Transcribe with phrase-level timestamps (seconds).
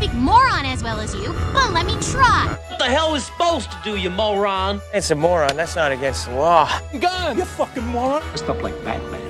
[0.00, 2.46] speak moron as well as you, but let me try.
[2.68, 4.80] What the hell is supposed to do, you moron?
[4.94, 5.56] It's a moron.
[5.56, 6.70] That's not against the law.
[6.98, 7.36] Gun!
[7.36, 8.22] You fucking moron!
[8.34, 9.20] Stuff like Batman.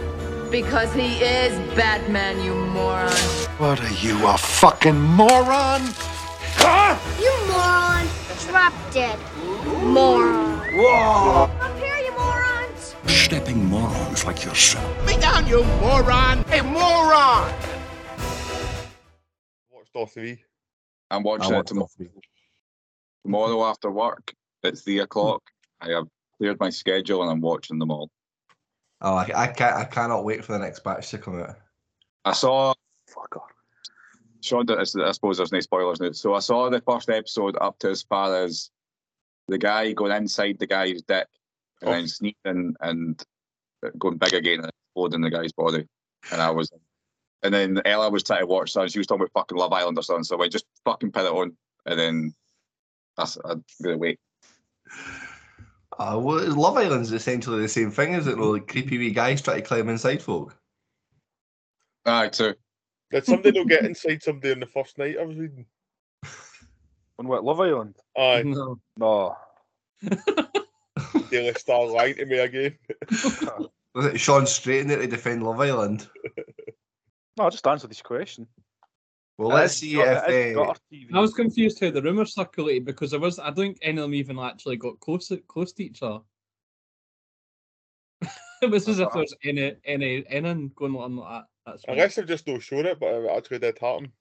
[0.48, 3.10] Because he is Batman, you moron.
[3.58, 5.82] What are you, a fucking moron?
[6.54, 6.96] Huh?
[7.18, 8.06] You moron.
[8.46, 9.18] Drop dead.
[9.82, 10.60] Moron.
[10.76, 11.50] Whoa!
[11.60, 12.94] Up here, you morons.
[13.06, 14.86] Stepping morons like yourself.
[15.04, 16.44] Me down, you moron!
[16.44, 17.52] Hey, moron!
[19.72, 20.38] Watched all three.
[21.10, 21.88] I'm watching it tomorrow.
[23.24, 25.42] Tomorrow after work it's three o'clock.
[25.80, 28.10] I have cleared my schedule and I'm watching them all.
[29.00, 29.76] Oh, I, I can't.
[29.76, 31.56] I cannot wait for the next batch to come out.
[32.24, 32.70] I saw.
[32.70, 32.74] Oh,
[33.08, 33.50] Fuck off.
[34.42, 36.12] Sean, I suppose there's no spoilers now.
[36.12, 38.70] So I saw the first episode up to as far as
[39.48, 41.26] the guy going inside the guy's dick
[41.82, 41.92] and Oh.
[41.92, 43.22] then sneaking and
[43.98, 45.86] going big again and exploding the guy's body.
[46.30, 46.70] And I was,
[47.42, 49.72] and then Ella was trying to watch that, and She was talking about fucking Love
[49.72, 50.24] Island or something.
[50.24, 51.56] So I went, just fucking put it on.
[51.86, 52.34] And then
[53.16, 54.20] that's, I'm going to wait.
[55.98, 58.38] Uh, well, Love Island's essentially the same thing, is it?
[58.38, 60.56] No, like creepy wee guys try to climb inside folk.
[62.06, 62.54] Aye, too.
[63.10, 65.66] Did somebody not get inside somebody on the first night I was reading?
[67.18, 67.96] On what, Love Island?
[68.16, 68.78] Aye, No.
[68.96, 69.36] No.
[71.30, 72.78] Daily Star lying to me again.
[73.94, 76.08] Was it Sean straight in there to defend Love Island?
[77.40, 78.46] No, just answer this question.
[79.38, 80.34] Well, let's um, see got- if.
[80.34, 81.08] it's got TV.
[81.14, 84.02] I was confused how the rumor circulated because there was I don't think any of
[84.02, 86.20] them even actually got close close to each other.
[88.60, 91.46] it was as if there was any any any going on like that.
[91.64, 94.12] That's I guess I've just not shown it, but it actually did happen.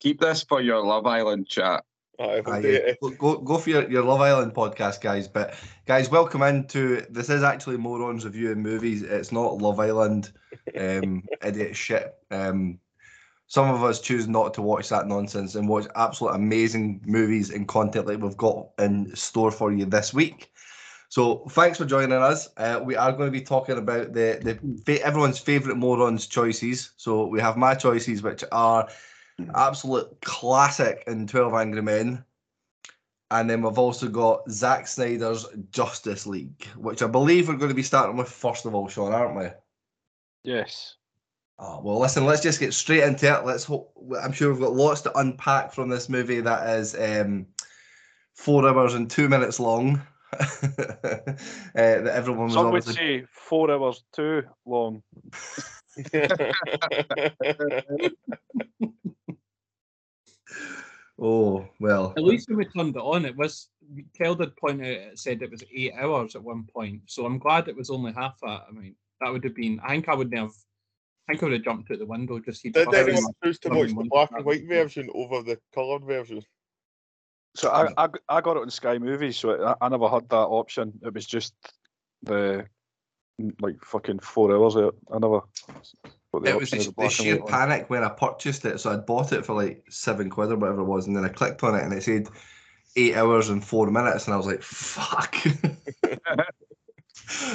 [0.00, 1.84] Keep this for your Love Island chat.
[2.20, 2.98] Aye, we'll do it.
[3.18, 5.26] Go, go, for your, your Love Island podcast, guys.
[5.26, 5.54] But
[5.86, 9.02] guys, welcome into this is actually Morons Review reviewing movies.
[9.02, 10.32] It's not Love Island,
[10.78, 12.14] um, idiot shit.
[12.30, 12.78] Um,
[13.46, 17.66] some of us choose not to watch that nonsense and watch absolute amazing movies and
[17.66, 20.52] content like we've got in store for you this week.
[21.08, 22.50] So thanks for joining us.
[22.58, 26.90] Uh, we are going to be talking about the the everyone's favorite morons choices.
[26.98, 28.88] So we have my choices, which are
[29.54, 32.24] absolute classic in 12 Angry Men.
[33.30, 37.74] And then we've also got Zack Snyder's Justice League, which I believe we're going to
[37.74, 39.46] be starting with first of all, Sean, aren't we?
[40.42, 40.96] Yes.
[41.58, 43.44] Oh, well, listen, let's just get straight into it.
[43.44, 47.46] Let's hope, I'm sure we've got lots to unpack from this movie that is um,
[48.34, 50.02] four hours and two minutes long.
[50.32, 50.38] uh,
[51.74, 55.02] that everyone was Some would obviously say four hours too long.
[61.20, 62.14] Oh well.
[62.16, 63.68] At least when we turned it on, it was
[64.16, 67.02] Kel did point out it said it was eight hours at one point.
[67.06, 68.62] So I'm glad it was only half that.
[68.68, 69.80] I mean, that would have been.
[69.84, 70.52] I think I would have.
[71.28, 72.62] I think I would have jumped out the window just.
[72.62, 76.42] Did fucking- anyone choose to watch the black and white version over the coloured version?
[77.56, 80.98] So I I got it on Sky Movies, so I, I never had that option.
[81.02, 81.54] It was just
[82.22, 82.64] the
[83.60, 84.76] like fucking four hours.
[84.76, 84.94] Of it.
[85.12, 85.40] I never.
[86.32, 88.78] It was the, the sheer panic when I purchased it.
[88.78, 91.28] So I'd bought it for like seven quid or whatever it was, and then I
[91.28, 92.28] clicked on it and it said
[92.96, 95.36] eight hours and four minutes, and I was like, "Fuck!"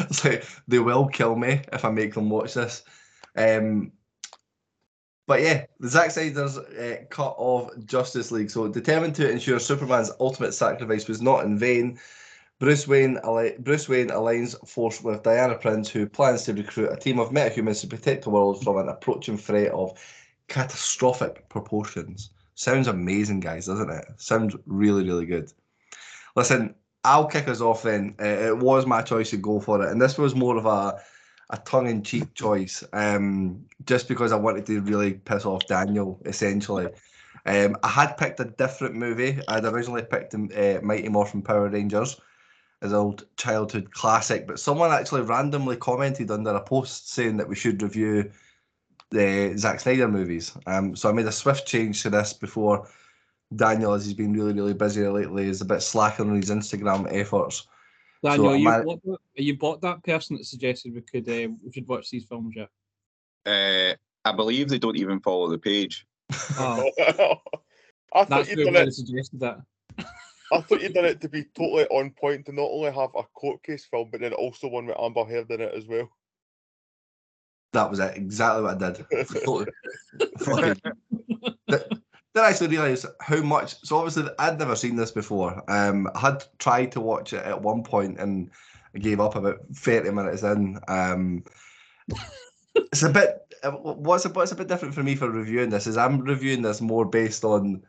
[0.09, 2.83] it's like they will kill me if I make them watch this.
[3.37, 3.93] Um,
[5.27, 8.51] but yeah, the Zack Snyder's uh, cut of Justice League.
[8.51, 11.99] So determined to ensure Superman's ultimate sacrifice was not in vain.
[12.65, 13.19] Bruce Wayne,
[13.59, 17.81] Bruce Wayne aligns force with Diana Prince, who plans to recruit a team of metahumans
[17.81, 19.93] to protect the world from an approaching threat of
[20.47, 22.31] catastrophic proportions.
[22.55, 24.05] Sounds amazing, guys, doesn't it?
[24.17, 25.53] Sounds really, really good.
[26.35, 28.15] Listen, I'll kick us off then.
[28.19, 30.99] Uh, it was my choice to go for it, and this was more of a
[31.51, 36.87] a tongue-in-cheek choice, um, just because I wanted to really piss off Daniel, essentially.
[37.45, 39.39] Um, I had picked a different movie.
[39.47, 42.19] I'd originally picked uh, Mighty Morphin Power Rangers
[42.85, 47.49] as an old childhood classic, but someone actually randomly commented under a post saying that
[47.49, 48.31] we should review
[49.11, 50.53] the Zack Snyder movies.
[50.67, 52.87] Um, so I made a swift change to this before
[53.55, 57.07] Daniel, as he's been really, really busy lately, is a bit slacking on his Instagram
[57.11, 57.67] efforts.
[58.23, 61.27] Daniel, So you, my- bought that, are you bought that person that suggested we could
[61.29, 62.69] uh, we should watch these films yet?
[63.45, 63.93] Uh,
[64.27, 66.05] I believe they don't even follow the page.
[66.57, 68.93] Oh, I thought that's you'd who done really it.
[68.93, 69.59] suggested that.
[70.51, 73.23] I thought you'd done it to be totally on point to not only have a
[73.33, 76.09] court case film, but then also one with Amber Heard in it as well.
[77.73, 79.05] That was it, exactly what I did.
[79.43, 79.71] Totally-
[80.39, 80.81] fucking-
[81.69, 81.81] Th-
[82.33, 83.75] Then I actually realised how much.
[83.83, 85.63] So obviously, I'd never seen this before.
[85.69, 88.51] Um, I had tried to watch it at one point and
[88.93, 90.79] I gave up about thirty minutes in.
[90.87, 91.43] Um,
[92.75, 93.39] it's a bit.
[93.63, 96.61] uh, What's a, what's a bit different for me for reviewing this is I'm reviewing
[96.61, 97.81] this more based on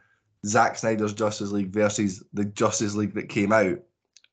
[0.44, 3.79] Zack Snyder's Justice League versus the Justice League that came out.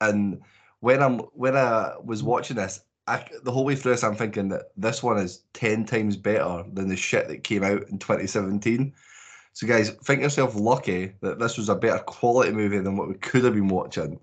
[0.02, 0.42] And
[0.80, 4.50] when I'm when I was watching this, I, the whole way through this, I'm thinking
[4.50, 8.94] that this one is ten times better than the shit that came out in 2017.
[9.54, 13.16] So, guys, think yourself lucky that this was a better quality movie than what we
[13.16, 14.20] could have been watching.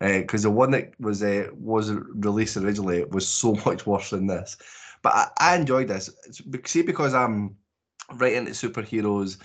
[0.00, 4.56] Because the one that was uh, was released originally was so much worse than this.
[5.02, 6.10] But I, I enjoyed this.
[6.26, 6.40] It's,
[6.70, 7.56] see, because I'm
[8.14, 9.38] right into superheroes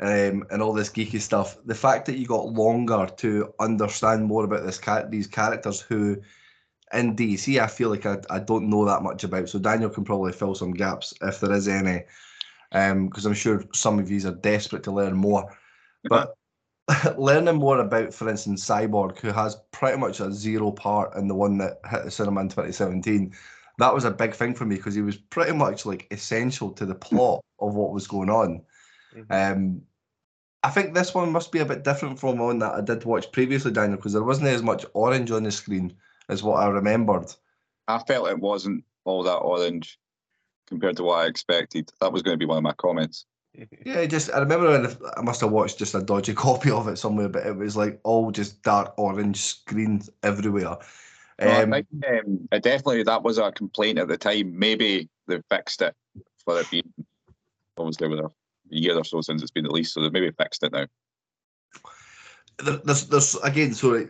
[0.00, 1.56] um, and all this geeky stuff.
[1.64, 6.20] The fact that you got longer to understand more about this cat, these characters who,
[6.92, 9.48] in DC, I feel like I, I don't know that much about.
[9.48, 12.04] So Daniel can probably fill some gaps if there is any,
[12.70, 15.56] because I'm sure some of you are desperate to learn more.
[16.04, 16.34] But
[17.16, 21.34] learning more about, for instance, Cyborg, who has pretty much a zero part in the
[21.34, 23.34] one that hit the cinema in 2017
[23.78, 26.86] that was a big thing for me because he was pretty much like essential to
[26.86, 28.62] the plot of what was going on.
[29.16, 29.32] Mm-hmm.
[29.32, 29.82] Um,
[30.62, 33.30] I think this one must be a bit different from one that I did watch
[33.32, 35.94] previously, Daniel, because there wasn't as much orange on the screen
[36.28, 37.26] as what I remembered.
[37.88, 39.98] I felt it wasn't all that orange
[40.66, 41.92] compared to what I expected.
[42.00, 43.26] That was going to be one of my comments.
[43.86, 46.98] Yeah, just I remember when I must have watched just a dodgy copy of it
[46.98, 50.76] somewhere, but it was like all just dark orange screens everywhere.
[51.40, 54.58] No, I think um, definitely that was a complaint at the time.
[54.58, 55.94] Maybe they fixed it
[56.44, 56.92] for it being
[57.78, 58.30] obviously with a
[58.68, 60.86] year or so since it's been released, so they maybe fixed it now.
[62.58, 63.74] There's, there's again.
[63.74, 64.08] Sorry,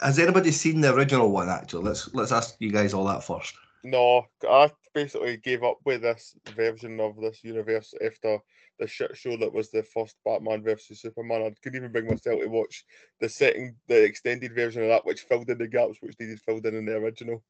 [0.00, 1.48] has anybody seen the original one?
[1.48, 3.54] Actually, let's let's ask you guys all that first.
[3.84, 8.38] No, I basically gave up with this version of this universe after
[8.80, 11.42] the shit show that was the first Batman versus Superman.
[11.42, 12.84] I couldn't even bring myself to watch
[13.20, 16.66] the second, the extended version of that, which filled in the gaps which needed filled
[16.66, 17.42] in in the original.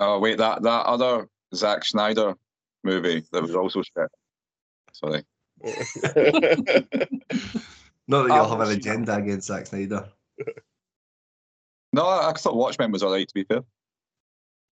[0.00, 2.34] Oh wait, that that other Zack Snyder
[2.82, 4.10] movie that was also shit.
[4.92, 5.22] Sorry.
[8.06, 10.08] Not that you'll have an agenda against Zack Snyder.
[11.92, 13.28] No, I thought Watchmen was alright.
[13.28, 13.62] To be fair.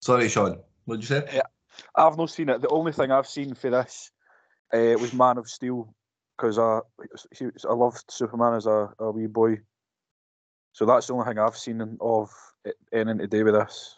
[0.01, 0.59] Sorry, Sean.
[0.85, 1.29] What did you say?
[1.33, 1.41] Yeah,
[1.95, 2.61] I've not seen it.
[2.61, 4.11] The only thing I've seen for this
[4.73, 5.95] uh, was Man of Steel
[6.37, 6.79] because I
[7.67, 9.59] I loved Superman as a, a wee boy.
[10.73, 12.29] So that's the only thing I've seen of
[12.65, 13.95] it, anything to do with this.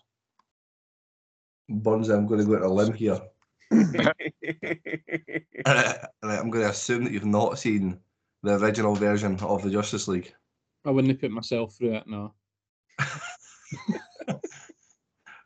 [1.67, 3.19] Burns, I'm going to go out a limb here.
[5.65, 7.99] I'm going to assume that you've not seen
[8.43, 10.33] the original version of the Justice League.
[10.85, 12.33] I wouldn't put myself through it, no.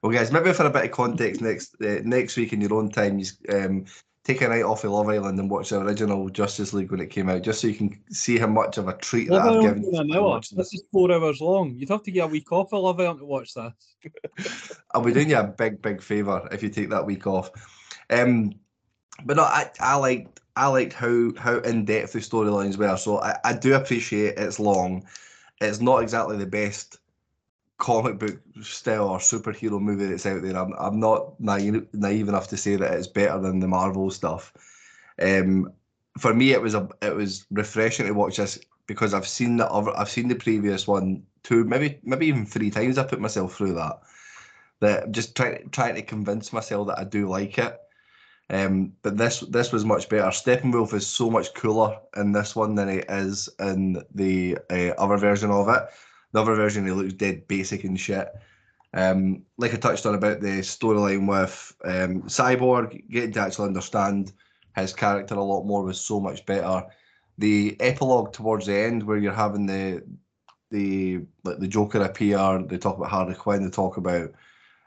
[0.04, 2.90] well, guys, maybe for a bit of context, next uh, next week in your own
[2.90, 3.86] time, um,
[4.26, 7.10] take a night off of Love Island and watch the original Justice League when it
[7.10, 9.62] came out, just so you can see how much of a treat Love that I've
[9.62, 10.00] given you.
[10.00, 10.42] An hour.
[10.52, 11.76] This is four hours long.
[11.76, 14.82] You'd have to get a week off of Love Island to watch this.
[14.94, 17.50] I'll be doing you a big, big favour if you take that week off.
[18.10, 18.54] Um,
[19.26, 22.98] but no, I, I liked I liked how how in depth the storylines were.
[22.98, 25.06] So I, I do appreciate it's long.
[25.62, 26.98] It's not exactly the best
[27.78, 30.58] comic book style or superhero movie that's out there.
[30.58, 34.54] I'm, I'm not naive, naive enough to say that it's better than the Marvel stuff.
[35.22, 35.72] Um,
[36.18, 39.70] for me, it was a it was refreshing to watch this because I've seen the
[39.72, 42.98] other, I've seen the previous one two, maybe maybe even three times.
[42.98, 44.02] I put myself through that.
[44.82, 47.80] That just trying trying to convince myself that I do like it.
[48.52, 50.28] Um, but this this was much better.
[50.28, 55.18] Steppenwolf is so much cooler in this one than he is in the uh, other
[55.18, 55.84] version of it.
[56.32, 58.30] The other version, he looks dead basic and shit.
[58.94, 64.34] Um, like I touched on about the storyline with um, Cyborg, getting to actually understand
[64.76, 66.84] his character a lot more was so much better.
[67.38, 70.04] The epilogue towards the end, where you're having the
[70.72, 74.32] the like the Joker appear, they talk about Harley Quinn, they talk about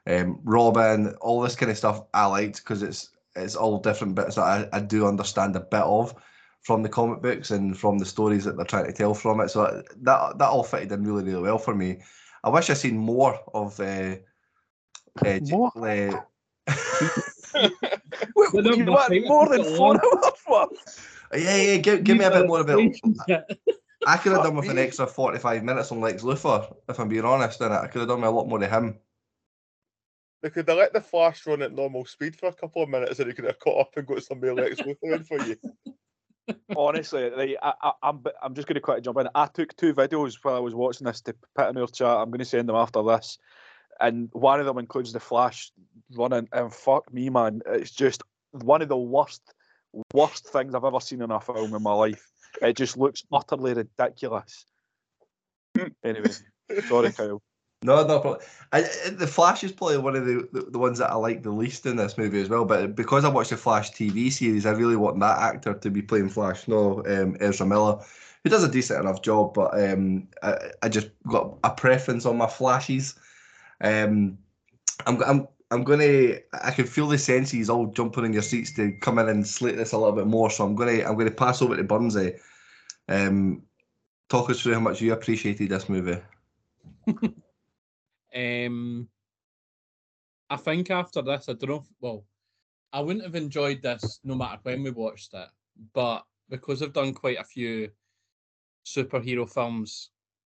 [0.06, 2.02] um, Robin, all this kind of stuff.
[2.12, 5.82] I liked because it's it's all different bits that I, I do understand a bit
[5.82, 6.14] of
[6.62, 9.50] from the comic books and from the stories that they're trying to tell from it.
[9.50, 12.00] So that that all fitted in really really well for me.
[12.44, 14.16] I wish I seen more of uh,
[15.24, 15.72] uh, more.
[15.76, 16.20] Uh,
[18.46, 19.94] you want more than four
[20.50, 21.00] hours?
[21.34, 21.76] Yeah, yeah.
[21.78, 23.00] Give, give me a bit more of it.
[24.06, 27.24] I could have done with an extra forty-five minutes on Lex Luthor, if I'm being
[27.24, 27.60] honest.
[27.60, 28.98] In it, I could have done with a lot more to him.
[30.42, 33.20] They could have let the Flash run at normal speed for a couple of minutes,
[33.20, 35.56] and he could have caught up and got somebody Lex Luthor in for you.
[36.76, 39.28] Honestly, like, I, I, I'm I'm just going to quickly jump in.
[39.34, 42.08] I took two videos while I was watching this to put in our chat.
[42.08, 43.38] I'm going to send them after this,
[44.00, 45.70] and one of them includes the Flash
[46.10, 46.48] running.
[46.52, 49.42] And fuck me, man, it's just one of the worst
[50.12, 52.28] worst things I've ever seen in a film in my life.
[52.60, 54.66] It just looks utterly ridiculous.
[56.04, 56.30] anyway,
[56.88, 57.40] sorry, Kyle.
[57.82, 58.40] No, no problem.
[58.72, 61.50] I, the Flash is probably one of the, the, the ones that I like the
[61.50, 62.64] least in this movie as well.
[62.64, 66.00] But because I watched the Flash TV series, I really want that actor to be
[66.00, 67.98] playing Flash, no um, Ezra Miller,
[68.44, 69.54] who does a decent enough job.
[69.54, 73.16] But um, I, I just got a preference on my Flashes.
[73.80, 74.38] Um,
[75.06, 76.34] I'm, I'm, I'm gonna.
[76.62, 79.76] I can feel the senses all jumping in your seats to come in and slate
[79.76, 80.50] this a little bit more.
[80.50, 82.38] So I'm gonna, I'm gonna pass over to Burnsy.
[83.08, 83.62] Um,
[84.28, 86.20] talk us through how much you appreciated this movie.
[88.34, 89.08] Um,
[90.50, 91.84] I think after this, I don't know.
[92.00, 92.24] Well,
[92.92, 95.48] I wouldn't have enjoyed this no matter when we watched it,
[95.94, 97.90] but because I've done quite a few
[98.84, 100.10] superhero films,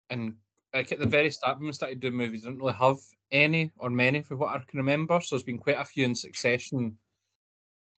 [0.09, 0.33] and
[0.73, 2.97] like at the very start when we started doing movies, I didn't really have
[3.31, 5.19] any or many for what I can remember.
[5.21, 6.97] So there's been quite a few in succession.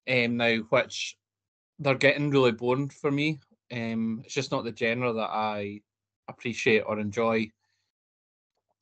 [0.06, 1.16] Um, now which
[1.78, 3.40] they're getting really boring for me.
[3.72, 5.80] Um, it's just not the genre that I
[6.28, 7.50] appreciate or enjoy.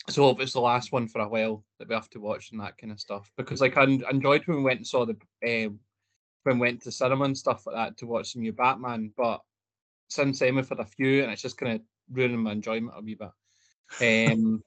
[0.08, 2.60] So if it's the last one for a while that we have to watch and
[2.60, 3.30] that kind of stuff.
[3.36, 5.16] Because like I en- enjoyed when we went and saw the
[5.46, 5.78] um
[6.42, 9.40] when we went to cinema and stuff like that to watch the new Batman, but
[10.08, 11.80] since then we've had a few and it's just kind of
[12.10, 14.32] ruining my enjoyment a wee bit.
[14.32, 14.62] Um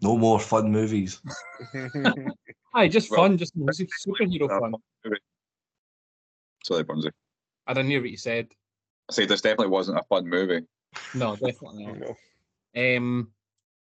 [0.00, 1.20] No more fun movies.
[2.74, 4.74] aye, just Well, fun, just music, superhero uh, fun.
[6.64, 7.10] Sorry, Burnsy.
[7.66, 8.48] I didn't hear what you said.
[9.08, 10.66] I said this definitely wasn't a fun movie.
[11.14, 11.86] No, definitely
[12.74, 12.96] not.
[12.96, 13.32] Um,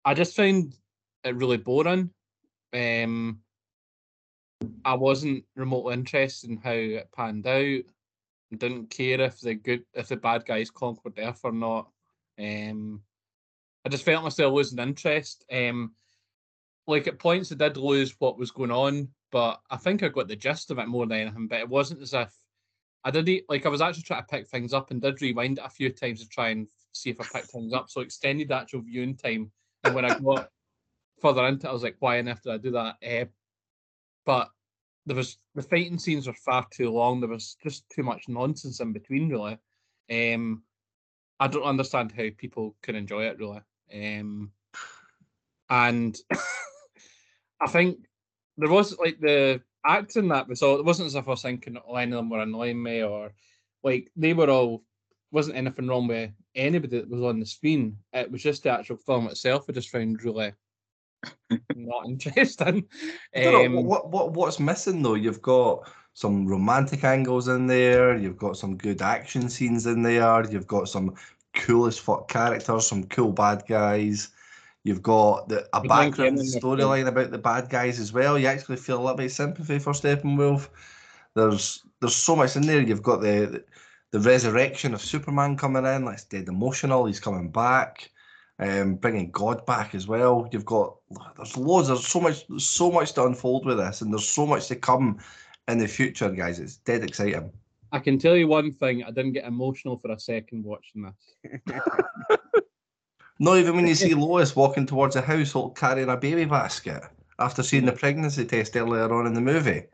[0.04, 0.74] I just found
[1.24, 2.10] it really boring.
[2.72, 3.40] Um,
[4.84, 7.82] I wasn't remotely interested in how it panned out.
[8.56, 11.90] Didn't care if the good, if the bad guys conquered Earth or not.
[12.38, 13.02] Um,
[13.84, 15.44] I just felt myself losing interest.
[15.52, 15.92] Um,
[16.86, 20.28] like at points, I did lose what was going on, but I think I got
[20.28, 21.48] the gist of it more than anything.
[21.48, 22.32] But it wasn't as if
[23.04, 25.64] I did like I was actually trying to pick things up and did rewind it
[25.64, 27.90] a few times to try and see if I picked things up.
[27.90, 29.52] So extended actual viewing time.
[29.84, 30.50] And when I got
[31.20, 32.96] further into it, I was like, why on earth did I do that?
[33.02, 33.24] Eh,
[34.26, 34.50] but
[35.06, 37.20] there was the fighting scenes were far too long.
[37.20, 39.58] There was just too much nonsense in between, really.
[40.10, 40.62] Um,
[41.40, 43.60] I don't understand how people can enjoy it, really.
[43.92, 44.50] Um,
[45.70, 46.16] and
[47.60, 47.98] I think
[48.56, 50.78] there was like the acting that was all.
[50.78, 53.32] It wasn't as if I was thinking oh, any of them were annoying me or
[53.82, 54.82] like they were all.
[55.30, 57.98] Wasn't anything wrong with anybody that was on the screen.
[58.12, 59.66] It was just the actual film itself.
[59.68, 60.54] I just found really
[61.74, 62.86] not interesting.
[63.34, 65.14] Don't know, Um, what what what's missing though?
[65.14, 68.16] You've got some romantic angles in there.
[68.16, 70.50] You've got some good action scenes in there.
[70.50, 71.14] You've got some
[71.54, 74.30] cool as fuck characters, some cool bad guys.
[74.84, 78.38] You've got the, a background storyline about the bad guys as well.
[78.38, 80.68] You actually feel a little bit of sympathy for Steppenwolf.
[81.34, 82.80] There's there's so much in there.
[82.80, 83.64] You've got the the
[84.14, 86.04] resurrection of Superman coming in.
[86.04, 87.06] That's dead emotional.
[87.06, 88.10] He's coming back
[88.58, 90.48] um, bringing God back as well.
[90.52, 90.96] You've got
[91.36, 91.88] there's loads.
[91.88, 95.18] There's so much, so much to unfold with this, and there's so much to come
[95.68, 96.58] in the future, guys.
[96.58, 97.52] It's dead exciting.
[97.92, 101.80] I can tell you one thing: I didn't get emotional for a second watching this.
[103.40, 107.04] Not even when you see Lois walking towards a household carrying a baby basket
[107.38, 109.84] after seeing the pregnancy test earlier on in the movie.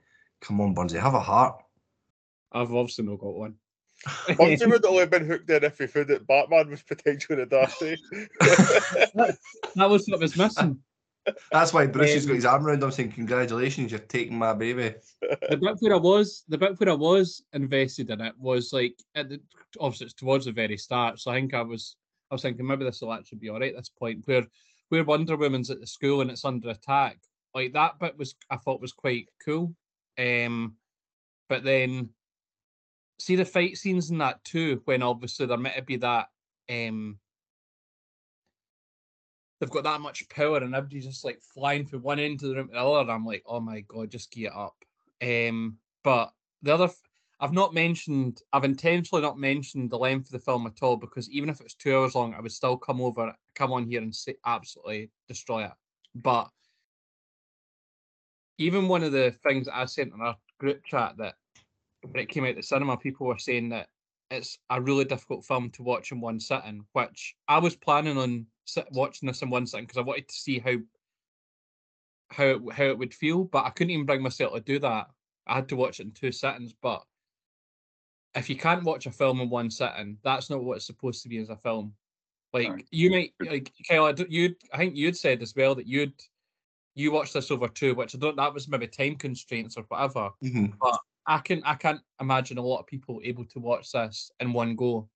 [0.40, 1.62] Come on, Burnsy, have a heart.
[2.52, 3.56] I've obviously not got one.
[4.06, 7.46] Bungie would only have been hooked in if he found that Batman was potentially the
[7.46, 7.96] Darcy.
[9.76, 10.78] That was what was missing.
[11.50, 14.52] That's why Bruce has got Um, his arm around him saying, "Congratulations, you're taking my
[14.52, 18.73] baby." the bit where I was, the bit where I was invested in it was
[18.73, 19.40] like at the
[19.80, 21.18] obviously it's towards the very start.
[21.18, 21.96] So I think I was,
[22.30, 24.26] I was thinking maybe this will actually be all right at this point.
[24.26, 24.46] Where
[24.90, 27.18] where Wonder Woman's at the school and it's under attack,
[27.54, 29.75] like that bit was I thought was quite cool.
[30.18, 30.76] Um,
[31.49, 32.11] but then
[33.18, 36.28] see the fight scenes in that too, when obviously there to be that
[36.71, 37.18] um
[39.61, 42.54] they've got that much power and everybody's just like flying from one end to the
[42.54, 43.00] room to the other.
[43.00, 44.76] And I'm like, oh my god, just get up.
[45.23, 46.90] Um, but the other,
[47.40, 51.30] I've not mentioned, I've intentionally not mentioned the length of the film at all because
[51.30, 54.14] even if it's two hours long, I would still come over, come on here and
[54.14, 55.73] say, absolutely destroy it.
[56.14, 56.50] But
[58.59, 61.35] even one of the things I sent in our group chat that
[62.11, 63.88] when it came out the cinema, people were saying that
[64.30, 68.46] it's a really difficult film to watch in one sitting, which I was planning on
[68.64, 70.76] sit, watching this in one sitting because I wanted to see how
[72.30, 75.08] how it, how it would feel, but I couldn't even bring myself to do that.
[75.46, 76.75] I had to watch it in two sittings.
[76.80, 77.04] But
[78.34, 81.28] if you can't watch a film in one sitting, that's not what it's supposed to
[81.28, 81.94] be as a film.
[82.52, 86.14] Like you might like Kyle, I you I think you'd said as well that you'd
[86.94, 90.30] you watched this over two, which I don't that was maybe time constraints or whatever.
[90.42, 90.73] Mhm.
[90.80, 94.52] But I can I can't imagine a lot of people able to watch this in
[94.52, 95.09] one go.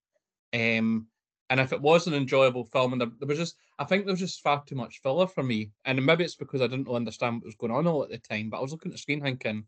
[0.53, 1.07] Um
[1.51, 4.13] And if it was an enjoyable film, and there, there was just, I think there
[4.13, 5.71] was just far too much filler for me.
[5.85, 8.49] And maybe it's because I didn't understand what was going on all at the time.
[8.49, 9.65] But I was looking at the screen thinking,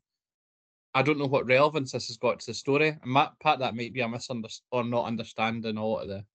[0.93, 2.89] I don't know what relevance this has got to the story.
[3.01, 6.25] And that part that might be a misunderstanding or not understanding a lot of the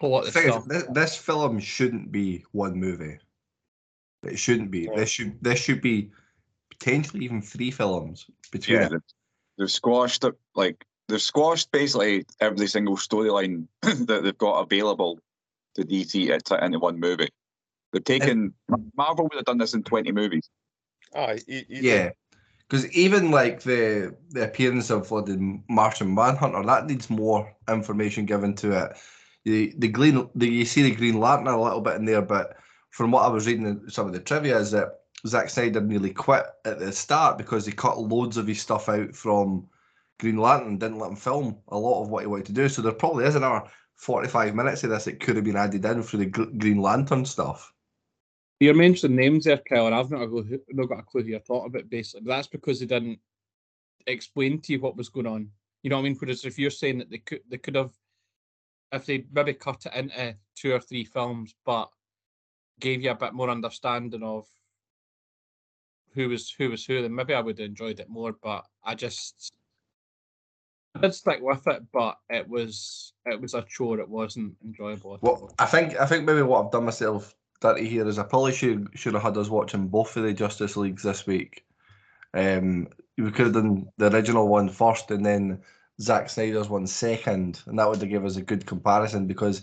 [0.00, 3.18] a lot The of the thing is, this, this film shouldn't be one movie.
[4.22, 4.88] It shouldn't be.
[4.96, 6.10] This should this should be
[6.70, 9.02] potentially even three films between Yeah, it.
[9.58, 10.34] They've, they've squashed it.
[10.54, 15.18] Like they've squashed basically every single storyline that they've got available
[15.74, 17.28] to DC into, into one movie.
[17.92, 18.52] They've taken
[18.96, 20.48] Marvel would have done this in twenty movies.
[21.14, 21.86] Aye, e- easy.
[21.86, 22.10] Yeah,
[22.68, 28.54] because even like the the appearance of the Martian Manhunter, that needs more information given
[28.56, 28.98] to it.
[29.44, 32.56] The the green, the, you see the Green Lantern a little bit in there, but
[32.90, 36.12] from what I was reading in some of the trivia is that Zack Snyder nearly
[36.12, 39.68] quit at the start because he cut loads of his stuff out from
[40.20, 42.68] Green Lantern, didn't let him film a lot of what he wanted to do.
[42.68, 45.84] So there probably is another forty five minutes of this that could have been added
[45.84, 47.72] in for the Green Lantern stuff.
[48.60, 51.88] You're mentioning names there, Kyle, and I've not, got a clue who you're talking about,
[51.88, 52.22] basically.
[52.26, 53.20] But that's because they didn't
[54.06, 55.50] explain to you what was going on.
[55.82, 56.16] You know what I mean?
[56.18, 57.92] Whereas if you're saying that they could, they could have,
[58.90, 61.88] if they maybe cut it into two or three films, but
[62.80, 64.46] gave you a bit more understanding of
[66.14, 68.34] who was who was who, then maybe I would have enjoyed it more.
[68.42, 69.52] But I just
[70.94, 74.00] I did stick with it, but it was it was a chore.
[74.00, 75.14] It wasn't enjoyable.
[75.14, 75.40] at all.
[75.40, 78.52] Well, I think I think maybe what I've done myself dirty here is I probably
[78.52, 81.64] should should have had us watching both of the Justice Leagues this week.
[82.34, 85.62] Um, we could have done the original one first and then
[86.00, 89.26] Zack Snyder's one second, and that would have given us a good comparison.
[89.26, 89.62] Because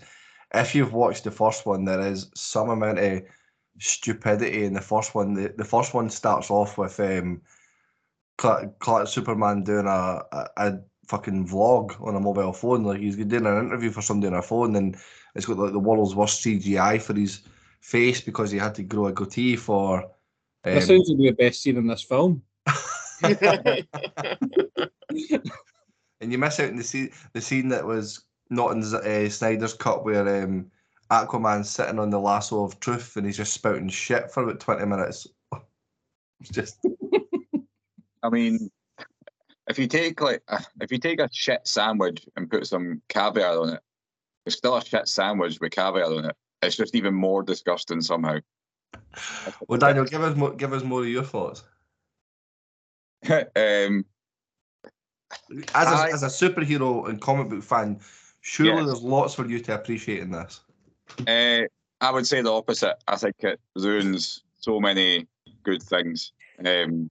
[0.54, 3.24] if you've watched the first one, there is some amount of
[3.80, 5.34] stupidity in the first one.
[5.34, 7.42] The, the first one starts off with um,
[8.38, 12.84] Clark, Clark Superman doing a, a, a fucking vlog on a mobile phone.
[12.84, 14.98] Like he's doing an interview for somebody on a phone, and
[15.36, 17.42] it's got like the world's worst CGI for his
[17.82, 20.04] face because he had to grow a goatee for.
[20.04, 22.42] Um, that sounds to be the best scene in this film.
[23.22, 23.88] and
[26.32, 30.04] you miss out in the scene, the scene that was not in uh, Snyder's cut
[30.04, 30.72] where um,
[31.12, 34.86] Aquaman's sitting on the lasso of truth and he's just spouting shit for about twenty
[34.86, 35.28] minutes.
[36.42, 36.80] It's just
[38.24, 38.70] I mean,
[39.70, 43.58] if you take like a, if you take a shit sandwich and put some caviar
[43.58, 43.80] on it,
[44.46, 46.36] it's still a shit sandwich with caviar on it.
[46.62, 48.40] It's just even more disgusting somehow.
[49.68, 51.64] well, Daniel, give us more, give us more of your thoughts
[53.30, 54.06] um,
[55.74, 58.00] as a, I- as a superhero and comic book fan.
[58.42, 58.86] Surely Yes.
[58.86, 60.62] there's lots for you to appreciate in this.
[61.28, 61.68] Uh,
[62.02, 62.96] I would say the opposite.
[63.08, 65.28] I think it ruins so many
[65.64, 66.32] good things.
[66.64, 67.10] Um,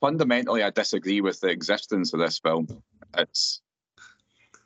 [0.00, 2.66] fundamentally, I disagree with the existence of this film.
[3.16, 3.60] It's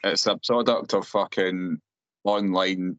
[0.04, 1.80] it's a product of fucking
[2.24, 2.98] online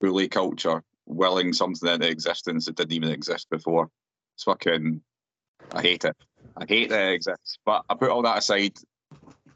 [0.00, 3.90] bully culture, willing something into existence that didn't even exist before.
[4.34, 5.00] It's fucking.
[5.72, 6.16] I hate it.
[6.56, 7.58] I hate that it exists.
[7.64, 8.76] But I put all that aside,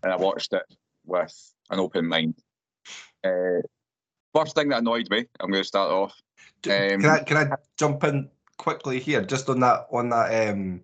[0.02, 0.64] and I watched it
[1.06, 2.34] with an open mind.
[3.22, 3.60] Uh,
[4.34, 6.20] first thing that annoyed me, I'm going to start off.
[6.66, 10.82] Um, can I can I jump in quickly here, just on that on that um,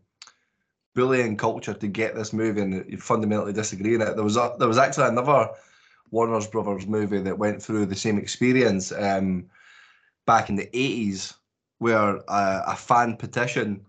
[0.94, 4.14] bullying culture to get this movie and you fundamentally disagree in it.
[4.14, 5.50] There was a, there was actually another
[6.10, 9.50] Warner's Brothers movie that went through the same experience um,
[10.26, 11.34] back in the eighties,
[11.78, 13.84] where a, a fan petition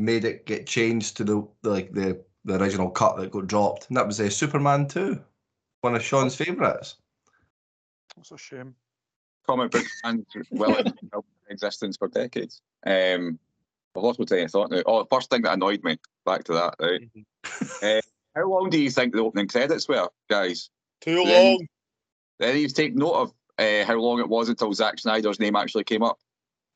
[0.00, 3.88] made it get changed to the, the like the the original cut that got dropped,
[3.88, 5.20] and that was a Superman two,
[5.82, 6.96] one of Sean's favourites.
[8.16, 8.74] That's a shame.
[9.48, 10.92] Comic book and well in
[11.48, 12.60] existence for decades.
[12.86, 13.38] Um,
[13.96, 14.82] I've lost my train of thought now.
[14.86, 15.96] Oh, first thing that annoyed me.
[16.24, 17.00] Back to that, right?
[17.82, 18.00] uh,
[18.36, 20.70] how long do you think the opening credits were, guys?
[21.00, 21.66] Too Then- long.
[22.38, 25.82] Then you take note of uh, how long it was until Zack Snyder's name actually
[25.82, 26.18] came up.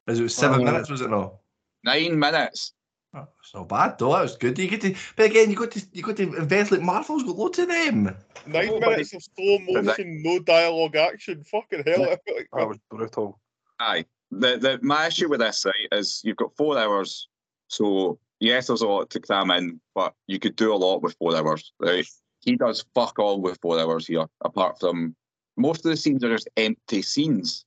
[0.08, 0.64] Is it seven Oh.
[0.64, 0.90] minutes?
[0.90, 1.38] Was it no?
[1.84, 2.72] Nine minutes.
[3.14, 4.12] Oh, it's not bad though.
[4.12, 4.58] That was good.
[4.58, 7.36] You get to, but again, you got to you got to invest like Marvel's got
[7.36, 8.04] loads of them.
[8.46, 11.44] Nine Oh, minutes of slow but that- motion, no dialogue action.
[11.44, 12.04] Fucking hell.
[12.04, 13.38] I like That was brutal.
[13.78, 14.06] Aye.
[14.30, 17.28] The, the my issue with this right is you've got four hours,
[17.68, 21.14] so yes, there's a lot to cram in, but you could do a lot with
[21.18, 22.06] four hours, right?
[22.40, 25.14] He does fuck all with four hours here, apart from
[25.58, 27.66] most of the scenes are just empty scenes.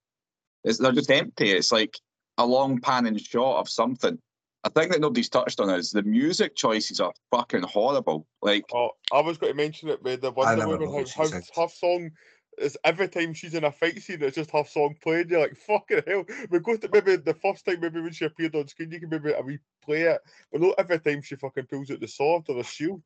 [0.64, 1.52] It's, they're just empty.
[1.52, 2.00] It's like
[2.40, 4.18] a long pan and shot of something.
[4.66, 8.26] A thing that nobody's touched on is the music choices are fucking horrible.
[8.42, 10.90] Like Oh, I was going to mention it with the Wonder Woman.
[10.90, 12.12] what How, she how her song
[12.58, 15.30] is every time she's in a fight scene, it's just her song playing.
[15.30, 16.26] You're like, fucking hell.
[16.50, 19.10] We go to maybe the first time, maybe when she appeared on screen, you can
[19.10, 22.46] maybe a wee play it, but not every time she fucking pulls out the sword
[22.50, 23.04] or the shield.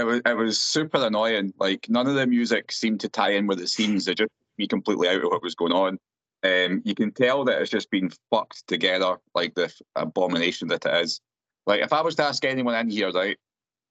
[0.00, 1.52] it was it was super annoying.
[1.60, 4.06] Like none of the music seemed to tie in with the scenes.
[4.06, 5.98] They just me completely out of what was going on.
[6.44, 10.84] Um, you can tell that it's just been fucked together, like the f- abomination that
[10.84, 11.20] it is.
[11.66, 13.38] Like, if I was to ask anyone in here, right,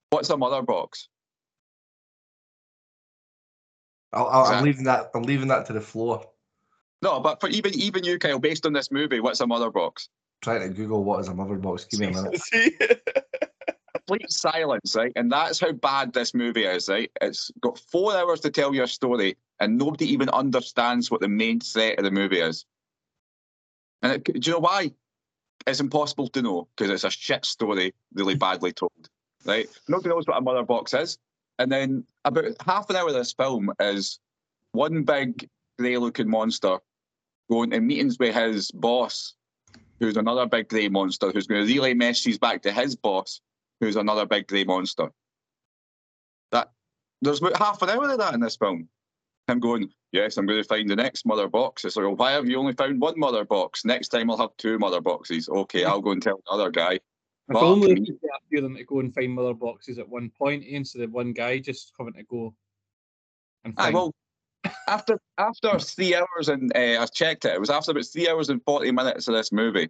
[0.10, 1.08] what's a mother box?
[4.14, 5.12] I'll, I'll, I'm leaving that.
[5.16, 6.26] I'm leaving that to the floor.
[7.02, 10.10] No, but for even even you, Kyle, based on this movie, what's a mother box?
[10.42, 11.86] Trying to Google what is a mother box.
[11.86, 12.42] Give me a minute.
[13.96, 15.14] Complete silence, right?
[15.16, 17.10] And that's how bad this movie is, right?
[17.22, 21.60] It's got four hours to tell your story, and nobody even understands what the main
[21.60, 22.66] threat of the movie is.
[24.02, 24.92] And it, do you know why?
[25.68, 29.10] It's impossible to know because it's a shit story, really badly told,
[29.46, 29.70] right?
[29.88, 31.20] Nobody knows what a mother box is.
[31.60, 34.20] And then about half an hour of this film is
[34.72, 35.48] one big
[35.78, 36.80] grey-looking monster
[37.48, 39.36] going to meetings with his boss,
[40.00, 43.42] who's another big grey monster, who's going to relay messages back to his boss,
[43.80, 45.12] who's another big grey monster.
[46.52, 46.72] That
[47.22, 48.90] there's about half an hour of that in this film.
[49.52, 51.86] Him going, yes, I'm going to find the next mother box.
[51.86, 53.86] It's like, well, why have you only found one mother box?
[53.86, 55.50] Next time I'll have two mother boxes.
[55.50, 56.94] Okay, I'll go and tell the other guy.
[56.94, 58.00] If Fuck only me.
[58.00, 60.32] we could get a few of them to go and find mother boxes at one
[60.38, 62.56] point instead of one guy just having to go
[63.66, 63.94] and find.
[63.94, 64.14] well,
[64.88, 68.50] after after three hours and uh, I checked it, it was after about three hours
[68.50, 69.90] and forty minutes of this movie.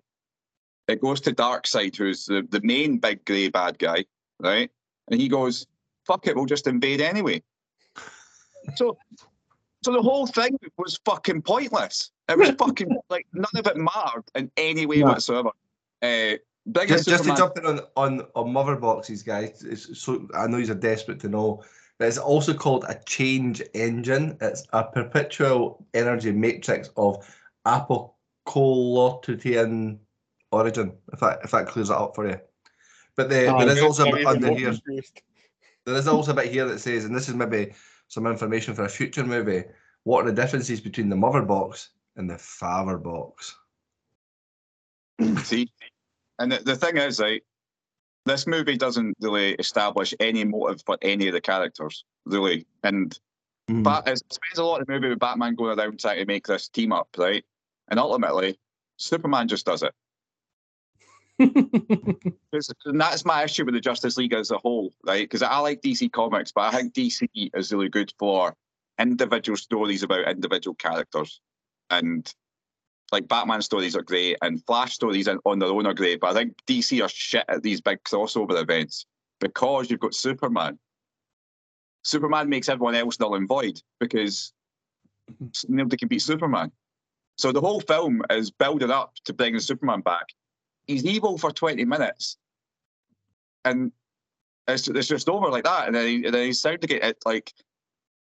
[0.88, 4.06] It goes to Darkseid, who's the, the main big grey bad guy,
[4.40, 4.70] right?
[5.10, 5.68] And he goes,
[6.06, 7.44] "Fuck it, we'll just invade anyway."
[8.76, 8.96] So,
[9.84, 12.12] so the whole thing was fucking pointless.
[12.30, 15.08] It was fucking like none of it mattered in any way No.
[15.08, 15.50] whatsoever.
[16.02, 16.36] Uh,
[16.72, 17.80] biggest Just, just to Superman- jump in on,
[18.20, 19.64] on on mother boxes, guys.
[19.64, 21.64] It's so I know you're desperate to know.
[21.98, 24.36] But it's also called a change engine.
[24.42, 27.24] It's a perpetual energy matrix of
[27.68, 30.00] Apokoliptian
[30.52, 30.94] origin.
[31.14, 32.40] If that if that clears it up for you.
[33.16, 34.72] But the, Oh, there is also a I'm bit under here.
[34.72, 35.22] confused.
[35.86, 37.74] There is also a bit here that says, and this is maybe
[38.12, 39.64] some information for a future movie.
[40.04, 43.56] What are the differences between the mother box and the father box?
[45.44, 45.72] See,
[46.38, 47.42] and the, the thing is, right,
[48.26, 52.68] this movie doesn't really establish any motive for any of the characters, really.
[52.84, 53.18] And
[53.70, 53.84] Mhm.
[53.84, 56.48] but it spends a lot of the movie with Batman going around trying to make
[56.48, 57.46] this team up, right?
[57.88, 58.60] And ultimately,
[58.98, 59.94] Superman just does it.
[62.86, 65.24] And that's my issue with the Justice League as a whole, right?
[65.24, 68.56] Because I like DC Comics, but I think DC is really good for
[69.00, 71.40] individual stories about individual characters.
[71.90, 72.32] And
[73.12, 76.32] like Batman stories are great and Flash stories on on their own are great, but
[76.32, 79.06] I think DC are shit at these big crossover events
[79.40, 80.78] because you've got Superman.
[82.04, 84.54] Superman makes everyone else null and void because
[85.32, 85.76] mm-hmm.
[85.76, 86.72] nobody can beat Superman.
[87.38, 90.26] So the whole film is building up to bringing Superman back.
[90.92, 92.38] He's evil for 20 minutes
[93.66, 93.92] and
[94.68, 95.88] it's, it's just over like that.
[95.88, 97.54] And then, he, and then he's starting to get it like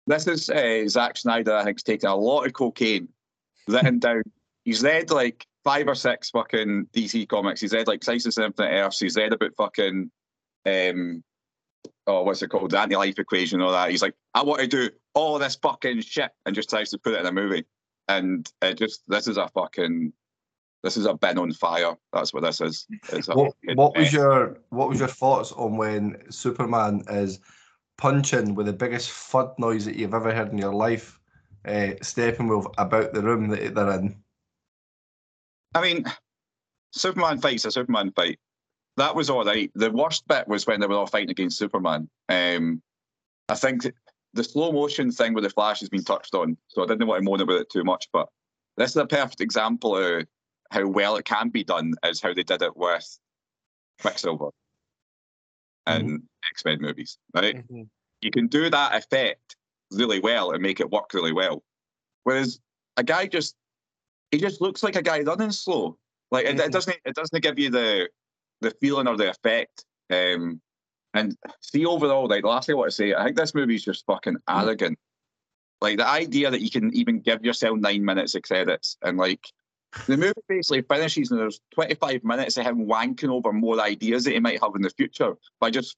[0.07, 3.09] this is uh, Zack Snyder, I think, has taken a lot of cocaine,
[3.69, 4.23] written down.
[4.65, 7.61] He's read like five or six fucking DC comics.
[7.61, 9.01] He's read like Crisis on Infinite Earths.
[9.01, 10.11] He's read about fucking
[10.67, 11.25] um
[12.07, 12.71] oh what's it called?
[12.71, 13.91] The anti-life equation, and all that.
[13.91, 17.15] He's like, I want to do all this fucking shit and just tries to put
[17.15, 17.65] it in a movie.
[18.09, 20.13] And it just this is a fucking
[20.83, 21.95] this is a bin on fire.
[22.13, 22.87] That's what this is.
[23.27, 27.41] What, what was your what was your thoughts on when Superman is
[27.99, 31.21] punching with the biggest thud noise that you've ever heard in your life,
[31.67, 34.17] uh, Steppenwolf about the room that they're in?
[35.75, 36.05] I mean,
[36.93, 38.39] Superman fights a Superman fight.
[38.97, 39.71] That was all right.
[39.75, 42.09] The worst bit was when they were all fighting against Superman.
[42.29, 42.83] Um,
[43.49, 43.91] I think
[44.33, 47.23] the slow motion thing with the Flash has been touched on, so I didn't want
[47.23, 48.09] to moan about it too much.
[48.13, 48.29] But
[48.77, 50.27] this is a perfect example of
[50.71, 53.19] how well it can be done, is how they did it with
[54.01, 54.51] Quicksilver
[55.89, 56.07] mm-hmm.
[56.07, 57.19] and X Men movies.
[57.35, 57.57] Right?
[57.57, 57.83] Mm-hmm.
[58.23, 59.57] You can do that effect
[59.91, 61.63] really well and make it work really well.
[62.25, 62.61] Whereas
[62.97, 63.55] a guy just
[64.31, 65.97] he just looks like a guy running slow.
[66.31, 66.71] Like it, it mm-hmm.
[66.71, 68.09] doesn't it doesn't give you the
[68.61, 69.85] the feeling or the effect.
[70.11, 70.61] Um,
[71.15, 73.75] and see overall, like the last thing I want to say, I think this movie
[73.75, 74.99] is just fucking arrogant.
[75.81, 79.45] Like the idea that you can even give yourself nine minutes of credits and like
[80.07, 84.33] the movie basically finishes and there's 25 minutes of him wanking over more ideas that
[84.33, 85.97] he might have in the future by just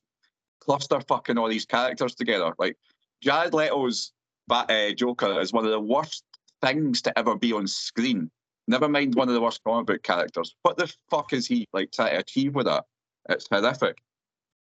[0.60, 2.54] cluster fucking all these characters together.
[2.58, 2.76] Like
[3.20, 4.12] Jared Leto's
[4.50, 6.24] uh, Joker is one of the worst
[6.60, 8.30] things to ever be on screen.
[8.68, 10.54] Never mind one of the worst comic book characters.
[10.62, 12.84] What the fuck is he like trying to achieve with that?
[13.28, 13.98] It's horrific.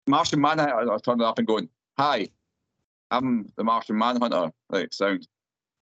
[0.06, 2.28] Martian Manhunter turning up and going, "Hi,
[3.10, 5.26] I'm the Martian Manhunter." Like sound.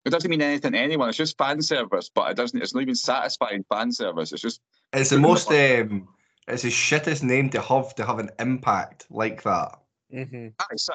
[0.06, 1.10] It doesn't mean anything to anyone.
[1.10, 2.62] It's just fan service, but it doesn't.
[2.62, 4.32] It's not even satisfying fan service.
[4.32, 4.62] It's just
[4.94, 6.08] It's the most um,
[6.48, 9.80] it's the shittest name to have to have an impact like that.
[10.14, 10.48] Mm-hmm.
[10.60, 10.94] Aye, so,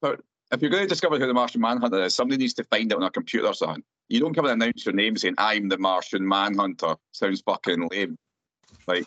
[0.00, 0.20] but
[0.52, 2.96] if you're going to discover who the Martian Manhunter is, somebody needs to find it
[2.96, 3.82] on a computer or something.
[4.08, 6.94] you don't come and announce your name saying I'm the Martian Manhunter.
[7.12, 8.16] Sounds fucking lame.
[8.86, 9.04] Like,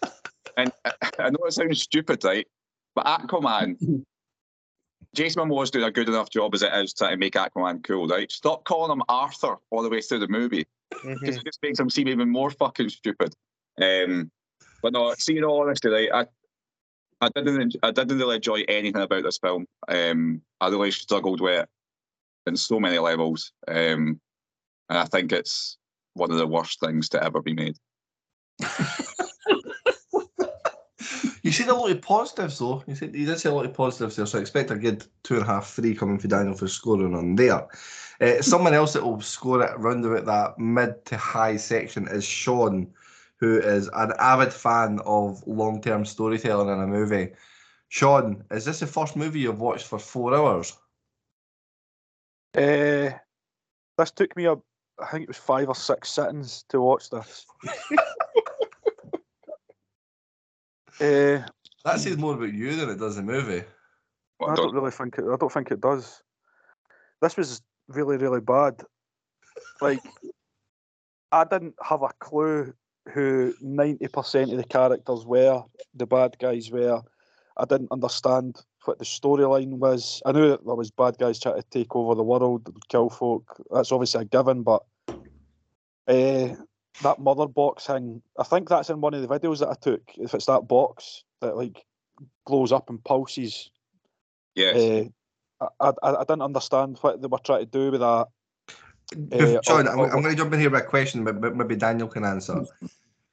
[0.58, 2.48] and I, I know it sounds stupid, right?
[2.96, 3.78] But Aquaman,
[5.16, 8.08] Jason Momoa's doing a good enough job as it is trying to make Aquaman cool,
[8.08, 8.32] right?
[8.32, 11.90] Stop calling him Arthur all the way through the movie because it just makes him
[11.90, 13.34] seem even more fucking stupid.
[13.82, 14.30] Um,
[14.82, 16.26] but no, see, in all honesty, right, I,
[17.22, 19.66] I didn't, I didn't really enjoy anything about this film.
[19.88, 21.70] Um, I really struggled with it
[22.46, 24.20] in so many levels, um,
[24.90, 25.78] and I think it's
[26.14, 27.76] one of the worst things to ever be made.
[31.44, 32.84] You said a lot of positives though.
[32.88, 35.06] You said you did say a lot of positives there, so I expect a good
[35.24, 37.68] two and a half, three coming for Daniel for scoring on there.
[38.22, 42.26] Uh, someone else that will score it round about that mid to high section is
[42.26, 42.88] Sean,
[43.38, 47.32] who is an avid fan of long term storytelling in a movie.
[47.88, 50.78] Sean, is this the first movie you've watched for four hours?
[52.56, 53.12] Uh,
[53.98, 54.56] this took me a,
[55.00, 57.46] I think it was five or six sittings to watch this.
[61.02, 61.46] uh,
[61.86, 63.64] That says more about you than it does the movie.
[64.42, 65.26] I don't really think it.
[65.26, 66.22] I don't think it does.
[67.22, 68.82] This was really, really bad.
[69.82, 70.02] Like,
[71.32, 72.74] I didn't have a clue
[73.14, 77.02] who ninety percent of the characters were, the bad guys were.
[77.58, 80.22] I didn't understand what the storyline was.
[80.26, 83.62] I knew that there was bad guys trying to take over the world, kill folk.
[83.72, 84.84] That's obviously a given, but
[86.08, 86.56] uh,
[87.04, 88.22] that mother box thing.
[88.38, 90.02] I think that's in one of the videos that I took.
[90.18, 91.86] If it's that box that like
[92.46, 93.70] glows up and pulses.
[94.56, 95.12] Yes.
[95.62, 98.28] Uh, I, I, I didn't understand what they were trying to do with that.
[99.16, 101.24] Bef- Uh, Sean, I'll- I'm, I'll- I'm going to jump in here with a question,
[101.24, 102.64] but but maybe Daniel can answer.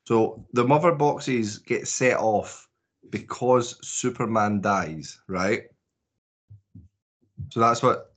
[0.07, 2.69] So the mother boxes get set off
[3.11, 5.63] because Superman dies, right?
[7.51, 8.15] So that's what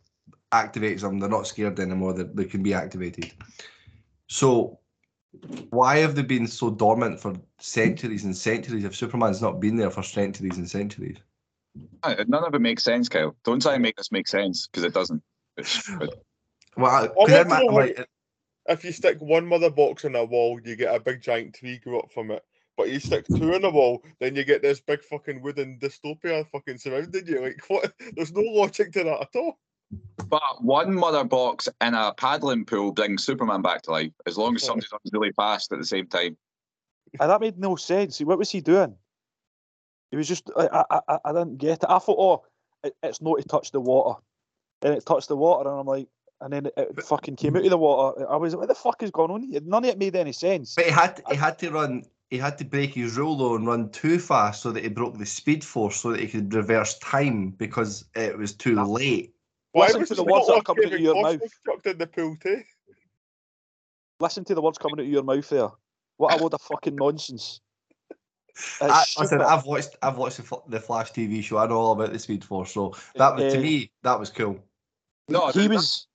[0.52, 1.20] activates them.
[1.20, 2.14] They're not scared anymore.
[2.14, 3.32] They, they can be activated.
[4.28, 4.80] So
[5.70, 9.92] why have they been so dormant for centuries and centuries if Superman's not been there
[9.92, 11.18] for centuries and centuries?
[12.06, 13.36] None of it makes sense, Kyle.
[13.44, 15.22] Don't try and make this make sense because it doesn't.
[16.78, 18.06] Well, I- I 'cause want in to my- know
[18.68, 21.78] if you stick one mother box on a wall, you get a big giant tree
[21.80, 22.44] grow up from it.
[22.78, 26.48] But you stick two on a wall, then you get this big fucking wooden dystopia
[26.50, 27.42] fucking surrounding you.
[27.42, 27.94] Like what?
[28.14, 29.60] There's no logic to that at all.
[30.28, 34.56] But one mother box in a paddling pool brings Superman back to life as long
[34.56, 36.38] as somebody runs really fast at the same time.
[37.20, 38.20] And that made no sense.
[38.20, 38.96] What was he doing?
[40.12, 40.50] He was just.
[40.56, 41.90] I, I, I, I didn't get it.
[41.90, 42.46] I thought, oh,
[42.84, 44.20] it, it's not to touch the water,
[44.82, 46.08] and it touched the water, and I'm like,
[46.42, 48.30] and then it, it fucking came out of the water.
[48.30, 49.44] I was, like, what the fuck is going on?
[49.44, 49.62] here?
[49.64, 50.76] None of it made any sense.
[50.76, 52.04] But he had he had to run.
[52.30, 55.18] He had to break his rule though and run too fast so that he broke
[55.18, 59.34] the speed force so that he could reverse time because it was too late.
[59.76, 61.42] Listen was to the it words that are coming out of your mouth.
[61.66, 62.62] chucked in the pool too?
[64.20, 65.70] Listen to the words coming out of your mouth there.
[66.18, 67.62] What a load of fucking nonsense.
[68.82, 69.42] I, listen.
[69.42, 71.58] I've watched I've watched the, the Flash TV show.
[71.60, 74.30] I know all about the Speed Force, so that was to Uh, me that was
[74.30, 74.60] cool.
[75.30, 76.08] No, he was.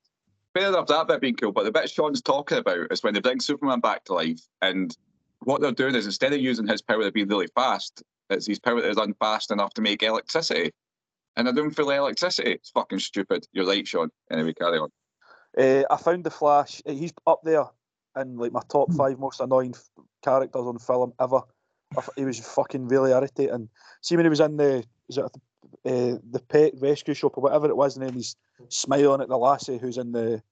[0.52, 3.20] fair enough that bit being cool, but the bit Sean's talking about is when they
[3.20, 4.94] bring Superman back to life, and
[5.40, 8.58] what they're doing is instead of using his power to be really fast, it's his
[8.58, 10.70] power to unfast enough to make electricity.
[11.36, 12.52] And they're doing full electricity.
[12.52, 13.46] It's fucking stupid.
[13.52, 14.10] You're right, Sean.
[14.30, 14.90] Anyway, carry on.
[15.58, 16.80] Uh, I found the Flash.
[16.86, 17.64] uh, He's up there
[18.16, 19.74] in like my top five most annoying
[20.22, 21.40] characters on film ever.
[22.16, 23.68] He was fucking really irritating.
[24.00, 27.68] See when he was in the is it uh, the pet rescue shop or whatever
[27.68, 28.36] it was, and then he's
[28.68, 30.42] smiling at the lassie who's in the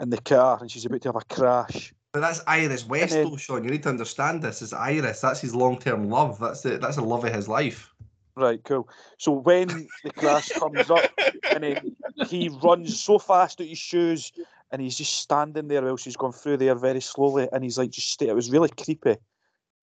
[0.00, 1.92] in the car, and she's about to have a crash.
[2.12, 3.64] But that's Iris West, then- though, Sean.
[3.64, 4.62] You need to understand this.
[4.62, 5.20] Is Iris?
[5.20, 6.38] That's his long term love.
[6.38, 7.92] That's the that's the love of his life.
[8.36, 8.86] Right, cool.
[9.16, 9.68] So when
[10.04, 11.10] the crash comes up,
[11.50, 11.96] and then
[12.28, 14.30] he runs so fast out his shoes,
[14.70, 17.90] and he's just standing there while she's gone through there very slowly, and he's like
[17.90, 18.28] just stay.
[18.28, 19.16] It was really creepy,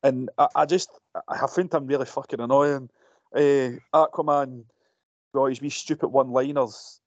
[0.04, 0.89] and I, I just
[1.28, 2.89] I think I found him really fucking annoying.
[3.36, 4.66] Uh, Aquaman,
[5.34, 7.00] well, his wee stupid one-liners.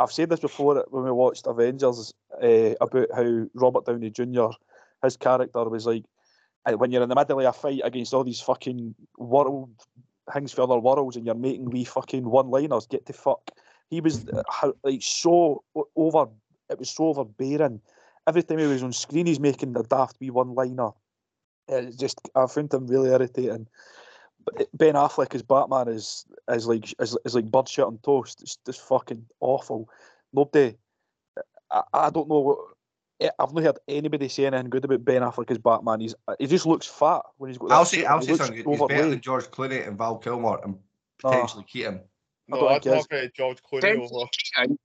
[0.00, 4.48] I've said this before when we watched Avengers uh, about how Robert Downey Jr.
[5.04, 6.04] his character was like
[6.66, 9.70] uh, when you're in the middle of a fight against all these fucking world
[10.32, 13.50] things for other worlds and you're making wee fucking one-liners, get to fuck.
[13.90, 15.64] He was uh, like so
[15.96, 16.28] over.
[16.68, 17.80] It was so overbearing.
[18.26, 20.90] Every time he was on screen, he's making a daft wee one-liner.
[21.68, 23.66] It's just I found him really irritating.
[24.74, 28.42] Ben Affleck as Batman is is like is, is like bird shit on toast.
[28.42, 29.88] It's just fucking awful.
[30.32, 30.76] Nobody.
[31.70, 32.58] I, I don't know.
[33.20, 36.00] What- eh, I've not heard anybody say anything good about Ben Affleck as Batman.
[36.00, 37.70] He's he just looks fat when he's got.
[37.72, 38.22] I'll say I'll on.
[38.22, 38.62] Say something.
[38.62, 38.66] good.
[38.78, 40.78] He's better than George Clooney and Val Kilmer and
[41.22, 41.30] Oh.
[41.30, 42.00] potentially Keaton.
[42.48, 43.06] No, I'd think he is.
[43.10, 44.28] have uh, George Clooney Potentially over.
[44.32, 44.78] Keaton.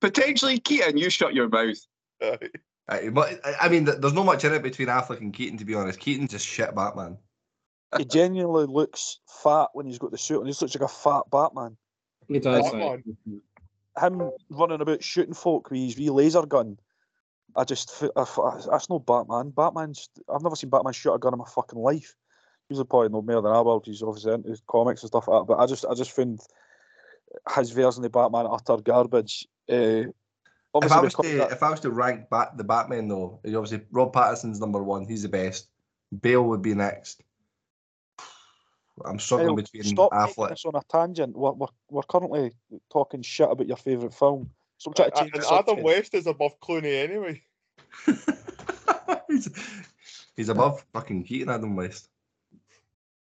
[0.00, 1.78] Potentially Keaton, you shut your mouth.
[2.20, 5.74] But I- I mean, there's not much in it between Affleck and Keaton, to be
[5.74, 5.98] honest.
[6.00, 7.18] Keaton's just shit Batman.
[7.96, 10.88] He genuinely looks fat when he's got the suit and He just looks like a
[10.92, 11.76] fat Batman.
[12.28, 12.62] He does.
[12.70, 13.02] Batman.
[14.00, 16.78] Him running about shooting folk with his wee laser gun.
[17.56, 18.38] I just, I f-
[18.70, 19.50] that's no Batman.
[19.50, 22.14] Batman's, I've never seen Batman shoot a gun in my fucking life.
[22.68, 23.82] He's probably no more than I will.
[23.84, 25.46] He's obviously into comics and stuff like that.
[25.46, 26.40] But I just, I just found
[27.56, 29.46] his version of Batman utter garbage.
[29.68, 30.04] Uh,
[30.74, 33.80] If I was to that- if I was to rank bat the Batman though, obviously
[33.90, 35.06] Rob Pattinson's number one.
[35.06, 35.68] He's the best.
[36.20, 37.22] Bale would be next.
[39.04, 40.52] I'm struggling Kyle, between stop Affleck.
[40.52, 41.36] us on a tangent.
[41.36, 42.52] We're, we're, we're currently
[42.90, 44.50] talking shit about your favourite film.
[44.78, 45.82] So I'm trying to Uh, change and the Adam.
[45.82, 47.42] West is above Clooney anyway.
[49.28, 49.48] he's,
[50.36, 52.08] he's above fucking Keaton, Adam West.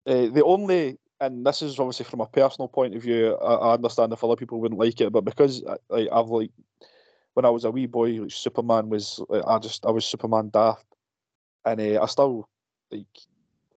[0.06, 3.74] Uh, the only, and this is obviously from a personal point of view, I, I
[3.74, 6.52] understand if other people wouldn't like it, but because I, like, I've like,
[7.34, 10.50] when I was a wee boy, like, Superman was, like, I just, I was Superman
[10.54, 10.86] daft,
[11.66, 12.48] and uh, I still
[12.92, 13.08] like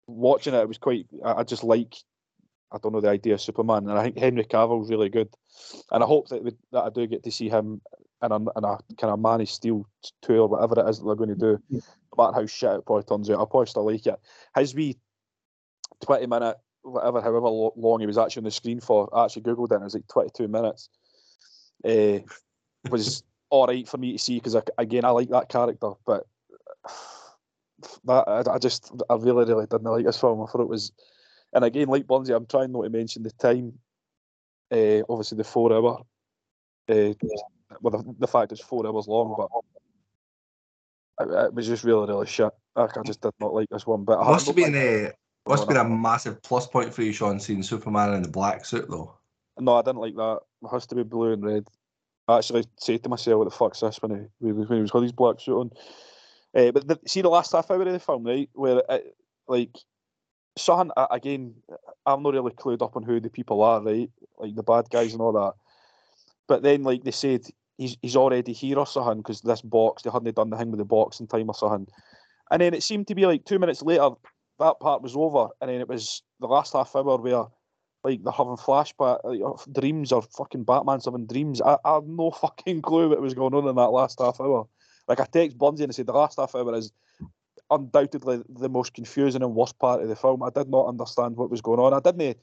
[0.08, 0.60] watching it.
[0.60, 1.96] It was quite, I, I just like,
[2.72, 5.30] I don't know the idea of Superman, and I think Henry Cavill's really good,
[5.92, 7.82] and I hope that we, that I do get to see him
[8.24, 9.88] in a, in a kind of Man of Steel
[10.22, 11.60] two or whatever it is that they're going to do.
[11.70, 11.82] No
[12.18, 14.20] matter how shit it probably turns out, I probably still like it.
[14.56, 14.98] His wee
[16.04, 19.10] 20 minute, whatever, however long he was actually on the screen for.
[19.16, 20.90] I actually Googled it and it was like 22 minutes.
[21.86, 22.20] Uh,
[22.90, 26.26] was all right for me to see because, again, I like that character, but
[28.06, 30.42] that I, I just, I really, really didn't like this film.
[30.42, 30.92] I thought it was,
[31.54, 33.74] and again, like Burnsy, I'm trying not to mention the time,
[34.72, 36.00] uh, obviously the four hour,
[36.90, 37.14] uh,
[37.82, 39.50] well, the, the fact it's four hours long, but
[41.28, 42.52] it, it was just really, really shit.
[42.76, 44.18] Like, I just did not like this one bit.
[44.18, 47.14] I Must have been idea- a must have been a massive plus point for you,
[47.14, 49.14] Sean, seeing Superman in the black suit though.
[49.58, 50.40] No, I didn't like that.
[50.64, 51.66] It has to be blue and red.
[52.28, 55.04] I actually say to myself, "What the fuck's this?" When he when he was got
[55.04, 55.72] his black suit on.
[56.54, 59.16] Uh, but the, see the last half hour of the film, right, where it,
[59.48, 59.72] like
[60.58, 61.56] something uh, a- again,
[62.06, 65.14] I'm not really clued up on who the people are, right, like the bad guys
[65.14, 65.54] and all that.
[66.48, 67.42] But then, like they said,
[67.78, 70.80] he's he's already here or something because this box they hadn't done the thing with
[70.80, 71.88] the box in time or something.
[72.52, 74.10] And then it seemed to be like two minutes later
[74.60, 77.46] that part was over, and then it was the last half hour where
[78.04, 81.62] like they're having flashback like, dreams or fucking Batman's having dreams.
[81.62, 84.68] I, I have no fucking clue what was going on in that last half hour.
[85.08, 86.92] Like I text Burnsy and I said the last half hour is
[87.70, 90.44] undoubtedly the most confusing and worst part of the film.
[90.44, 91.94] I did not understand what was going on.
[91.94, 92.38] I didn't.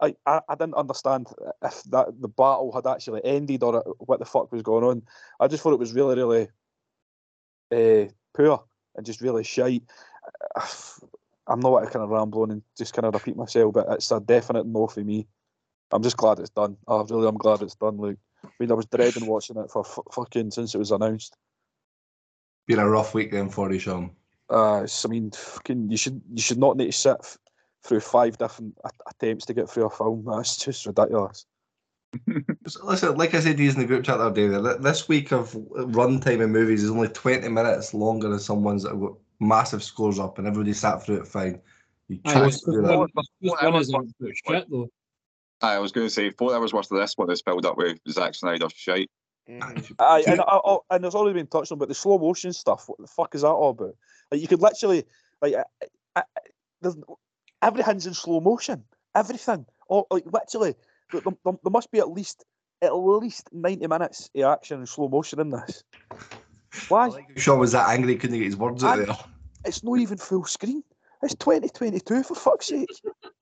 [0.00, 1.26] I, I, didn't understand
[1.62, 5.02] if that the battle had actually ended or what the fuck was going on.
[5.38, 6.48] I just thought it was really, really
[7.70, 8.64] uh, poor
[8.96, 9.82] and just really shite.
[11.46, 14.10] I'm not to kind of ramble on and just kind of repeat myself, but it's
[14.10, 15.26] a definite no for me.
[15.90, 16.76] I'm just glad it's done.
[16.88, 17.98] I really am glad it's done.
[17.98, 18.18] Luke.
[18.42, 21.36] I mean, I was dreading watching it for f- fucking since it was announced.
[22.66, 24.10] Been a rough week then for you, Sean.
[24.50, 27.38] Uh, I mean, fucking, you should you should not need to sit f-
[27.82, 30.24] through five different a- attempts to get through a film.
[30.30, 31.46] That's just ridiculous.
[32.68, 34.80] So, Listen, like I said to you in the group chat the other day, th-
[34.80, 38.90] this week of runtime in movies is only 20 minutes longer than some ones that
[38.90, 41.60] uh, have got massive scores up and everybody sat through it fine.
[42.08, 42.98] You Aye, can't do that.
[42.98, 44.88] one- it's just one is absolute shit though.
[45.60, 47.98] I was going to say four hours worth of this one is filled up with
[48.08, 49.10] Zack Snyder shite.
[49.50, 49.94] Mm.
[49.98, 52.84] Aye, and, I, I, and there's already been touched on, but the slow motion stuff,
[52.86, 53.94] what the fuck is that all about?
[54.30, 55.04] Like, you could literally,
[55.42, 55.64] like, I,
[56.16, 56.40] I, I-
[56.80, 56.96] there's,
[57.62, 58.84] everything's in slow motion.
[59.14, 59.64] Everything.
[59.88, 60.74] All, like, literally,
[61.12, 62.44] there, there, there must be at least
[62.82, 65.84] at least 90 minutes of action in slow motion in this.
[66.88, 67.10] Why?
[67.36, 69.16] Sean was that angry he couldn't get his words out And there.
[69.64, 70.82] It's not even full screen.
[71.22, 72.88] It's 2022, for fuck's sake.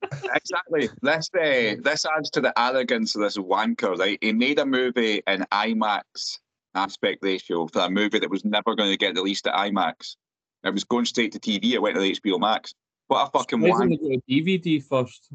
[0.35, 0.89] exactly.
[1.01, 4.19] This uh, this adds to the arrogance of this wanker, right?
[4.21, 6.39] He made a movie in IMAX
[6.77, 10.17] aspect ratio for a movie that was never going to get released at IMAX.
[10.65, 11.73] It was going straight to TV.
[11.73, 12.75] It went to HBO Max.
[13.09, 14.01] What a fucking Why didn't wank!
[14.01, 15.29] they go to DVD first?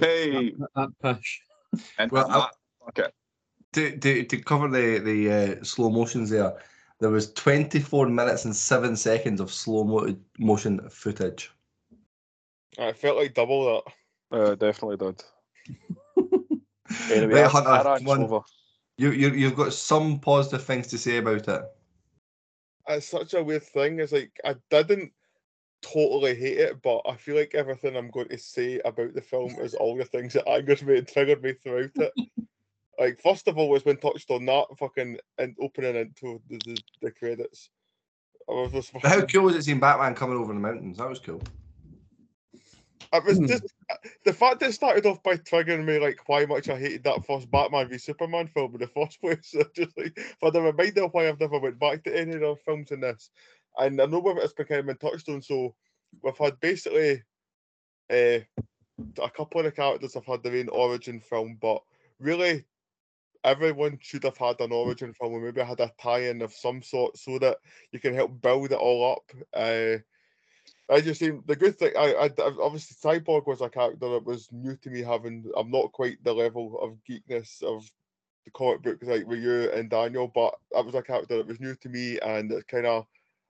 [0.00, 1.40] Hey, That, that pish.
[1.98, 2.50] and Well, that,
[2.84, 3.14] fuck it.
[3.72, 6.54] To, to, to cover the, the uh, slow motions there,
[7.00, 11.50] there was 24 minutes and 7 seconds of slow mo- motion footage.
[12.78, 13.82] I felt like double
[14.30, 14.36] that.
[14.36, 15.22] Uh, definitely did.
[17.10, 18.22] Anyway, Right, our- Hunter, our rant's come on.
[18.24, 18.40] over.
[18.98, 21.62] You, you, you've got some positive things to say about it.
[22.88, 24.00] It's such a weird thing.
[24.00, 25.12] It's like I didn't
[25.82, 29.56] totally hate it, but I feel like everything I'm going to say about the film
[29.60, 32.12] is all the things that angered me and triggered me throughout it.
[32.98, 36.82] like first of all, was when touched on that fucking in, opening into the, the,
[37.02, 37.70] the credits.
[38.48, 40.98] I was just But how cool was it seeing Batman coming over the mountains?
[40.98, 41.42] That was cool.
[43.12, 43.64] It was just
[44.24, 47.24] the fact that it started off by triggering me like why much I hated that
[47.24, 49.54] first Batman v Superman film in the first place.
[49.74, 52.56] just like for the reminder of why I've never went back to any of the
[52.64, 53.30] films in this.
[53.78, 55.74] And I know whether it's been kind of been touched on, so
[56.22, 57.22] we've had basically
[58.10, 58.40] uh,
[59.22, 61.82] a couple of the characters have had their own origin film, but
[62.20, 62.64] really
[63.44, 67.16] everyone should have had an origin film or maybe had a tie-in of some sort
[67.18, 67.58] so that
[67.92, 69.30] you can help build it all up.
[69.52, 69.98] Uh,
[70.90, 71.92] I just think the good thing.
[71.98, 75.02] I, I obviously Cyborg was a character that was new to me.
[75.02, 77.90] Having I'm not quite the level of geekness of
[78.44, 81.60] the comic books like with you and Daniel, but that was a character that was
[81.60, 83.06] new to me, and it kind of.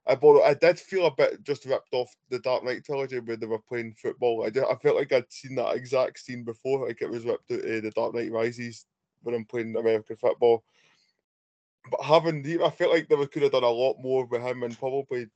[0.06, 3.40] I, but I did feel a bit just ripped off the Dark Knight trilogy when
[3.40, 4.44] they were playing football.
[4.44, 7.50] I did, I felt like I'd seen that exact scene before, like it was ripped
[7.50, 8.84] out of the Dark Knight Rises
[9.22, 10.62] when I'm playing American football.
[11.90, 14.78] But having, I felt like they could have done a lot more with him and
[14.78, 15.26] probably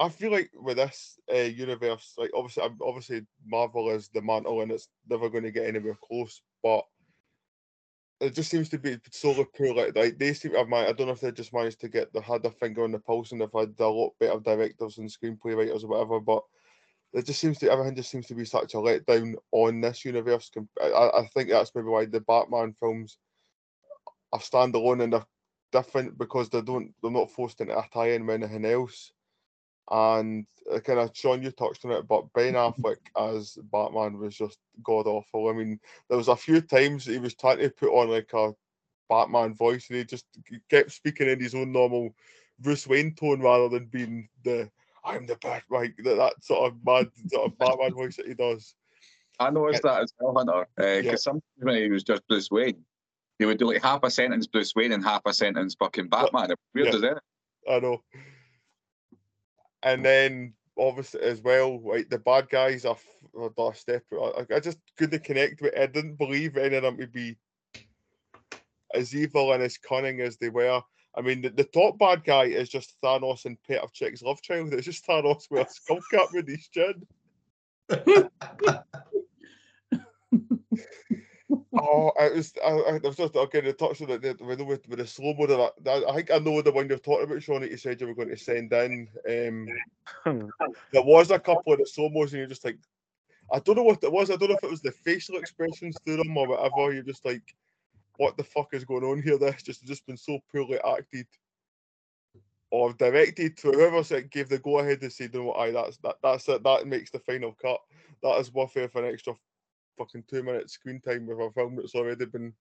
[0.00, 4.72] I feel like with this uh, universe, like obviously, obviously Marvel is the mantle and
[4.72, 6.40] it's never going to get anywhere close.
[6.62, 6.84] But
[8.18, 9.74] it just seems to be so poor.
[9.74, 11.90] Like, like they seem to have man- I don't know if they just managed to
[11.90, 14.96] get the had their finger on the pulse and they've had a lot better directors
[14.96, 16.18] and screenplay writers or whatever.
[16.18, 16.44] But
[17.12, 20.50] it just seems to everything just seems to be such a letdown on this universe.
[20.82, 23.18] I, I I think that's maybe why the Batman films
[24.32, 25.26] are standalone and they're
[25.72, 29.12] different because they don't they're not forced into a tie-in with anything else.
[29.90, 34.36] And uh, kind of Sean, you touched on it, but Ben Affleck as Batman was
[34.36, 35.48] just god awful.
[35.48, 38.52] I mean, there was a few times he was trying to put on like a
[39.08, 40.26] Batman voice, and he just
[40.68, 42.14] kept speaking in his own normal
[42.60, 44.70] Bruce Wayne tone rather than being the
[45.04, 48.34] "I'm the Bat," like that, that sort of mad sort of Batman voice that he
[48.34, 48.74] does.
[49.40, 50.68] I noticed that as well, Hunter.
[50.76, 51.16] Because Yeah.
[51.16, 52.84] sometimes when he was just Bruce Wayne,
[53.38, 56.50] he would do like half a sentence Bruce Wayne and half a sentence fucking Batman.
[56.52, 56.94] It's weird Yeah.
[56.94, 57.22] as that.
[57.68, 58.04] I know.
[59.82, 62.96] And then obviously as well, like the bad guys are,
[63.36, 64.02] are step.
[64.12, 65.78] I, I just couldn't connect with.
[65.78, 67.36] I didn't believe any of them to be
[68.94, 70.82] as evil and as cunning as they were.
[71.16, 74.40] I mean, the, the top bad guy is just Thanos and Pet of Chick's love
[74.42, 74.72] child.
[74.72, 77.06] It's just Thanos with a skull cap with his chin.
[81.78, 82.52] oh, it was.
[82.64, 85.34] I, I was just again to touch on it the- with, with, with the slow
[85.34, 85.46] mo.
[85.46, 87.60] That, that I think I know the one you're talking about, Sean.
[87.60, 89.08] That you said you were going to send in.
[89.28, 89.68] Um,
[90.92, 92.78] there was a couple of the slow mos, and you're just like,
[93.52, 94.30] I don't know what it was.
[94.30, 96.92] I don't know if it was the facial expressions through them or whatever.
[96.92, 97.54] You're just like,
[98.16, 99.38] what the fuck is going on here?
[99.40, 101.26] This just just been so poorly acted
[102.70, 106.16] or directed to whoever said gave the go ahead to say, what, aye, that's that
[106.22, 106.62] that's it.
[106.62, 107.80] That makes the final cut.
[108.22, 109.34] That is worth it for an extra
[110.00, 112.54] fucking two minutes screen time with a film that's already been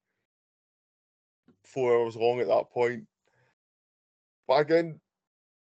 [1.66, 3.06] four hours long at that point.
[4.48, 5.00] But again,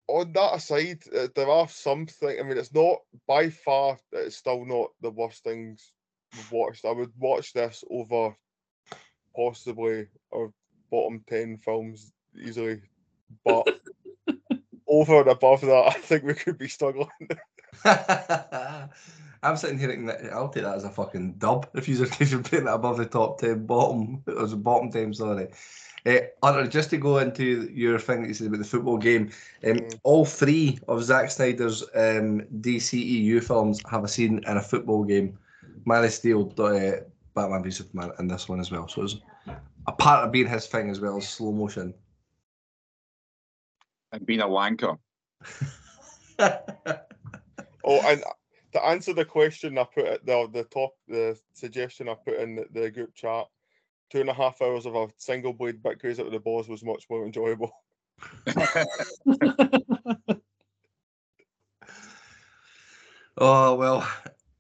[0.08, 2.40] on that aside, uh, there are some things.
[2.40, 2.98] I mean, it's not
[3.28, 3.98] by far.
[4.12, 5.94] It's still not the worst things
[6.34, 6.86] we've watched.
[6.86, 8.36] I would watch this over
[9.34, 10.52] possibly our
[10.90, 12.82] bottom ten films easily,
[13.46, 13.66] but
[14.88, 17.08] over and above that, I think we could be struggling.
[19.44, 22.32] I'm sitting here thinking that I'll take that as a fucking dub if you're if
[22.32, 25.50] you're putting that above the top ten bottom or the bottom ten, sorry.
[26.04, 29.30] Uh, just to go into your thing that you said about the football game,
[29.66, 30.00] um, Mm.
[30.04, 35.38] all three of Zack Snyder's um, DCEU films have a scene in a football game.
[35.86, 37.04] Man of Steel, uh,
[37.36, 38.88] Batman v Superman, and this one as well.
[38.88, 39.18] So it's
[39.88, 41.94] a part of being his thing as well as slow motion.
[44.12, 44.98] And being a wanker.
[47.84, 48.24] Oh, and
[48.74, 52.56] to answer the question I put at the the top, the suggestion I put in
[52.56, 53.46] the, the group chat,
[54.10, 56.84] two and a half hours of a single blade bit crazy with the balls was
[56.84, 57.72] much more enjoyable.
[63.38, 64.08] Oh well,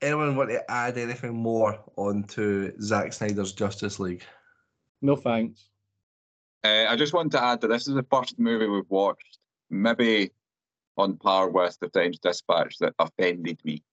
[0.02, 4.24] anyone want to add anything more onto Zack Snyder's Justice League?
[5.02, 5.70] No thanks.
[6.64, 9.40] Uh, I just want to add that this is the first movie we've watched,
[9.70, 10.32] maybe
[10.98, 13.84] on par with The French Dispatch, that offended me.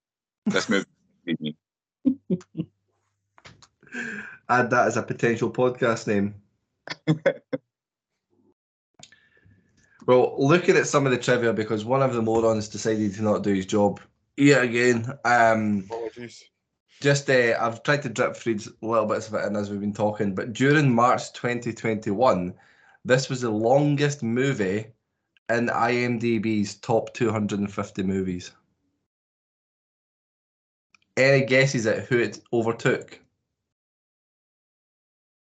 [0.50, 0.86] This movie
[1.26, 1.56] offended me.
[4.48, 6.34] Add that as a potential podcast name.
[10.06, 13.42] well, looking at some of the trivia, because one of the morons decided to not
[13.42, 14.00] do his job
[14.36, 15.12] yet again.
[15.24, 16.44] Um, Apologies.
[17.00, 19.92] just uh, I've tried to drip feed little bits of it in as we've been
[19.92, 22.54] talking, but during March 2021,
[23.04, 24.86] this was the longest movie
[25.50, 28.52] in IMDb's top 250 movies.
[31.18, 33.18] Any guesses at who it overtook?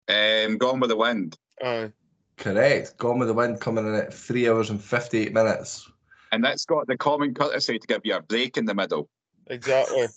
[0.09, 1.37] Um, Gone with the Wind.
[1.63, 1.93] Aye.
[2.39, 2.97] Correct.
[2.97, 5.87] Gone with the Wind coming in at three hours and 58 minutes.
[6.33, 9.09] And that's got the common courtesy to give you a break in the middle.
[9.47, 10.07] Exactly.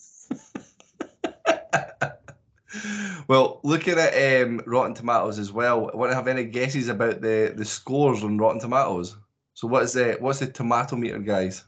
[3.27, 7.21] Well, looking at um, Rotten Tomatoes as well, I want to have any guesses about
[7.21, 9.15] the, the scores on Rotten Tomatoes.
[9.53, 11.63] So what is the what's the tomato meter, guys?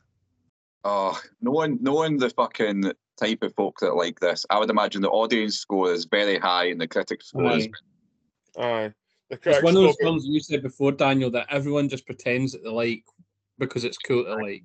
[0.84, 5.09] Oh, knowing knowing the fucking type of folk that like this, I would imagine the
[5.09, 7.68] audience score is very high and the critics score is
[8.57, 8.64] Aye.
[8.64, 8.93] Aye.
[9.30, 12.64] The It's one of those films you said before, Daniel, that everyone just pretends that
[12.64, 13.03] they like
[13.57, 14.64] because it's cool to like.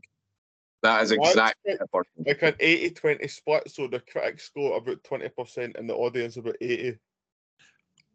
[0.83, 2.43] that is exactly expect it.
[2.43, 6.99] like an 80-20 split, so the critics score about 20% and the audience about 80.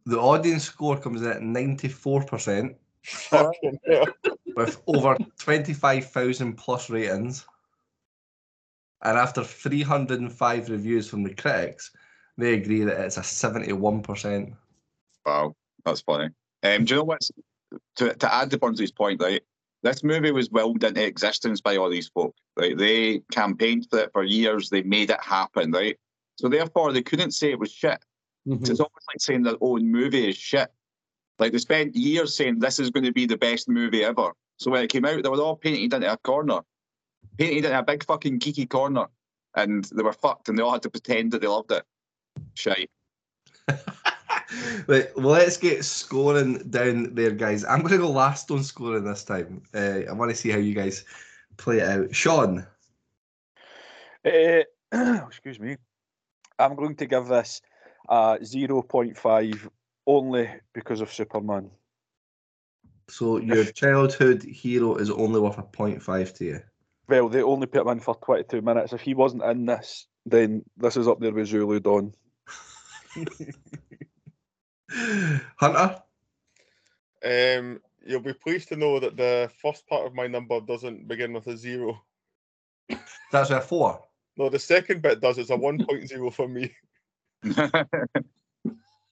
[0.06, 2.76] The audience score comes in at 94%
[4.56, 7.46] with over 25,000 plus ratings.
[9.04, 11.92] And after 305 reviews from the critics,
[12.38, 14.54] they agree that it's a 71%.
[15.26, 16.30] Wow, that's funny.
[16.64, 17.30] Um, do you know what's
[17.98, 19.42] to, to add to Burnsley's point, right?
[19.84, 22.34] This movie was willed into existence by all these folk.
[22.58, 22.78] Right?
[22.78, 25.98] They campaigned for it for years, they made it happen, right?
[26.38, 28.04] So therefore they couldn't say it was shit.
[28.48, 28.62] Mhm.
[28.70, 30.72] It's almost like saying their own movie is shit.
[31.40, 34.32] Like they spent years saying this is going to be the best movie ever.
[34.58, 36.62] So when it came out, they were all painted into a corner,
[37.38, 39.08] painted in a big fucking geeky corner,
[39.56, 41.84] and they were fucked, and they all had to pretend that they loved it.
[42.56, 42.92] Shite.
[44.88, 47.66] Right, well, let's get scoring down there, guys.
[47.66, 49.64] I'm going to go last on scoring this time.
[49.74, 51.06] Uh, I want to see how you guys
[51.58, 52.16] play it out.
[52.16, 52.66] Sean,
[54.26, 55.78] Eh, excuse me.
[56.60, 57.62] I'm going to give this
[58.10, 59.70] uh, 0.5
[60.06, 61.70] only because of Superman.
[63.10, 66.62] so your childhood hero is only worth a 0.5 to you.
[67.14, 68.92] Well, they only put him in for 22 minutes.
[68.92, 72.12] If he wasn't in this, then this is up there with Zulu Dawn.
[75.60, 76.02] Hunter,
[77.24, 81.34] Um, you'll be pleased to know that the first part of my number doesn't begin
[81.34, 82.02] with a zero.
[83.32, 84.02] that's a four.
[84.36, 85.38] No, the second bit does.
[85.38, 86.74] It's a 1.0 for me.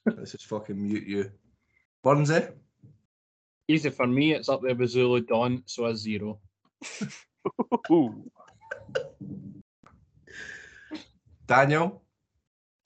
[0.08, 1.32] Let's just fucking mute you.
[2.04, 2.52] Burnsy,
[3.68, 6.40] Easy for me, it's up there with Zulu Dawn, so a zero.
[11.48, 12.02] Daniel,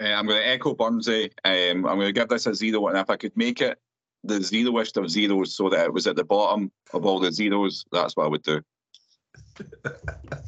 [0.02, 1.32] Uh, I'm going to echo Burnsy.
[1.44, 3.78] Um, I'm going to give this a zero, and if I could make it
[4.24, 7.86] the zeroest of zeros so that it was at the bottom of all the zeros,
[7.92, 8.62] that's what I would do.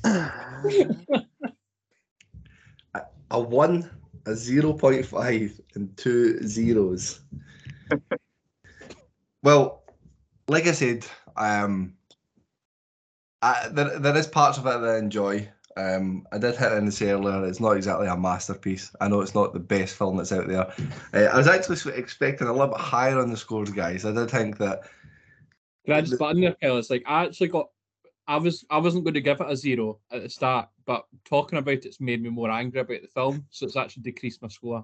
[3.31, 3.89] a one,
[4.25, 7.21] a 0.5, and two zeros.
[9.43, 9.83] well,
[10.47, 11.05] like I said,
[11.35, 11.96] um,
[13.41, 15.47] I, there, there is parts of it that I enjoy.
[15.75, 18.95] Um, I did hit it in the say earlier, it's not exactly a masterpiece.
[18.99, 20.73] I know it's not the best film that's out there.
[21.13, 24.03] Uh, I was actually expecting a little bit higher on the scores, guys.
[24.03, 24.89] I did think that
[25.85, 26.55] Can I just butt in there?
[26.61, 27.69] It's like I actually got.
[28.27, 31.59] I was I wasn't going to give it a zero at the start, but talking
[31.59, 34.83] about it's made me more angry about the film, so it's actually decreased my score.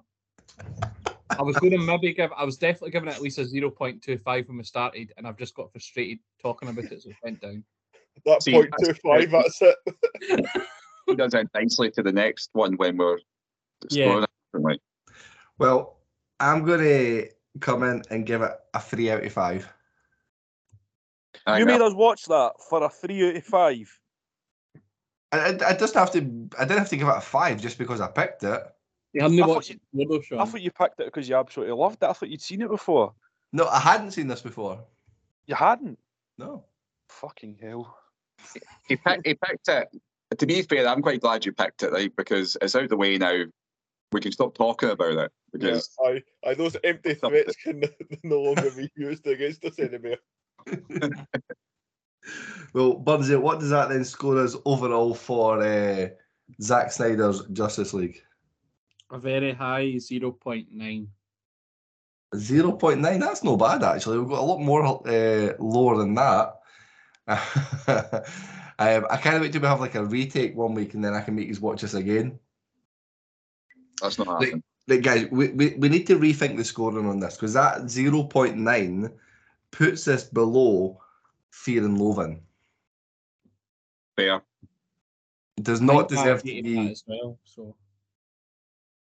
[1.32, 2.32] I was going to maybe give.
[2.38, 5.12] I was definitely giving it at least a zero point two five when we started,
[5.18, 7.64] and I've just got frustrated talking about it, so it went down.
[8.26, 9.76] That See, point that's two that's it.
[11.08, 13.18] he does end nicely to the next one when we're
[13.90, 14.24] Yeah.
[14.52, 14.82] exploring it.
[15.58, 15.98] Well,
[16.40, 19.68] I'm going to come in and give it a three out of five.
[21.46, 24.00] I You think made us watch that for a 3 out of 5.
[25.34, 26.20] I, I, I just have to.
[26.58, 28.62] I didn't have to give it a five just because I picked it.
[29.14, 31.76] You haven't I thought watched you- it, I thought you picked it because you absolutely
[31.76, 32.06] loved it.
[32.06, 33.14] I thought you'd seen it before.
[33.52, 34.80] No, I hadn't seen this before.
[35.48, 36.00] You hadn't.
[36.38, 36.64] No.
[37.10, 37.98] Fucking hell.
[38.88, 39.88] He picked, he picked it.
[40.38, 42.16] To be fair, I'm quite glad you picked it, right?
[42.16, 43.44] Because it's out the way now.
[44.12, 47.84] We can stop talking about it Yeah, because I, I, those empty threats can
[48.24, 50.18] no longer be used against us anymore.
[52.74, 56.08] Well, Burnsy, what does that then score us overall for uh,
[56.62, 58.24] Zack Snyder's Justice League?
[59.14, 61.08] a very high zero point nine.
[62.36, 64.18] 0.9, that's no bad actually.
[64.18, 66.56] We've got a lot more uh, lower than that.
[67.28, 71.22] um, I can't wait till we have like a retake one week and then I
[71.22, 72.38] can make you watch this again.
[74.02, 74.64] that's not Like, happening.
[74.88, 79.12] like guys, we, we, we need to rethink the scoring on this because that 0.9
[79.72, 81.00] puts this below
[81.52, 82.42] Fear and Loathing.
[84.18, 84.42] Fair.
[85.58, 86.92] It does not deserve to be.
[86.92, 87.38] as well.
[87.46, 87.76] So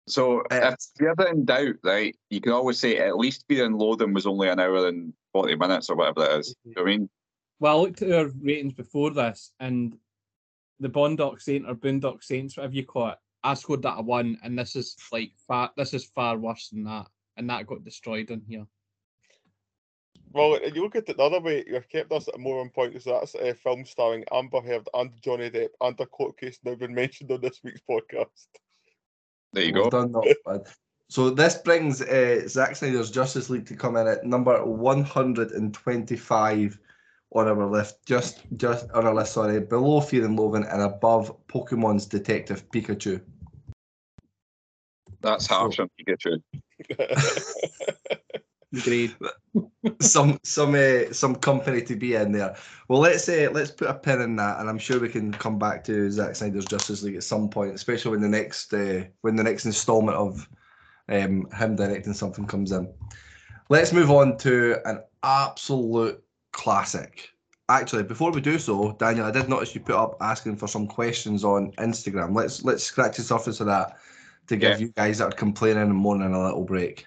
[0.09, 3.67] So Uh, if you're ever in doubt, right, you can always say at least Fear
[3.67, 6.55] and Loathing was only an hour and 40 minutes or whatever it is.
[6.65, 7.11] You know what I mean?
[7.59, 9.97] Well, I looked at our ratings before this, and
[10.81, 14.39] the Bondock Saint or Boondock Saints, whatever you call it, I scored that a one,
[14.43, 15.71] and this is like far.
[15.77, 18.67] This is far worse than that, and that got destroyed in here.
[20.33, 23.01] Well, you look at it the other way, you've kept us at more on point.
[23.03, 26.75] So that's a film starring Amber Heard and Johnny Depp and a court case now
[26.75, 28.49] been mentioned on this week's podcast.
[29.55, 29.91] There you Well go.
[29.91, 30.67] done, not bad.
[31.09, 36.79] So this brings uh, Zack Snyder's Justice League to come in at number 125
[37.33, 38.05] on our list.
[38.07, 43.21] Just just on our list, sorry, below Fear and Loathing and above Pokemon's Detective Pikachu.
[45.21, 46.43] That's harsh on Pikachu.
[48.77, 49.15] Agreed.
[50.01, 52.57] some some uh, some company to be in there.
[52.89, 55.59] Well, let's uh, let's put a pin in that, and I'm sure we can come
[55.59, 59.37] back to Zack Snyder's Justice League at some point, especially when the next uh, when
[59.37, 60.49] the next instalment of
[61.09, 62.93] um, him directing something comes in.
[63.69, 66.23] Let's move on to an absolute
[66.57, 67.31] classic.
[67.69, 70.87] Actually, before we do so, Daniel, I did notice you put up asking for some
[70.87, 72.35] questions on Instagram.
[72.35, 73.99] Let's let's scratch the surface of that
[74.47, 74.87] to give Yeah.
[74.87, 77.07] you guys that are complaining and moaning a little break.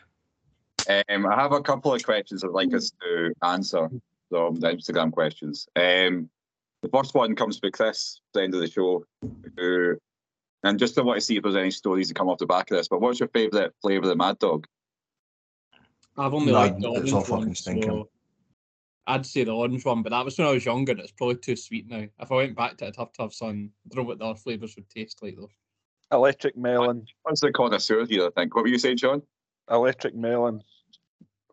[0.90, 3.90] Um, I have a couple of questions I'd like us to answer
[4.30, 5.68] from the Instagram questions.
[5.76, 6.30] Um,
[6.82, 9.06] the first one comes from Chris, the end of the show,
[9.58, 9.98] who,
[10.64, 12.70] and just I want to see if there's any stories that come off the back
[12.70, 12.88] of this.
[12.88, 14.68] But what's your favourite flavour of the Mad Dog?
[16.18, 17.90] I've only Nah, liked the it's all fucking stinking.
[17.90, 18.10] so
[19.10, 20.92] I'd say the orange one, but that was when I was younger.
[20.92, 22.06] and It's probably too sweet now.
[22.20, 23.72] If I went back to it, I'd have to have some.
[23.86, 25.50] I don't know what the other flavours would taste like though.
[26.12, 27.08] Electric melon.
[27.24, 28.28] What's the connoisseur here?
[28.28, 28.56] I think.
[28.56, 29.24] What were you saying, John?
[29.70, 30.62] Electric melon.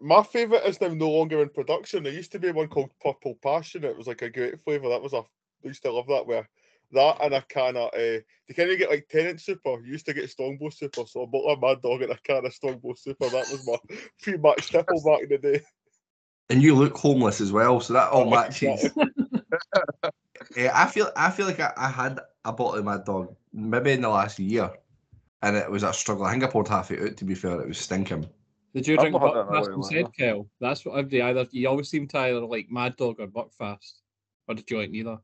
[0.02, 2.02] My favourite is now no longer in production.
[2.02, 3.84] There used to be one called Purple Passion.
[3.84, 4.90] It was like a great flavour.
[4.90, 5.20] That was a.
[5.20, 5.22] I
[5.64, 6.26] used to love that.
[6.26, 6.46] Where
[6.92, 7.88] that and a can of.
[7.94, 9.80] Uh, you kind of get like Tennent Super.
[9.80, 11.04] You used to get Strongbow Super.
[11.06, 13.30] So I bought of Mad Dog and a can of Strongbow Super.
[13.30, 15.62] That was my free max tipple back in the day.
[16.48, 18.88] And you look homeless as well, so that all matches.
[20.56, 23.92] Eh, I feel I feel like I, I had a bottle of Mad Dog maybe
[23.92, 24.70] in the last year,
[25.42, 26.24] and it was a struggle.
[26.24, 27.16] I think I poured half it out.
[27.16, 28.28] To be fair, it was stinking.
[28.74, 30.10] Did you I've drink not had that in Buckfast while, instead, either.
[30.16, 30.48] Kel?
[30.60, 31.46] That's what every either.
[31.50, 33.92] You always seem to either like Mad Dog or Buckfast.
[34.48, 35.18] Or did you like neither?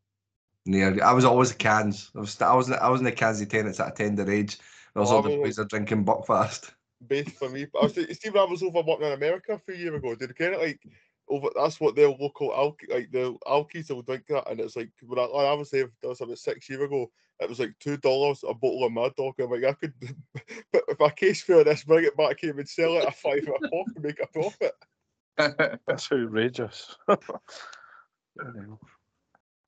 [0.65, 2.11] Near, I was always the cans.
[2.17, 4.59] I was I was I was in the cans of Tennent's at a tender age.
[4.97, 6.73] I was Oh, all the boys are drinking Buckfast.
[7.07, 7.67] Based for me.
[7.79, 8.37] I was Steve.
[8.37, 10.15] I was over working in America a few years ago.
[10.15, 10.81] Did kind of like
[11.29, 11.49] over?
[11.55, 15.19] That's what their local alk like the alkies will drink that, and it's like when
[15.19, 17.11] I, when I was there, that was about six years ago.
[17.41, 19.35] It was like two dollars a bottle of Mad Dog.
[19.41, 19.95] I'm like, I could,
[20.73, 23.49] but if I case for this, bring it back here and sell it at five
[23.49, 24.75] a pop and make a profit.
[25.87, 26.97] That's outrageous.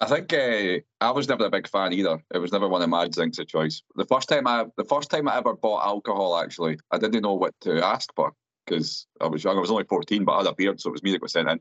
[0.00, 2.22] I think uh, I was never a big fan either.
[2.32, 3.82] It was never one of my drinks of choice.
[3.94, 7.34] The first time I, the first time I ever bought alcohol, actually, I didn't know
[7.34, 8.32] what to ask for
[8.64, 9.56] because I was young.
[9.56, 11.30] I was only fourteen, but I had a beard, so it was me that got
[11.30, 11.60] sent in.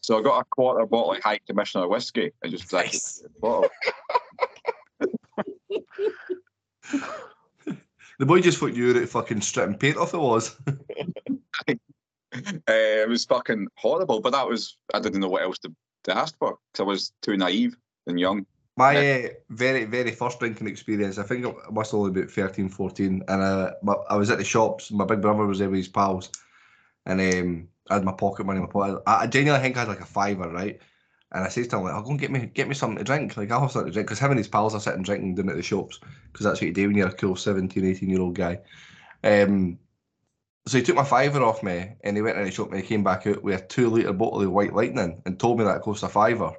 [0.00, 3.22] So I got a quarter bottle of High Commissioner whiskey and just drank Nice.
[3.22, 3.68] the bottle.
[8.18, 10.12] The boy just thought you were out fucking stripping paint off.
[10.12, 10.54] It was.
[11.66, 11.74] Uh,
[12.68, 15.74] it was fucking horrible, but that was I didn't know what else to,
[16.04, 17.76] to ask for because I was too naive
[18.06, 18.44] and young.
[18.76, 22.34] My uh, very, very first drinking experience, I think I must have only been about
[22.34, 23.72] 13, 14, and uh,
[24.08, 24.90] I was at the shops.
[24.90, 26.30] My big brother was there with his pals,
[27.04, 29.02] and um, I had my pocket money in my pocket.
[29.06, 30.80] I, I genuinely think I had like a fiver, right?
[31.32, 33.04] And I said to him, like, I'll go and get me get me something to
[33.04, 33.36] drink.
[33.36, 34.08] Like, I'll have something to drink.
[34.08, 36.00] Because him and his pals are sitting drinking down at the shops.
[36.32, 38.58] Because that's what you do when you're a cool 17, 18 year old guy.
[39.22, 39.78] Um,
[40.66, 42.86] so he took my fiver off me and he went in the shop and he
[42.86, 45.76] came back out with a two litre bottle of White Lightning and told me that
[45.76, 46.52] it cost a fiver.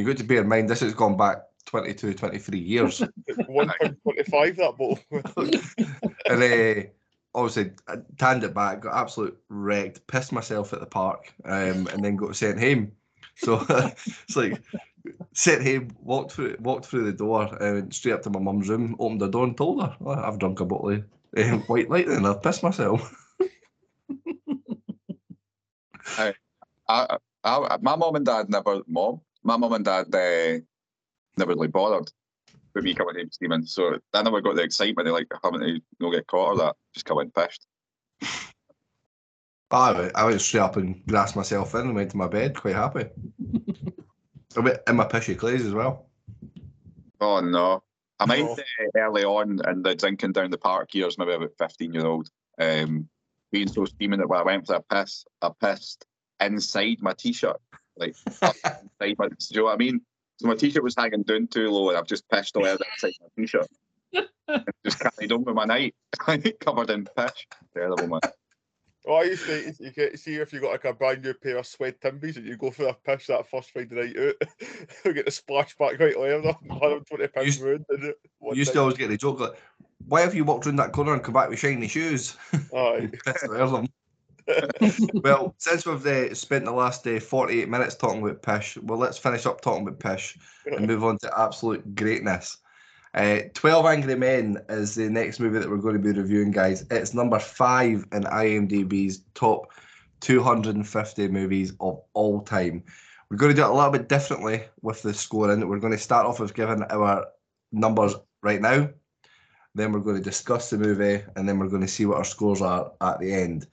[0.00, 3.02] You got to bear in mind, this has gone back 22, 23 years.
[3.46, 4.98] One pound twenty-five that bottle.
[6.30, 6.88] and uh,
[7.34, 12.02] obviously, I tanned it back, got absolute wrecked, pissed myself at the park, um, and
[12.02, 12.92] then got sent home.
[13.36, 14.62] So it's like
[15.34, 18.70] sent home, walked through, walked through the door, and went straight up to my mum's
[18.70, 21.04] room, opened the door, and told her, "Oh, "I've drunk a bottle of
[21.36, 23.14] um, white lightning, and I've pissed myself."
[26.88, 30.58] I, I, my mom and dad never, mom, my mum and dad uh,
[31.36, 32.10] never really bothered
[32.74, 33.64] with me coming home steaming.
[33.64, 36.76] So I never got the excitement of like having to not get caught or that.
[36.94, 37.66] Just come in pissed.
[39.72, 42.56] I went, I went straight up and grasped myself in and went to my bed,
[42.56, 43.04] quite happy.
[44.56, 46.06] I went in my pissy clays as well.
[47.20, 47.82] Oh no.
[48.18, 48.52] I mind No.
[48.52, 52.28] uh, early on in the drinking down the park years, maybe about 15 year old,
[52.58, 53.08] um,
[53.52, 56.04] being so steaming that when I went for a piss, I pissed
[56.40, 57.60] inside my t shirt.
[58.00, 60.00] Like, up inside my, do you know what I mean?
[60.38, 62.80] So my t shirt was hanging down too low and I've just pissed all out
[62.80, 63.66] inside my t shirt.
[64.84, 67.30] just carried on with my night, covered in piss.
[67.74, 68.20] Terrible, man.
[69.06, 71.56] Oh, I used to you get see if you got like a brand new pair
[71.58, 74.34] of suede timbies and you go for a piss that first Friday night out,
[75.04, 77.84] you get the splash back right there, 120 pounds Used- wound.
[77.90, 78.74] in it, You used night.
[78.74, 79.58] to always get the joke like,
[80.06, 82.36] "Why have you walked round that corner and come back with shiny shoes?"
[82.74, 83.10] Aye.
[85.14, 89.18] well, since we've uh, spent the last uh, 48 minutes talking about Pish, well, let's
[89.18, 92.58] finish up talking about Pish and move on to absolute greatness.
[93.14, 96.86] Uh, 12 Angry Men is the next movie that we're going to be reviewing, guys.
[96.90, 99.72] It's number five in IMDb's top
[100.20, 102.84] 250 movies of all time.
[103.28, 105.66] We're going to do it a little bit differently with the scoring.
[105.68, 107.26] We're going to start off with giving our
[107.72, 108.88] numbers right now.
[109.74, 112.24] Then we're going to discuss the movie, and then we're going to see what our
[112.24, 113.66] scores are at the end.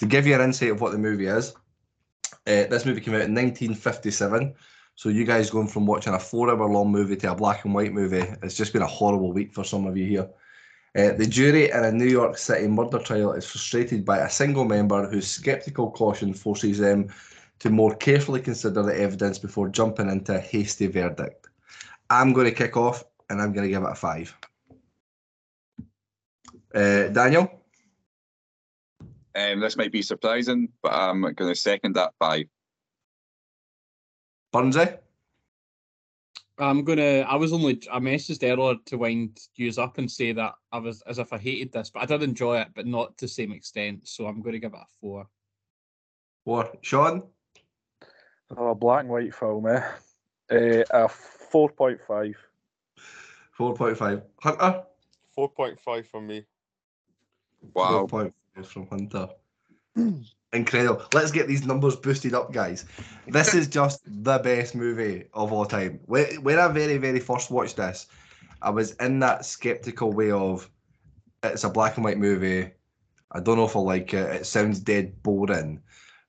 [0.00, 1.54] To give you an insight of what the movie is,
[2.46, 4.54] uh, this movie came out in 1957.
[4.94, 8.24] So you guys going from watching a four-hour-long movie to a black and white movie,
[8.42, 10.28] it's just been a horrible week for some of you here.
[10.96, 14.64] Uh, the jury in a New York City murder trial is frustrated by a single
[14.64, 17.08] member whose skeptical caution forces them
[17.58, 21.48] to more carefully consider the evidence before jumping into a hasty verdict.
[22.08, 24.34] I'm going to kick off, and I'm going to give it a five.
[26.74, 27.59] Uh, Daniel,
[29.34, 32.46] Um, this might be surprising, but I'm going to second that five.
[34.52, 34.98] Burnsy,
[36.58, 37.20] I'm gonna.
[37.20, 37.80] I was only.
[37.90, 41.38] I messaged earlier to wind you up and say that I was as if I
[41.38, 44.08] hated this, but I did enjoy it, but not to the same extent.
[44.08, 45.26] So I'm going to give it a four.
[46.44, 46.72] four.
[46.82, 47.22] Sean,
[48.56, 49.82] Oh, a black and white film, eh?
[50.50, 52.34] Uh, a 4.5.
[53.58, 54.22] 4.5.
[54.40, 54.82] Hunter,
[55.38, 56.44] 4.5 for me.
[57.74, 58.08] Wow.
[58.10, 58.32] 4.5
[58.64, 59.28] from Hunter.
[60.52, 61.04] Incredible.
[61.14, 62.84] Let's get these numbers boosted up, guys.
[63.28, 66.00] This is just the best movie of all time.
[66.06, 68.06] When, when I very, very first watched this,
[68.60, 70.68] I was in that skeptical way of
[71.42, 72.70] it's a black and white movie.
[73.32, 74.40] I don't know if I like it.
[74.40, 75.80] It sounds dead boring.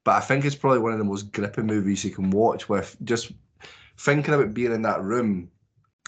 [0.03, 2.95] But I think it's probably one of the most gripping movies you can watch with
[3.03, 3.31] just
[3.97, 5.49] thinking about being in that room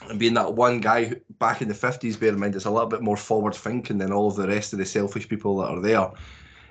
[0.10, 2.72] and being that one guy who, back in the 50s, bear in mind, it's a
[2.72, 5.70] little bit more forward thinking than all of the rest of the selfish people that
[5.70, 6.12] are there.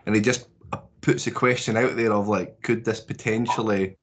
[0.06, 0.46] And he just
[1.00, 3.96] puts a question out there of like, could this potentially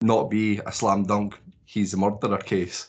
[0.00, 1.38] not be a slam dunk?
[1.64, 2.88] He's a murderer case.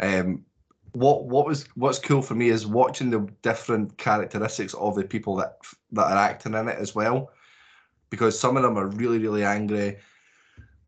[0.00, 0.44] Um,
[0.92, 5.36] what what was what's cool for me is watching the different characteristics of the people
[5.36, 5.56] that
[5.92, 7.30] that are acting in it as well,
[8.10, 9.98] because some of them are really really angry.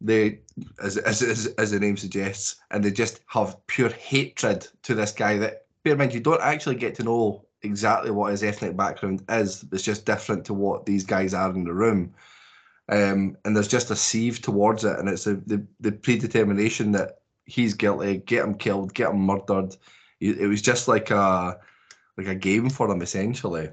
[0.05, 0.41] They,
[0.83, 5.13] as as as, as the name suggests, and they just have pure hatred to this
[5.13, 5.39] guy.
[5.39, 9.25] That bear in mind, you don't actually get to know exactly what his ethnic background
[9.31, 9.65] is.
[9.73, 12.13] It's just different to what these guys are in the room.
[12.91, 17.21] Um, and there's just a sieve towards it, and it's a, the the predetermination that
[17.47, 19.75] he's guilty, get him killed, get him murdered.
[20.21, 21.59] It was just like a
[22.19, 23.71] like a game for them essentially.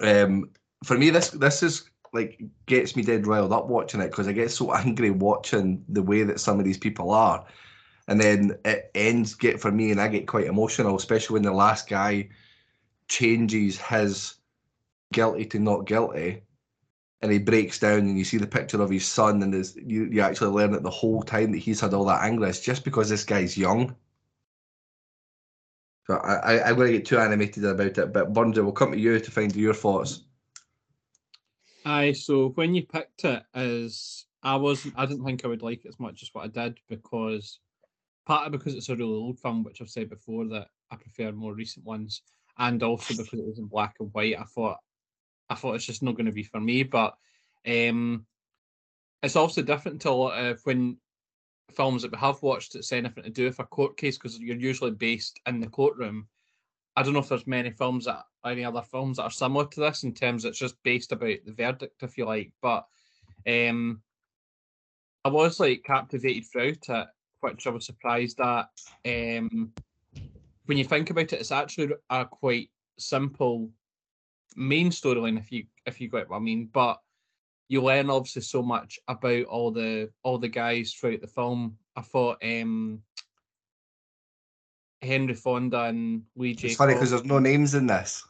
[0.00, 0.50] Um,
[0.84, 4.32] for me, this this is like gets me dead riled up watching it because I
[4.32, 7.44] get so angry watching the way that some of these people are,
[8.08, 11.52] and then it ends get for me, and I get quite emotional, especially when the
[11.52, 12.28] last guy
[13.08, 14.34] changes his
[15.12, 16.42] guilty to not guilty
[17.22, 20.04] and he breaks down and you see the picture of his son and there's, you,
[20.04, 22.46] you actually learn that the whole time that he's had all that anger.
[22.46, 23.96] Is just because this guy's young.
[26.06, 28.92] So I, I, I'm going to get too animated about it but Burnsy we'll come
[28.92, 30.25] to you to find your thoughts
[31.86, 35.84] Aye, so when you picked it as I wasn't I didn't think I would like
[35.84, 37.60] it as much as what I did because
[38.26, 41.54] partly because it's a really old film, which I've said before that I prefer more
[41.54, 42.22] recent ones,
[42.58, 44.78] and also because it was in black and white, I thought
[45.48, 46.82] I thought it's just not going to be for me.
[46.82, 47.14] But
[47.64, 48.26] um
[49.22, 50.96] it's also different to a lot of when
[51.72, 54.56] films that we have watched say anything to do with a court case because you're
[54.56, 56.26] usually based in the courtroom.
[56.96, 59.80] I don't know if there's many films that any other films that are similar to
[59.80, 62.52] this in terms it's just based about the verdict, if you like.
[62.62, 62.86] But
[63.46, 64.00] um
[65.24, 67.08] I was like captivated throughout it,
[67.40, 68.70] which I was surprised at.
[69.04, 69.72] Um
[70.64, 73.70] when you think about it, it's actually a quite simple
[74.56, 76.70] main storyline if you if you get what I mean.
[76.72, 76.98] But
[77.68, 81.76] you learn obviously so much about all the all the guys throughout the film.
[81.94, 83.02] I thought um
[85.06, 86.68] Henry Fonda and Lee J.
[86.68, 88.22] it's funny because there's no names in this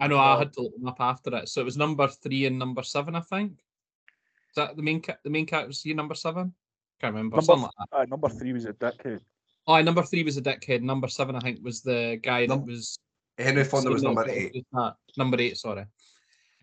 [0.00, 1.48] I know I had to look them up after it.
[1.48, 3.52] So it was number three and number seven, I think.
[4.48, 5.68] Is that the main ca- the main character?
[5.68, 6.52] Was he number seven?
[7.00, 7.36] Can't remember.
[7.36, 7.96] Number, Something like that.
[7.98, 9.20] uh, number three was a dickhead.
[9.66, 10.82] Oh, aye, number three was a dickhead.
[10.82, 12.98] Number seven, I think, was the guy Num- that was
[13.38, 15.86] Henry Fonda was number eight that- Number eight, sorry.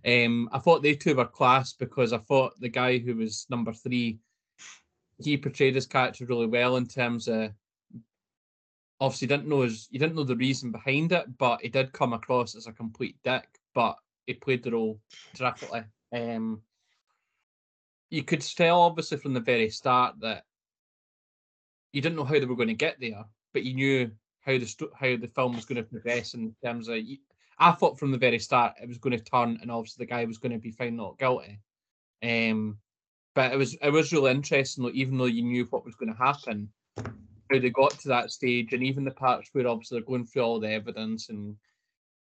[0.05, 3.71] Um, I thought they two were class because I thought the guy who was number
[3.71, 4.19] three,
[5.23, 7.51] he portrayed his character really well in terms of
[9.01, 12.13] obviously didn't know his you didn't know the reason behind it, but he did come
[12.13, 13.97] across as a complete dick, but
[14.27, 15.01] he played the role
[15.33, 15.83] terrifically.
[16.13, 16.61] Um
[18.09, 20.43] you could tell obviously from the very start that
[21.91, 24.89] you didn't know how they were going to get there, but you knew how the
[24.95, 26.97] how the film was going to progress in terms of.
[27.57, 30.25] I thought from the very start it was going to turn, and obviously the guy
[30.25, 31.59] was going to be found not guilty.
[32.23, 32.77] Um,
[33.35, 36.11] but it was it was really interesting, though, even though you knew what was going
[36.11, 36.69] to happen.
[37.51, 40.43] How they got to that stage, and even the parts where obviously they're going through
[40.43, 41.55] all the evidence, and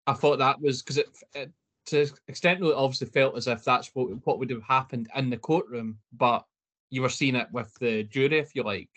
[0.06, 1.52] I thought that was because it, it
[1.86, 5.36] to extent it obviously felt as if that's what what would have happened in the
[5.36, 6.44] courtroom, but
[6.90, 8.90] you were seeing it with the jury, if you like.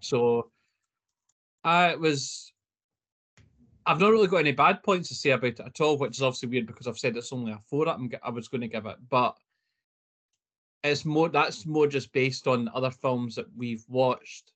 [0.00, 0.50] So,
[1.64, 2.52] I it was.
[3.86, 6.22] I've not really got any bad points to say about it at all, which is
[6.22, 7.88] obviously weird because I've said it's only a four.
[7.88, 9.36] I'm, I was going to give it, but
[10.84, 14.52] it's more that's more just based on other films that we've watched,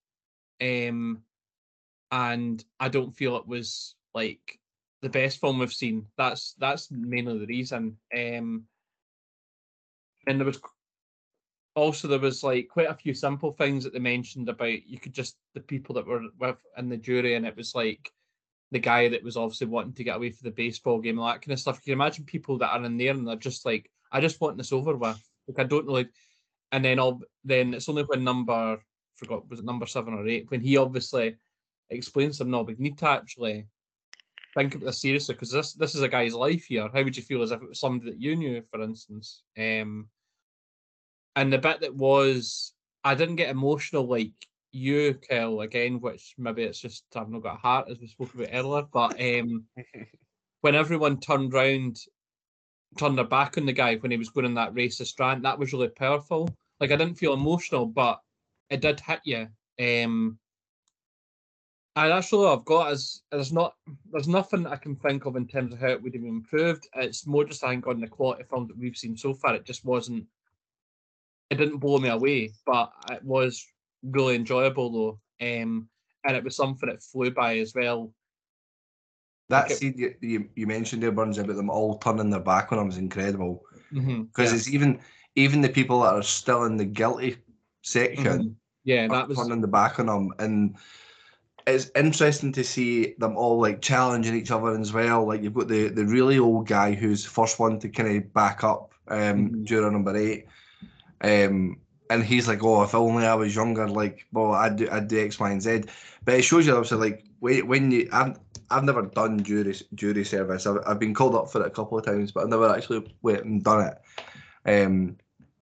[0.60, 1.22] um,
[2.10, 4.58] and I don't feel it was like
[5.02, 6.06] the best film we've seen.
[6.16, 7.96] That's that's mainly the reason.
[8.16, 8.64] Um,
[10.26, 10.60] and there was
[11.76, 15.12] also there was like quite a few simple things that they mentioned about you could
[15.12, 18.10] just the people that were with in the jury, and it was like
[18.70, 21.42] the guy that was obviously wanting to get away for the baseball game, and that
[21.42, 21.80] kind of stuff.
[21.84, 24.56] You can imagine people that are in there and they're just like, I just want
[24.56, 25.22] this over with.
[25.48, 26.08] Like I don't really,
[26.72, 28.78] and then all then it's only when number
[29.16, 31.36] forgot was it number seven or eight when he obviously
[31.90, 33.66] explains to them, no, but you need to actually
[34.54, 36.88] think about this seriously because this this is a guy's life here.
[36.92, 39.42] How would you feel as if it was somebody that you knew, for instance?
[39.58, 40.08] Um,
[41.36, 44.32] and the bit that was, I didn't get emotional like
[44.72, 48.34] you, Kel, again, which maybe it's just I've not got a heart as we spoke
[48.34, 48.86] about earlier.
[48.92, 49.64] But um,
[50.60, 51.98] when everyone turned round,
[52.98, 55.58] turned their back on the guy when he was going on that racist rant, that
[55.58, 56.48] was really powerful.
[56.80, 58.20] Like I didn't feel emotional, but
[58.70, 59.48] it did hit you.
[59.80, 60.38] Um,
[61.96, 62.92] and that's all I've got.
[62.92, 63.74] Is there's not
[64.10, 66.88] there's nothing I can think of in terms of how it would have been improved.
[66.96, 69.54] It's more just I think on the quality of film that we've seen so far.
[69.54, 70.26] It just wasn't.
[71.50, 73.64] It didn't blow me away, but it was
[74.02, 75.20] really enjoyable though.
[75.40, 75.88] Um,
[76.24, 78.12] and it was something that flew by as well.
[79.50, 79.74] That Okay.
[79.74, 82.86] scene you, you, you mentioned there, Burns, about them all turning their back on him
[82.86, 83.62] was incredible.
[83.92, 84.58] Mhm, Because yeah.
[84.58, 85.00] it's even
[85.36, 87.36] even the people that are still in the guilty
[87.84, 88.54] section Mhm.
[88.84, 90.76] Yeah, that was turning the back on them, and
[91.66, 95.26] it's interesting to see them all like challenging each other as well.
[95.26, 98.64] Like you've got the the really old guy who's first one to kind of back
[98.64, 99.64] up um Mhm.
[99.64, 100.46] juror number eight,
[101.22, 101.78] um.
[102.10, 105.24] And he's like, "Oh, if only I was younger, like, well, I'd do, I'd do
[105.24, 105.84] X, Y, and Z."
[106.26, 108.38] But it shows you, obviously, like, when, when you, I've,
[108.70, 110.66] I've never done jury jury service.
[110.66, 113.10] I've, I've been called up for it a couple of times, but I've never actually
[113.22, 113.96] went and done it.
[114.66, 115.16] Um,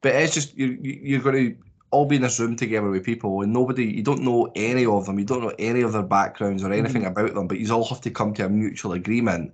[0.01, 1.57] but it's just you, you you're going to
[1.91, 5.05] all be in this room together with people, and nobody, you don't know any of
[5.05, 7.11] them, you don't know any of their backgrounds or anything mm-hmm.
[7.11, 9.53] about them, but you all have to come to a mutual agreement.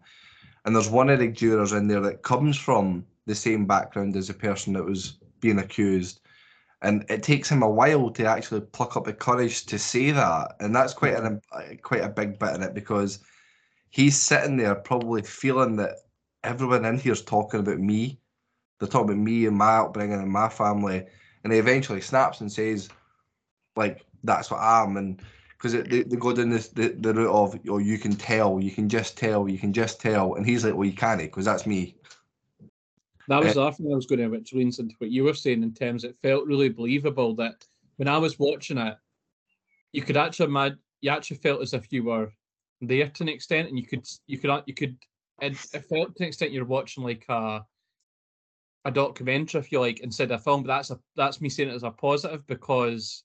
[0.66, 4.28] And there's one of the jurors in there that comes from the same background as
[4.28, 6.20] the person that was being accused.
[6.84, 10.56] And it takes him a while to actually pluck up the courage to say that,
[10.60, 11.42] and that's quite an
[11.84, 13.20] quite a big bit in it because
[13.92, 15.98] he's sitting there probably feeling that
[16.44, 18.20] everyone in here's talking about me.
[18.80, 21.06] They're talking about me and my upbringing and my family,
[21.44, 22.90] and he eventually snaps and says,
[23.76, 25.22] "Like that's what I am," and
[25.58, 28.72] because they, they go down this the, the route of, "Oh, you can tell, you
[28.72, 31.66] can just tell, you can just tell," and he's like, "Well, you can't, because that's
[31.66, 31.96] me."
[33.28, 35.24] That was Uh, the other thing I was going to, which leans into what you
[35.24, 36.04] were saying in terms.
[36.04, 37.66] It felt really believable that
[37.98, 38.98] when I was watching it,
[39.92, 40.80] you could actually imagine.
[41.02, 42.32] You actually felt as if you were
[42.82, 44.98] there to an extent, and you could you could you could.
[45.42, 47.66] It, it felt to an extent you're watching like a
[48.86, 50.64] a documentary, if you like, instead of film.
[50.64, 53.24] But that's a that's me saying it as a positive because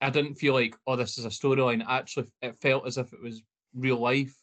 [0.00, 1.84] I didn't feel like oh this is a storyline.
[1.86, 3.42] Actually, it felt as if it was
[3.74, 4.36] real life,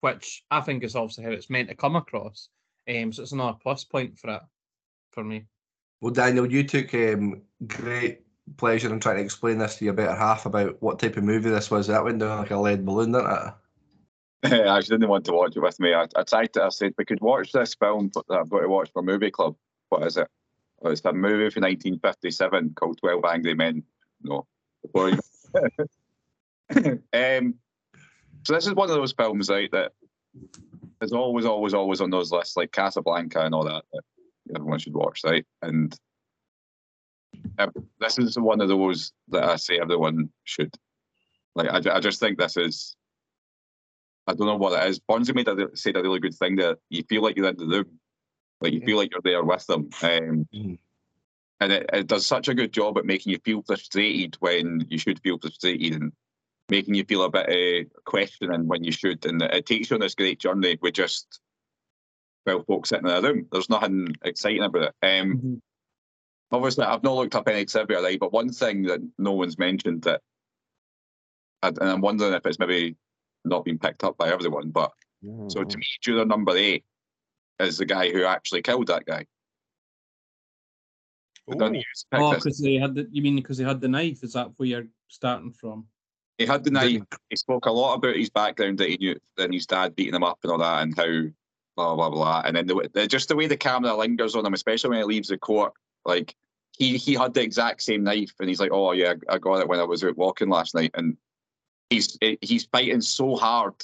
[0.00, 2.48] which I think is obviously how it's meant to come across.
[2.88, 4.42] Um, so it's another plus point for it
[5.10, 5.46] for me.
[6.00, 8.22] Well, Daniel, you took um, great
[8.56, 11.50] pleasure in trying to explain this to your better half about what type of movie
[11.50, 11.86] this was.
[11.86, 13.54] That went down like a lead balloon, didn't it?
[14.52, 15.94] I actually didn't want to watch it with me.
[15.94, 16.64] I, I tried to.
[16.64, 19.56] I said we could watch this film, but I've got to watch for movie club.
[19.88, 20.28] What is it?
[20.82, 23.84] Oh, it's a movie from 1957 called Twelve Angry Men.
[24.22, 24.46] No,
[26.74, 27.54] um,
[28.44, 29.70] so this is one of those films, right?
[29.70, 29.92] That
[31.00, 33.84] is always, always, always on those lists, like Casablanca and all that.
[33.92, 34.02] That
[34.56, 35.44] everyone should watch, right?
[35.62, 35.96] And
[37.58, 37.68] uh,
[38.00, 40.74] this is one of those that I say everyone should.
[41.54, 42.96] Like, I, I just think this is.
[44.32, 44.98] I don't know what it is.
[45.00, 47.66] Burnsy made a, said a really good thing that you feel like you're in the
[47.66, 48.00] room,
[48.60, 50.78] like you feel like you're there with them, um, Mhm.
[51.60, 54.98] and it, it does such a good job at making you feel frustrated when you
[54.98, 56.12] should feel frustrated, and
[56.68, 60.00] making you feel a bit uh, questioning when you should, and it takes you on
[60.00, 61.40] this great journey with just
[62.46, 63.46] well folks sitting in a room.
[63.52, 65.20] There's nothing exciting about it.
[65.20, 65.60] Um,
[66.50, 68.20] Obviously, I've not looked up any trivia, right?
[68.20, 70.20] But one thing that no one's mentioned that,
[71.62, 72.94] and I'm wondering if it's maybe
[73.44, 74.92] not being picked up by everyone, but
[75.48, 76.84] so to me, juror number eight
[77.60, 79.26] is the guy who actually killed that guy.
[81.50, 81.78] I don't Ooh.
[81.78, 83.08] use pick Oh, because they had the.
[83.10, 84.22] You mean because they had the knife?
[84.22, 85.86] Is that where you're starting from?
[86.38, 87.02] He had the knife.
[87.28, 90.24] He spoke a lot about his background that he knew, and his dad beating him
[90.24, 91.28] up and all that, and how
[91.76, 92.42] blah blah blah.
[92.44, 95.04] And then the, the, just the way the camera lingers on him, especially when he
[95.04, 95.72] leaves the court,
[96.04, 96.34] like
[96.76, 99.68] he he had the exact same knife, and he's like, "Oh yeah, I got it
[99.68, 101.16] when I was out walking last night." And
[101.92, 103.74] he's he's fighting so hard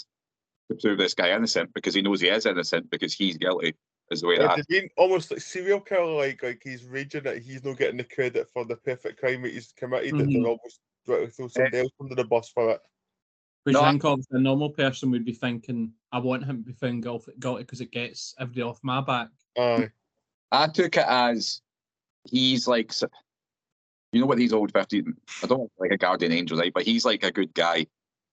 [0.70, 3.74] to prove this guy innocent because he knows he is innocent because he's guilty.
[4.10, 7.24] Is the way Like, that he's been almost like serial killer, like like he's raging
[7.24, 10.12] that he's not getting the credit for the perfect crime that he's committed.
[10.18, 10.32] That Mhm.
[10.32, 12.80] they're almost trying to throw somebody else under the bus for it.
[13.64, 16.58] Which No, I I- think obviously a normal person would be thinking, I want him
[16.58, 19.28] to be found guilty because it gets everybody off my back.
[19.58, 19.90] Aye.
[20.52, 21.60] I took it as
[22.24, 22.92] he's like,
[24.12, 26.72] you know what these old 15, I don't like a guardian angel, right?
[26.72, 27.86] But he's like a good guy.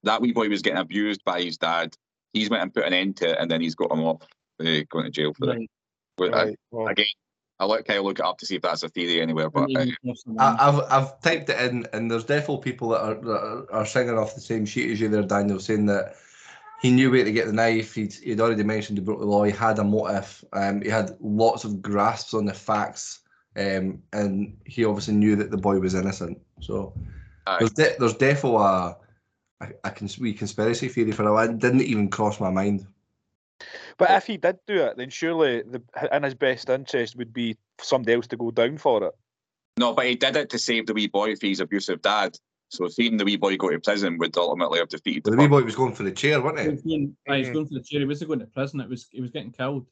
[0.05, 1.95] That wee boy was getting abused by his dad.
[2.33, 4.21] He's went and put an end to it, and then he's got him off
[4.61, 5.57] uh, going to jail for it.
[5.57, 6.33] Right.
[6.33, 6.59] I- Right.
[6.71, 7.05] Well, again,
[7.59, 9.49] I'll let Kyle look it up to see if that's a theory anywhere.
[9.49, 10.57] But uh, even cross the I, line.
[10.59, 14.17] I've I've typed it in, and there's definitely people that are, that are are singing
[14.17, 16.15] off the same sheet as you there, Daniel, saying that
[16.81, 17.95] he knew where to get the knife.
[17.95, 19.43] He'd, he'd already mentioned he broke the law.
[19.43, 20.43] He had a motive.
[20.53, 23.19] Um, he had lots of grasps on the facts,
[23.57, 26.39] um, and he obviously knew that the boy was innocent.
[26.61, 26.93] So
[27.47, 27.57] Aye.
[27.59, 28.95] there's de- there's definitely a
[29.83, 31.49] a, a cons- wee conspiracy theory for it.
[31.51, 32.85] It didn't even cross my mind.
[33.97, 37.55] But if he did do it, then surely the in his best interest would be
[37.77, 39.13] for somebody else to go down for it.
[39.77, 42.37] no, but he did it to save the wee boy from his abusive dad.
[42.69, 45.43] So seeing the wee boy go to prison would ultimately have defeated But the the
[45.43, 46.71] wee boy was going for the chair, wasn't He he?
[46.71, 47.53] was going, aye, he was Mhm.
[47.53, 47.99] going for the chair.
[47.99, 48.81] He wasn't going to prison.
[48.81, 49.85] It was he was getting killed.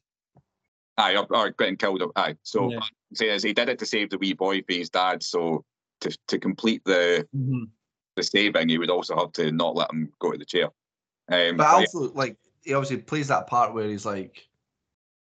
[0.98, 2.02] Aye, or, or getting killed.
[2.16, 2.36] Aye.
[2.42, 2.76] So Yeah.
[2.76, 5.22] what I'm saying is he did it to save the wee boy for his dad.
[5.22, 5.64] So
[6.00, 7.70] to to complete the Mhm.
[8.16, 10.66] The saving, he would also have to not let him go to the chair.
[11.30, 14.46] Um, But but yeah, also, like, he obviously plays that part where he's like,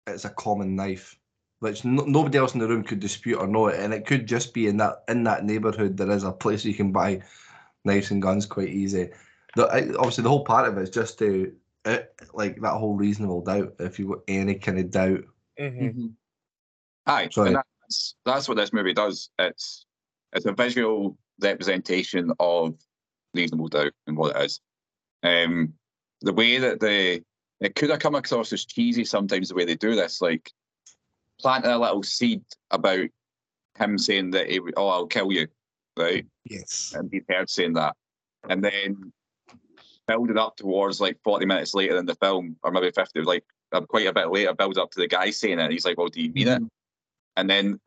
[0.07, 1.17] it's a common knife,
[1.59, 4.27] which no, nobody else in the room could dispute or know it, and it could
[4.27, 5.97] just be in that in that neighborhood.
[5.97, 7.21] There is a place you can buy
[7.85, 9.09] knives and guns quite easy.
[9.55, 9.67] The,
[9.97, 11.55] obviously, the whole part of it is just to,
[11.85, 11.99] uh,
[12.33, 13.75] like, that whole reasonable doubt.
[13.79, 15.23] If you got any kind of doubt,
[15.59, 15.95] mhm.
[15.95, 16.13] Mhm.
[17.07, 17.49] Aye, Sorry.
[17.49, 19.29] and that's that's what this movie does.
[19.39, 19.85] It's
[20.33, 22.75] it's a visual representation of
[23.33, 24.61] reasonable doubt and what it is.
[25.23, 25.73] Um,
[26.21, 27.21] the way that they
[27.61, 30.51] it could have come across as cheesy sometimes the way they do this, like
[31.39, 33.07] planting a little seed about
[33.77, 35.47] him saying that he would, oh I'll kill you,
[35.97, 36.25] right?
[36.45, 37.95] yes, And he's heard saying that,
[38.49, 39.11] and then
[40.07, 43.43] build it up towards like forty minutes later in the film, or maybe fifty, like
[43.71, 45.71] uh, quite a bit later, builds up to the guy saying it.
[45.71, 46.61] He's like, "Well, do you mean it?"
[47.37, 47.79] And then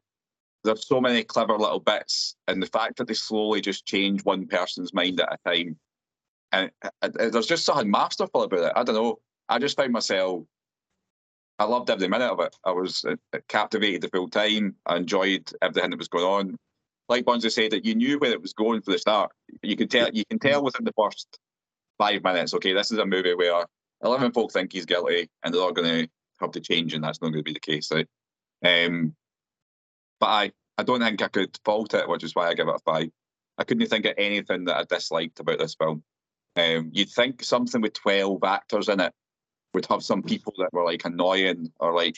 [0.64, 4.46] there's so many clever little bits, and the fact that they slowly just change one
[4.46, 5.78] person's mind at a time,
[6.52, 8.72] and uh, uh, there's just something masterful about it.
[8.74, 9.18] I don't know.
[9.48, 10.44] I just found myself.
[11.58, 12.54] I loved every minute of it.
[12.64, 13.16] I was uh,
[13.48, 14.76] captivated the full time.
[14.86, 16.56] I enjoyed everything that was going on.
[17.08, 19.32] Like Bonzi said, that you knew where it was going for the start.
[19.62, 20.10] You can tell.
[20.12, 21.38] You can tell within the first
[21.98, 22.54] five minutes.
[22.54, 23.64] Okay, this is a movie where
[24.02, 27.20] eleven folk think he's guilty, and they're all going to have to change, and that's
[27.20, 28.06] not going to be the case, right?
[28.64, 29.14] Um,
[30.20, 32.74] but I, I don't think I could fault it, which is why I give it
[32.74, 33.08] a five.
[33.56, 36.02] I couldn't think of anything that I disliked about this film.
[36.56, 39.12] Um, you'd think something with twelve actors in it
[39.74, 42.16] would have some people that were like annoying or like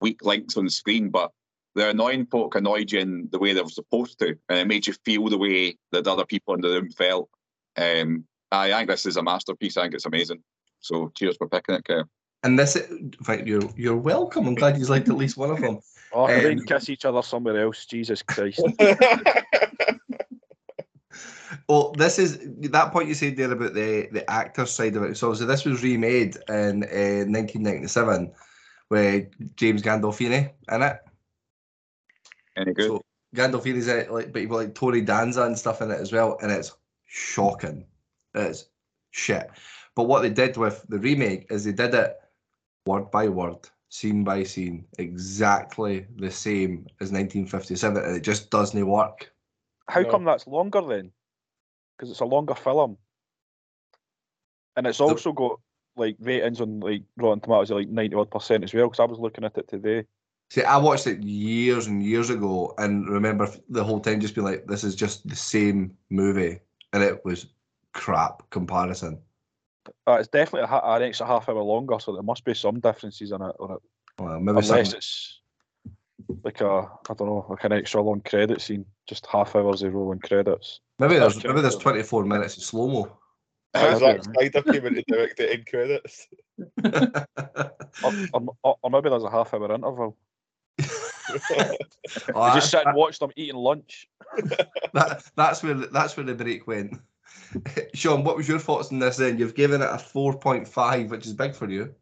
[0.00, 1.30] weak links on the screen, but
[1.74, 4.86] the annoying folk annoyed you in the way they were supposed to, and it made
[4.86, 7.28] you feel the way that the other people in the room felt.
[7.76, 9.76] Um, I think this is a masterpiece.
[9.76, 10.42] I think it's amazing.
[10.80, 12.04] So cheers for picking it, Kev.
[12.42, 12.76] and this,
[13.28, 14.46] right, you're you're welcome.
[14.48, 15.78] I'm glad you liked at least one of them.
[16.12, 17.86] Oh, can we Um, kiss each other somewhere else?
[17.86, 18.64] Jesus Christ.
[21.68, 22.38] Well, this is
[22.70, 25.16] that point you said there about the the actor side of it.
[25.16, 28.32] So, so this was remade in uh, 1997
[28.88, 30.96] with James Gandolfini in it.
[32.56, 32.86] Any good?
[32.86, 33.04] So
[33.34, 36.12] Gandolfini's in it, like, but you've got like Tony Danza and stuff in it as
[36.12, 36.72] well, and it's
[37.06, 37.86] shocking.
[38.34, 38.66] It's
[39.10, 39.50] shit.
[39.94, 42.16] But what they did with the remake is they did it
[42.86, 48.86] word by word, scene by scene, exactly the same as 1957, and it just doesn't
[48.86, 49.30] work.
[49.88, 50.10] How No.
[50.10, 51.12] come that's longer then?
[51.96, 52.96] Because it's a longer film,
[54.76, 55.60] and it's also got
[55.96, 58.86] like ratings on like Rotten Tomatoes of like ninety odd percent as well.
[58.86, 60.06] Because I was looking at it today.
[60.50, 64.46] See, I watched it years and years ago, and remember the whole time just being
[64.46, 66.60] like, "This is just the same movie,"
[66.92, 67.46] and it was
[67.92, 69.20] crap comparison.
[70.06, 73.32] Uh, it's definitely a, an extra half hour longer, so there must be some differences
[73.32, 73.54] in it.
[73.60, 73.78] On it.
[74.18, 75.40] Well, maybe Unless something- it's
[76.44, 76.66] like a
[77.08, 80.80] I don't know, like an extra long credit scene, just half hours of rolling credits.
[80.98, 83.18] maybe That's there's maybe there's 24 minutes of slow mo.
[83.74, 84.20] How's Yeah.
[84.20, 86.26] Zack Snyder came in to direct the end credits?
[88.04, 90.16] Or, or, or- or maybe there's a half hour interval.
[90.80, 90.84] Oh,
[92.48, 94.08] You just sit and watch them eating lunch.
[94.94, 96.96] that, that's where that's where the break went.
[97.94, 99.38] Sean, what was your thoughts on this then?
[99.38, 101.94] You've given it a 4.5, which is big for you.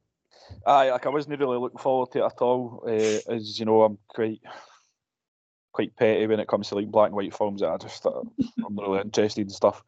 [0.66, 2.82] Aye, like I wasn't really looking forward to it at all.
[2.86, 4.40] Uh, as you know, I'm quite
[5.72, 7.62] quite petty when it comes to like black and white films.
[7.62, 8.20] I just uh,
[8.66, 9.82] I'm not really interested in stuff.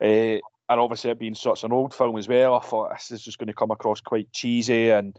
[0.00, 3.22] Uh, and obviously, it being such an old film as well, I thought this is
[3.22, 5.16] just going to come across quite cheesy and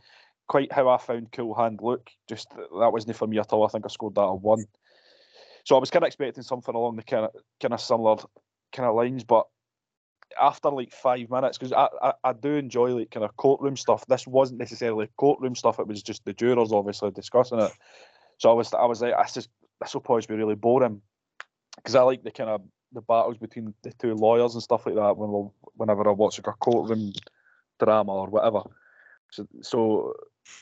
[0.47, 2.09] quite how I found Cool Hand Luke.
[2.27, 3.65] Just that wasn't for me at all.
[3.65, 4.65] I think I scored that a one.
[5.63, 8.17] So I was kind of expecting something along the kind of kind of similar
[8.73, 9.47] kind of lines, but
[10.41, 14.05] after like five minutes, because I, I, I do enjoy like kind of courtroom stuff.
[14.07, 15.79] This wasn't necessarily courtroom stuff.
[15.79, 17.71] It was just the jurors obviously discussing it.
[18.37, 19.47] So I was I was like, I is
[19.79, 21.01] this will probably be really boring
[21.75, 22.61] because I like the kind of
[22.93, 26.39] the battles between the two lawyers and stuff like that when we'll, whenever I watch
[26.39, 27.13] like a courtroom
[27.79, 28.61] drama or whatever.
[29.31, 30.13] So so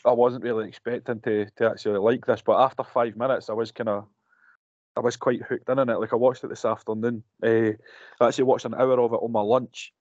[0.06, 3.72] I wasn't really expecting to to actually like this, but after five minutes, I was
[3.72, 4.06] kind of
[4.96, 6.00] I was quite hooked in on it.
[6.00, 7.24] Like I watched it this afternoon.
[7.44, 7.72] Uh,
[8.20, 9.94] I actually watched an hour of it on my lunch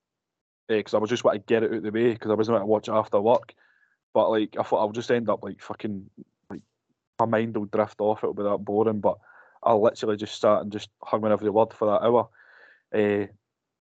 [0.67, 2.35] because uh, I was just want to get it out of the way because I
[2.35, 3.53] wasn't going to watch it after work.
[4.13, 6.09] But like I thought I'll just end up like fucking
[6.49, 6.61] like
[7.19, 8.23] my mind will drift off.
[8.23, 9.01] It'll be that boring.
[9.01, 9.17] But
[9.61, 12.29] I literally just sat and just hung on every word for that hour.
[12.93, 13.27] Uh,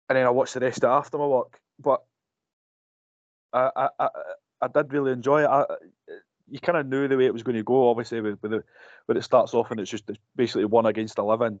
[0.09, 1.59] and then I watched the rest after my work.
[1.79, 2.01] But
[3.51, 4.09] I I, I,
[4.61, 5.49] I did really enjoy it.
[5.49, 5.65] I,
[6.49, 7.89] you kind of knew the way it was going to go.
[7.89, 8.65] Obviously, with, with it,
[9.05, 11.59] when it starts off and it's just it's basically one against eleven.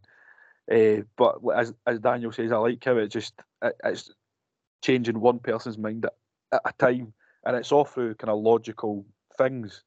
[0.71, 4.13] Uh, but as as Daniel says, I like how it just it, it's
[4.81, 6.13] changing one person's mind at,
[6.51, 7.13] at a time,
[7.45, 9.05] and it's all through kind of logical
[9.37, 9.83] things.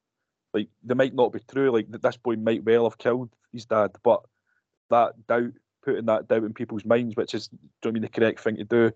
[0.53, 1.71] Like they might not be true.
[1.71, 4.21] Like this boy might well have killed his dad, but
[4.89, 5.51] that doubt,
[5.83, 7.49] putting that doubt in people's minds, which is,
[7.81, 8.91] do I mean the correct thing to do?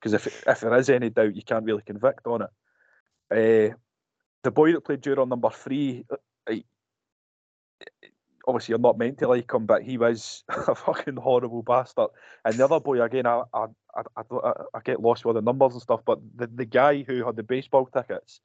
[0.00, 3.72] Because if if there is any doubt, you can't really convict on it.
[3.72, 3.74] Uh,
[4.46, 6.54] the boy that played Juror number three, uh,
[8.46, 12.10] obviously you're not meant to like him, but he was a fucking horrible bastard.
[12.44, 13.66] And the other boy, again, I I,
[13.96, 17.26] I, I, I get lost with the numbers and stuff, but the, the guy who
[17.26, 18.40] had the baseball tickets,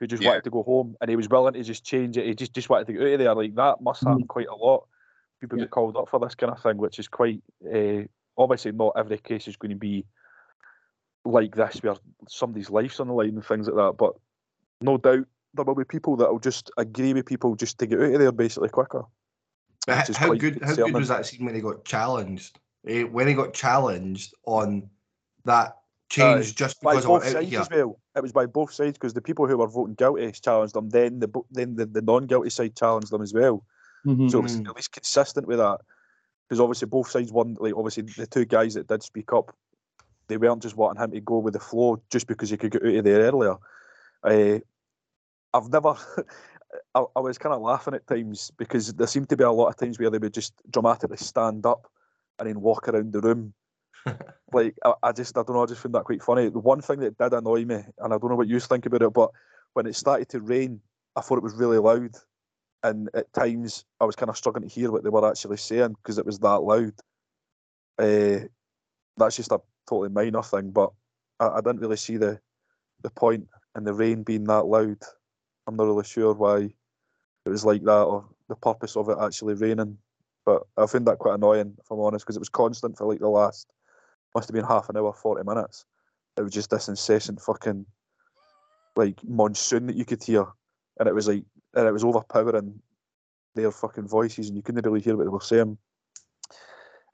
[0.00, 0.30] who just Yeah.
[0.30, 2.68] wanted to go home and he was willing to just change it, he just, just
[2.68, 4.88] wanted to get out of there, like that must happen quite a lot.
[5.40, 7.40] People get called up for this kind of thing, which is quite,
[7.72, 8.02] uh,
[8.36, 10.04] obviously not every case is going to be
[11.24, 11.94] like this where
[12.28, 14.14] somebody's life's on the line and things like that, but
[14.80, 18.00] no doubt there will be people that will just agree with people just to get
[18.00, 19.02] out of there basically quicker.
[19.86, 21.84] But which h- is how quite good how good was that scene when he got
[21.84, 22.58] challenged?
[22.86, 24.88] Eh, when he got challenged on
[25.44, 25.76] that
[26.08, 26.54] change Aye.
[26.56, 27.60] just by because I both sides here.
[27.60, 27.98] as well.
[28.16, 30.90] It was by both sides because the people who were voting guilty challenged them.
[30.90, 33.64] Then the then the, the non-guilty side challenged them as well.
[34.06, 35.78] So it was at least consistent with that.
[36.48, 37.56] Because obviously both sides won.
[37.60, 39.54] Like obviously the two guys that did speak up,
[40.28, 42.82] they weren't just wanting him to go with the flow just because he could get
[42.82, 43.56] out of there earlier.
[44.22, 44.58] Uh,
[45.52, 45.94] I've never.
[46.94, 49.68] I, I was kind of laughing at times because there seemed to be a lot
[49.68, 51.88] of times where they would just dramatically stand up
[52.38, 53.54] and then walk around the room.
[54.52, 56.48] like I, I just I don't know I just found that quite funny.
[56.48, 59.02] The one thing that did annoy me, and I don't know what you think about
[59.02, 59.30] it, but
[59.72, 60.80] when it started to rain,
[61.16, 62.14] I thought it was really loud,
[62.82, 65.94] and at times I was kind of struggling to hear what they were actually saying
[65.94, 66.92] because it was that loud.
[67.98, 68.46] Uh,
[69.16, 70.92] that's just a totally minor thing, but
[71.40, 72.40] I, I didn't really see the
[73.02, 74.98] the point in the rain being that loud.
[75.66, 76.70] I'm not really sure why
[77.46, 79.98] it was like that or the purpose of it actually raining.
[80.44, 83.20] But I found that quite annoying, if I'm honest, because it was constant for like
[83.20, 83.72] the last
[84.34, 85.84] must have been half an hour, forty minutes.
[86.36, 87.86] It was just this incessant fucking
[88.96, 90.46] like monsoon that you could hear,
[90.98, 91.44] and it was like
[91.74, 92.80] and it was overpowering
[93.54, 95.78] their fucking voices, and you couldn't really hear what they were saying.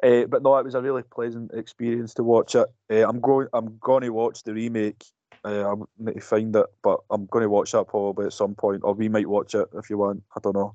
[0.03, 2.67] Uh, but no, it was a really pleasant experience to watch it.
[2.91, 3.49] Uh, I'm going.
[3.53, 5.05] I'm going to watch the remake.
[5.47, 8.57] Uh, I need to find it, but I'm going to watch that probably at some
[8.57, 10.25] point, or we might watch it if you want.
[10.37, 10.75] I don't know.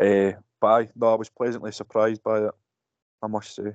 [0.00, 0.32] Uh,
[0.62, 2.52] but I, no, I was pleasantly surprised by it.
[3.22, 3.74] I must say.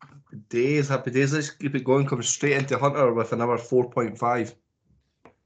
[0.00, 1.32] Happy days, happy days.
[1.32, 2.08] Let's keep it going.
[2.08, 4.54] Come straight into Hunter with another 4.5.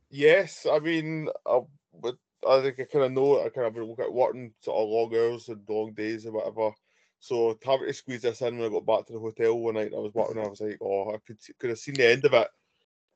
[0.09, 1.61] Yes, I mean, I,
[2.01, 2.16] but
[2.49, 3.45] I think I kind of know.
[3.45, 6.70] I kind of been working sort of long hours and long days or whatever.
[7.19, 9.74] So to have to squeeze this in when I got back to the hotel one
[9.74, 10.43] night, I was working.
[10.43, 12.49] I was like, oh, I could could have seen the end of it.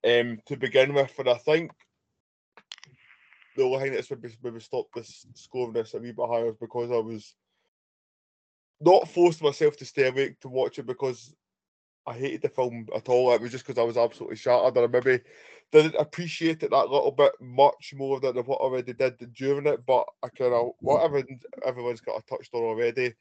[0.06, 1.72] Um, to begin with, and I think
[3.56, 6.56] the only thing that's maybe maybe stopped this scoring this a wee bit higher is
[6.60, 7.35] because I was
[8.81, 11.35] not forced myself to stay awake to watch it because
[12.06, 13.32] I hated the film at all.
[13.32, 15.22] It was just because I was absolutely shattered, and I maybe
[15.72, 19.86] didn't appreciate it that little bit much more than what I already did during it.
[19.86, 21.22] But I kind of whatever
[21.64, 23.14] everyone's got a touched on already.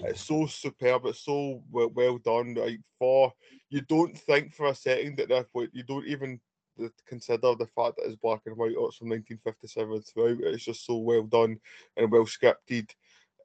[0.00, 1.06] It's so superb.
[1.06, 2.54] It's so well, well done.
[2.54, 3.32] Like for
[3.68, 6.40] you don't think for a second that that you don't even
[7.06, 8.76] consider the fact that it's black and white.
[8.76, 10.54] Or it's from 1957 throughout.
[10.54, 11.58] It's just so well done
[11.96, 12.90] and well scripted.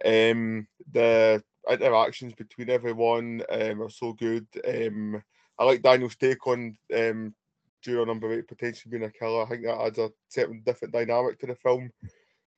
[0.04, 4.48] Um, the interactions between everyone um, are so good.
[4.68, 5.22] Um,
[5.58, 7.34] I like Daniel's take on um,
[7.82, 9.44] Juror Number Eight potentially being a killer.
[9.44, 11.92] I think that adds a certain different dynamic to the film.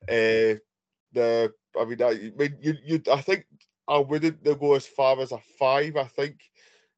[0.08, 0.58] Uh,
[1.12, 3.46] the I mean, I, I mean, you, you, I think
[3.86, 5.96] I wouldn't go as far as a five.
[5.96, 6.36] I think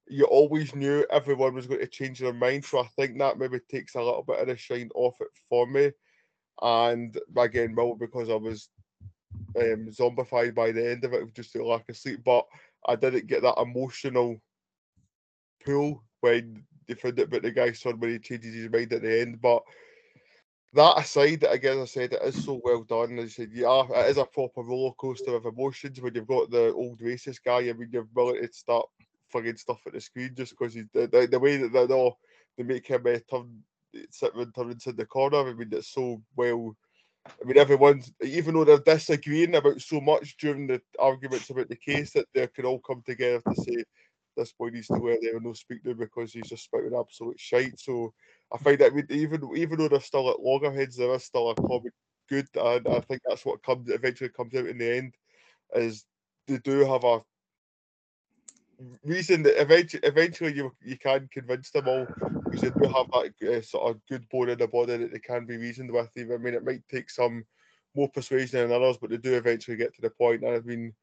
[0.09, 3.61] you always knew everyone was going to change their mind, so I think that maybe
[3.71, 5.93] takes a little bit of the shine off it for me.
[6.61, 8.69] And again, well, because I was
[9.57, 12.21] um, zombified by the end of it, just the lack of sleep.
[12.25, 12.45] But
[12.87, 14.41] I didn't get that emotional
[15.65, 19.03] pull when they found out about the guy's son when he changes his mind at
[19.03, 19.41] the end.
[19.41, 19.63] But
[20.73, 23.19] that aside, again, as I said, it is so well done.
[23.19, 26.51] As I said, yeah, it is a proper roller coaster of emotions when you've got
[26.51, 27.59] the old racist guy.
[27.59, 28.87] I mean, you're willing to start
[29.31, 32.19] flinging stuff at the screen just because the, the, the way that they all
[32.57, 33.63] they make him uh, turn
[34.11, 35.49] sit and turn into the corner.
[35.49, 36.77] I mean, it's so well.
[37.27, 41.77] I mean, everyone's even though they're disagreeing about so much during the arguments about the
[41.77, 43.85] case, that they can all come together to say
[44.37, 46.95] this boy needs to wear there and no speak to him because he's just spouting
[46.99, 47.79] absolute shite.
[47.79, 48.13] So
[48.53, 51.93] I find that even even though they're still at loggerheads, there is still a comic
[52.29, 55.15] good, and I think that's what comes eventually comes out in the end.
[55.75, 56.05] Is
[56.47, 57.23] they do have a
[59.05, 62.07] reason that eventually, eventually you you can convince them all
[62.45, 65.19] because they do have that uh, sort of good bone in the body that they
[65.19, 66.11] can be reasoned with.
[66.17, 67.45] I mean, it might take some
[67.95, 70.43] more persuasion than others, but they do eventually get to the point.
[70.43, 70.95] And I mean,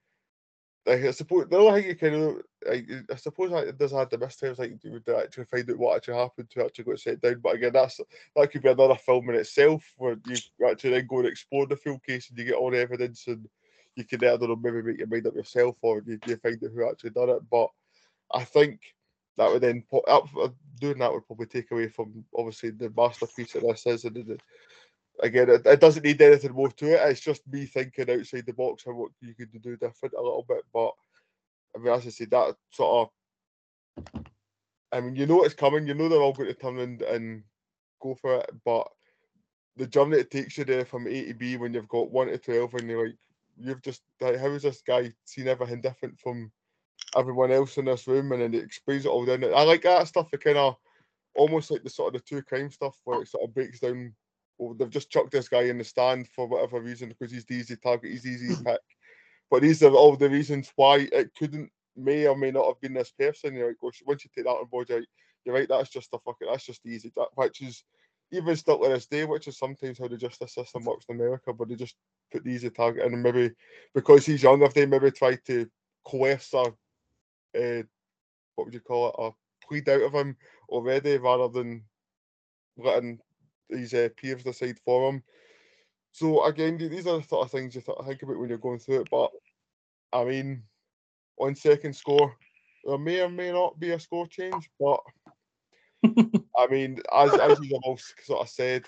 [0.87, 4.09] like, I suppose the only thing you can, like, I suppose like, it does have
[4.09, 7.21] the mysteries, like you would actually find out what actually happened to actually got set
[7.21, 7.41] down.
[7.43, 7.99] But again, that's
[8.35, 11.75] that could be another film in itself where you actually then go and explore the
[11.75, 13.47] full case and you get all the evidence and
[13.97, 16.63] you can I don't know maybe make your mind up yourself or you, you find
[16.63, 17.41] out who actually done it.
[17.51, 17.69] But
[18.31, 18.79] I think
[19.37, 20.49] that would then up uh,
[20.79, 24.37] doing that would probably take away from obviously the masterpiece that this is and the,
[25.21, 27.09] again, it, it, doesn't need anything more to it.
[27.09, 30.45] It's just me thinking outside the box and what you could do different a little
[30.47, 30.63] bit.
[30.73, 30.91] But
[31.75, 33.09] I mean, as I said, that sort
[34.05, 34.23] of,
[34.91, 35.87] I mean, you know it's coming.
[35.87, 37.43] You know they're all going to turn and, and
[38.01, 38.49] go for it.
[38.63, 38.87] But
[39.75, 42.37] the journey it takes you there from A to B when you've got one to
[42.37, 43.17] twelve and you're like,
[43.57, 46.51] you've just like, how has this guy seen everything different from
[47.15, 48.31] everyone else in this room?
[48.31, 49.43] And then it explains it all down.
[49.43, 50.29] I like that stuff.
[50.31, 50.75] The kind of
[51.35, 54.13] almost like the sort of the two crime stuff where it sort of breaks down
[54.57, 57.55] well, they've just chucked this guy in the stand for whatever reason because he's the
[57.55, 58.79] easy target, he's easy to pick.
[59.49, 62.93] But these are all the reasons why it couldn't, may or may not have been
[62.93, 63.55] this person.
[63.55, 65.03] You're like, once you take that on board, you're,
[65.45, 67.11] you're right, that's just a fucking, that's just easy.
[67.15, 67.83] That, which is
[68.31, 71.53] even still to this day, which is sometimes how the justice system works in America,
[71.53, 71.95] but they just
[72.31, 73.51] put the easy target in and maybe
[73.95, 75.69] because he's young, if they maybe try to
[76.05, 77.83] coerce a, uh,
[78.55, 80.35] what would you call it, a plead out of him
[80.69, 81.83] already rather than
[82.77, 83.19] letting
[83.69, 85.23] his uh, peers decide for him.
[86.11, 88.79] So again, these are the sort of things you th- think about when you're going
[88.79, 89.09] through it.
[89.11, 89.31] But
[90.11, 90.63] I mean,
[91.39, 92.35] on second score,
[92.83, 94.99] there may or may not be a score change, but
[96.57, 98.85] I mean, as as you all sort of said,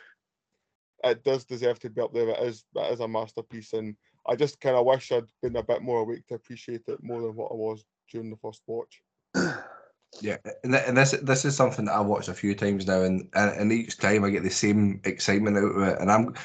[1.04, 2.30] it does deserve to be up there.
[2.30, 3.96] It is it is a masterpiece, and
[4.28, 7.22] I just kind of wish I'd been a bit more awake to appreciate it more
[7.22, 9.02] than what I was during the first watch.
[10.22, 13.02] Yeah, and, th- and this this is something that I watched a few times now,
[13.04, 16.36] and, and and each time I get the same excitement out of it, and I'm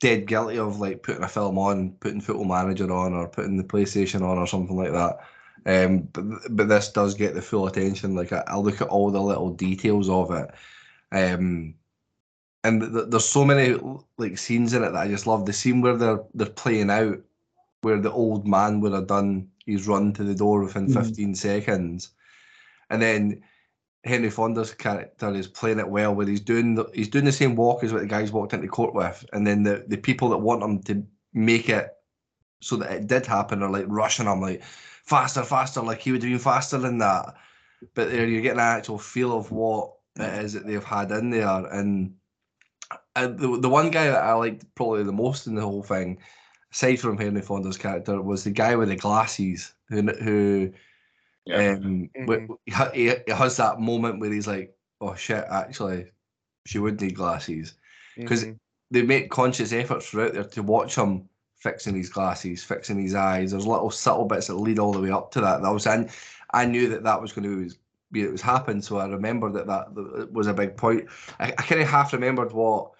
[0.00, 3.64] dead guilty of like putting a film on, putting Football Manager on, or putting the
[3.64, 5.18] PlayStation on, or something like that.
[5.66, 8.14] Um, but but this does get the full attention.
[8.14, 10.50] Like I, I look at all the little details of it,
[11.12, 11.74] um,
[12.64, 13.78] and th- there's so many
[14.18, 15.46] like scenes in it that I just love.
[15.46, 17.18] The scene where they're they're playing out,
[17.82, 20.94] where the old man would have done his run to the door within Mhm.
[20.94, 22.10] 15 seconds
[22.90, 23.42] and then
[24.04, 27.56] Henry Fonda's character is playing it well, where he's doing the, he's doing the same
[27.56, 30.38] walk as what the guys walked into court with, and then the the people that
[30.38, 31.90] want him to make it
[32.62, 36.22] so that it did happen are like rushing him like faster, faster, like he would
[36.22, 37.34] have been faster than that.
[37.94, 41.30] But there you're getting an actual feel of what it is that they've had in
[41.30, 42.14] there, and.
[43.16, 46.18] The, the one guy that I liked probably the most in the whole thing,
[46.70, 50.70] aside from Henry Fonda's character, was the guy with the glasses who who
[51.52, 56.06] um, wh- he, ha- he, he has that moment where he's like, "Oh shit, actually,
[56.66, 57.74] she would need glasses,"
[58.16, 58.58] because Mhm.
[58.90, 61.28] they make conscious efforts throughout there to watch him
[61.58, 63.50] fixing his glasses, fixing his eyes.
[63.50, 65.62] There's little subtle bits that lead all the way up to that.
[65.62, 66.10] That was and
[66.52, 67.74] I knew that that was going to
[68.12, 71.08] be it was happen, so I remember that that, that was a big point.
[71.40, 72.92] I, I kind of half remembered what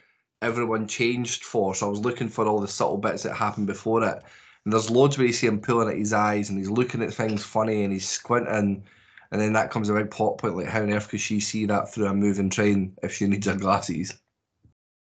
[0.42, 4.04] everyone changed for, so I was looking for all the subtle bits that happened before
[4.04, 4.22] it.
[4.66, 7.14] And there's loads where you see him pulling at his eyes and he's looking at
[7.14, 8.82] things funny and he's squinting.
[9.30, 11.66] And then that comes a big plot point like, how on earth could she see
[11.66, 14.12] that through a moving train if she needs her glasses?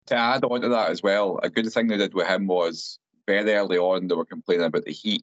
[0.06, 2.98] To add on to that as well, a good thing they did with him was
[3.28, 5.22] very early on they were complaining about the heat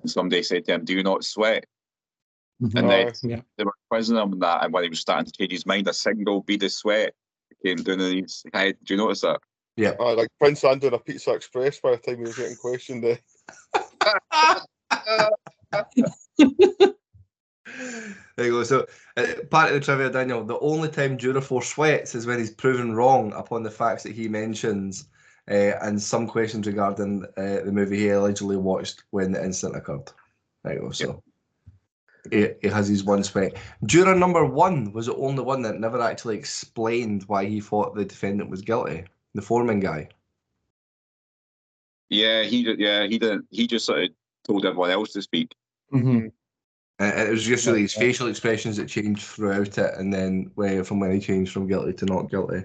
[0.00, 1.66] and somebody said to him, "Do you not sweat?"
[2.62, 2.78] Mhm.
[2.78, 3.42] And then Yeah.
[3.58, 5.86] they were quizzing him on that, and when he was starting to change his mind,
[5.86, 7.14] a single bead of sweat
[7.62, 8.78] came down his head.
[8.82, 9.40] Do you notice that?
[9.78, 13.04] Aye, like Prince Andrew on a Pizza Express by the time he was getting questioned.
[13.04, 13.16] eh?
[18.36, 18.62] There you go.
[18.64, 18.86] So,
[19.16, 22.50] uh, part of the trivia, Daniel, the only time Juror Four sweats is when he's
[22.50, 25.08] proven wrong upon the facts that he mentions
[25.50, 30.12] uh, and some questions regarding uh, the movie he allegedly watched when the incident occurred.
[30.64, 30.90] There you go.
[30.90, 31.22] So,
[32.30, 33.56] he, he has his one sweat.
[33.86, 38.04] Juror number one was the only one that never actually explained why he thought the
[38.04, 39.04] defendant was guilty,
[39.34, 40.08] the foreman guy.
[42.08, 42.78] Yeah, he did.
[42.78, 43.46] Yeah, he didn't.
[43.50, 44.10] He just sort of
[44.46, 45.54] told everyone else to speak.
[45.92, 46.32] Mhm.
[46.98, 50.50] And and it was just really his facial expressions that changed throughout it, and then
[50.54, 52.64] when, from when he changed from guilty to not guilty.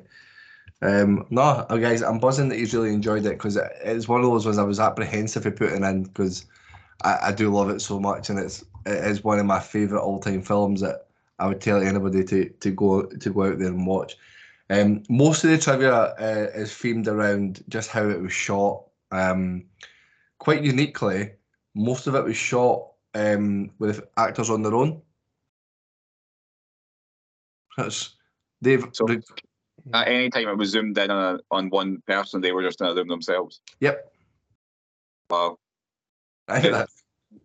[0.82, 4.26] Um, no, uh, guys, I'm buzzing that he's really enjoyed it because it's one of
[4.26, 6.46] those ones I was apprehensive of putting in because
[7.04, 10.02] I, I do love it so much, and it's it is one of my favorite
[10.02, 11.08] all time films that
[11.38, 14.18] I would tell anybody to to go to go out there and watch.
[14.70, 18.86] Um, most of the trivia uh, is themed around just how it was shot.
[19.12, 19.66] Um,
[20.40, 21.32] quite uniquely,
[21.76, 25.02] most of it was shot um, with actors on their own.
[27.78, 28.16] That's
[28.62, 29.20] they've So- re-
[29.94, 32.82] At any time it was zoomed in on, a, on one person, they were just
[32.82, 33.62] in a room themselves.
[33.80, 34.14] yep.
[35.30, 35.58] Wow,
[36.50, 36.90] I think that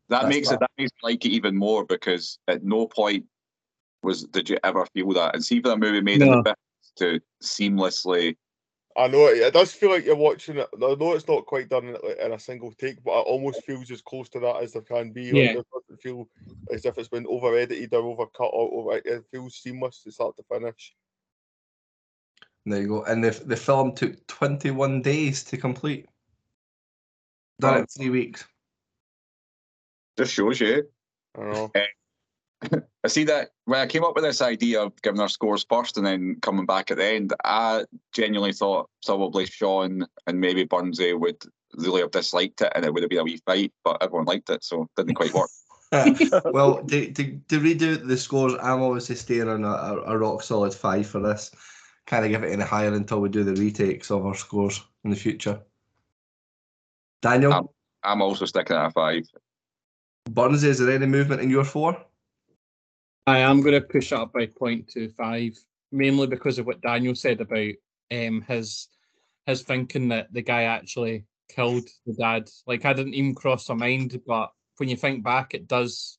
[0.09, 0.55] that makes fab.
[0.56, 3.24] it that makes me like it even more because at no point
[4.02, 5.34] was did you ever feel that.
[5.36, 6.43] And see for a movie made in No.
[6.43, 8.36] the 50s to seamlessly
[8.97, 10.68] I know it, it does feel like you're watching it.
[10.74, 13.90] I know it's not quite done in, in a single take, but it almost feels
[13.90, 15.32] as close to that as there can be.
[15.32, 15.60] Like, Yeah.
[15.60, 16.28] It doesn't feel
[16.73, 18.97] as if it's been over edited or over cut or over.
[19.05, 20.94] It feels seamless to start to finish.
[22.64, 23.05] there you go.
[23.05, 26.06] And the the film took 21 days to complete.
[27.60, 27.81] Done Wow.
[27.81, 28.44] in three weeks.
[30.18, 30.89] just shows you.
[31.36, 31.70] I know.
[31.74, 31.82] Um,
[33.04, 35.96] I see that when I came up with this idea of giving our scores first
[35.96, 41.18] and then coming back at the end, I genuinely thought probably Sean and maybe Burnsy
[41.18, 41.42] would
[41.74, 44.50] really have disliked it and it would have been a wee fight, but everyone liked
[44.50, 45.50] it, so it didn't quite work.
[46.52, 50.42] well, to, to, to redo the scores, I'm obviously staying on a, a, a rock
[50.42, 51.50] solid five for this.
[52.06, 55.16] Can't give it any higher until we do the retakes of our scores in the
[55.16, 55.60] future.
[57.20, 57.68] Daniel, Um,
[58.02, 59.24] I'm also sticking at a five.
[60.30, 61.96] Burns, is there any movement in your four?
[63.26, 65.58] I am going to push up by 0.25,
[65.90, 67.72] mainly because of what Daniel said about
[68.12, 68.88] um, his
[69.46, 72.48] his thinking that the guy actually killed the dad.
[72.66, 76.18] Like I didn't even cross my mind, but when you think back, it does.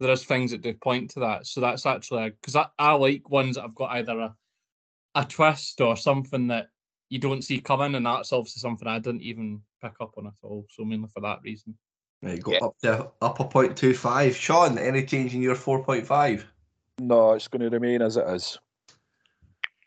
[0.00, 3.28] There is things that do point to that, so that's actually because I, I like
[3.28, 4.34] ones that have got either a
[5.16, 6.68] a twist or something that
[7.08, 10.34] you don't see coming, and that's obviously something I didn't even pick up on at
[10.42, 10.66] all.
[10.70, 11.76] So mainly for that reason.
[12.22, 12.64] There you go, Yeah.
[12.64, 14.34] up to up a point two five.
[14.36, 16.46] Sean, any change in your four point five?
[16.98, 18.58] No, it's going to remain as it is.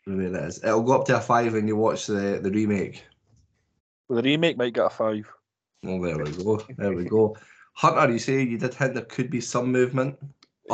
[0.06, 0.64] Maybe it is.
[0.64, 3.04] It'll go up to a five when you watch the, the remake.
[4.08, 5.30] Well, the remake might get a five.
[5.82, 6.64] Well, there we go.
[6.76, 7.36] There we go.
[7.74, 10.18] Hunter, you say you did hint there could be some movement.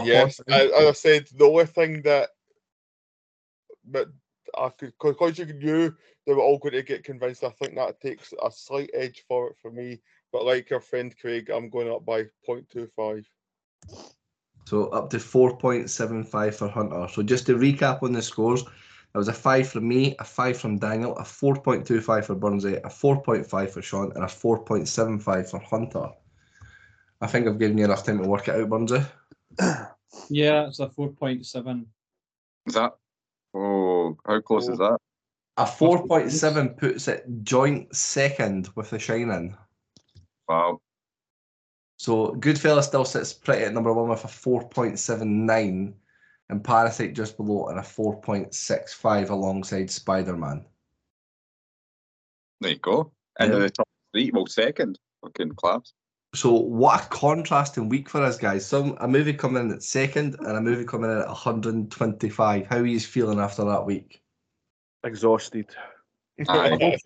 [0.04, 0.60] Yes, down?
[0.60, 2.30] as, as I said, the only thing that,
[3.84, 4.08] but
[4.56, 5.94] I could because you knew
[6.26, 7.42] they were all going to get convinced.
[7.42, 10.00] I think that takes a slight edge for it for me.
[10.32, 13.24] But like your friend Craig, I'm going up by 0.25.
[14.66, 17.06] So up to 4.75 for Hunter.
[17.10, 20.58] So just to recap on the scores, there was a 5 from me, a 5
[20.58, 26.10] from Daniel, a 4.25 for Burnsy, a 4.5 for Sean, and a 4.75 for Hunter.
[27.20, 29.04] I think I've given you enough time to work it out, Burnsy.
[30.30, 31.86] Yeah, it's a 4.7.
[32.66, 32.96] Is that?
[33.54, 34.98] Oh, how close is that?
[35.56, 39.56] A 4.7 puts it joint second with The Shining.
[40.48, 40.80] Wow.
[41.98, 45.94] So Goodfellas still sits pretty at number one with a 4.79,
[46.48, 50.64] and Parasite just below at a 4.65 alongside Spider Man.
[52.60, 53.12] There you go.
[53.38, 53.58] And Yeah.
[53.58, 54.98] the top three, well, second.
[55.22, 55.92] Fucking class.
[56.34, 58.66] So what a contrasting week for us, guys.
[58.66, 62.66] Some a movie coming in at second and a movie coming in at 125.
[62.66, 64.22] How are you feeling after that week?
[65.04, 65.74] Exhausted.
[66.48, 67.00] I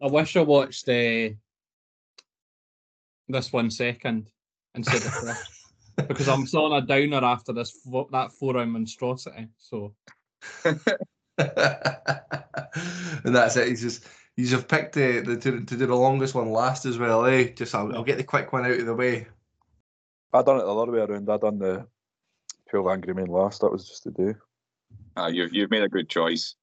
[0.00, 1.30] wish I watched uh,
[3.28, 4.30] this one second
[4.74, 5.50] instead of first.
[6.08, 9.48] because I'm still on a downer after this fo- that four round monstrosity.
[9.58, 9.94] So
[10.64, 10.80] and
[13.24, 13.68] that's it.
[13.68, 14.06] He's just
[14.36, 17.50] he's have picked the, the to, to do the longest one last as well, eh?
[17.50, 19.26] Just I'll, I'll get the quick one out of the way.
[20.32, 21.30] I done it the other way around.
[21.30, 21.86] I done the
[22.70, 23.60] 12 Angry Men last.
[23.60, 24.34] That was just to do.
[25.16, 26.56] Ah, you've, you've made a good choice.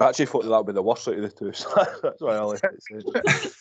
[0.00, 1.52] I actually thought that would be the worst out of the two.
[1.52, 1.68] So
[2.02, 3.52] that's why I like it.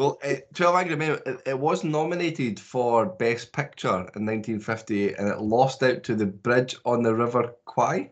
[0.00, 5.28] Well, uh, 12 Angry Men, it, it was nominated for Best Picture in 1958 and
[5.28, 8.10] it lost out to The Bridge on the River Kwai.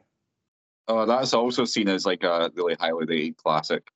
[0.89, 3.89] Oh, that's also seen as like a really highly classic.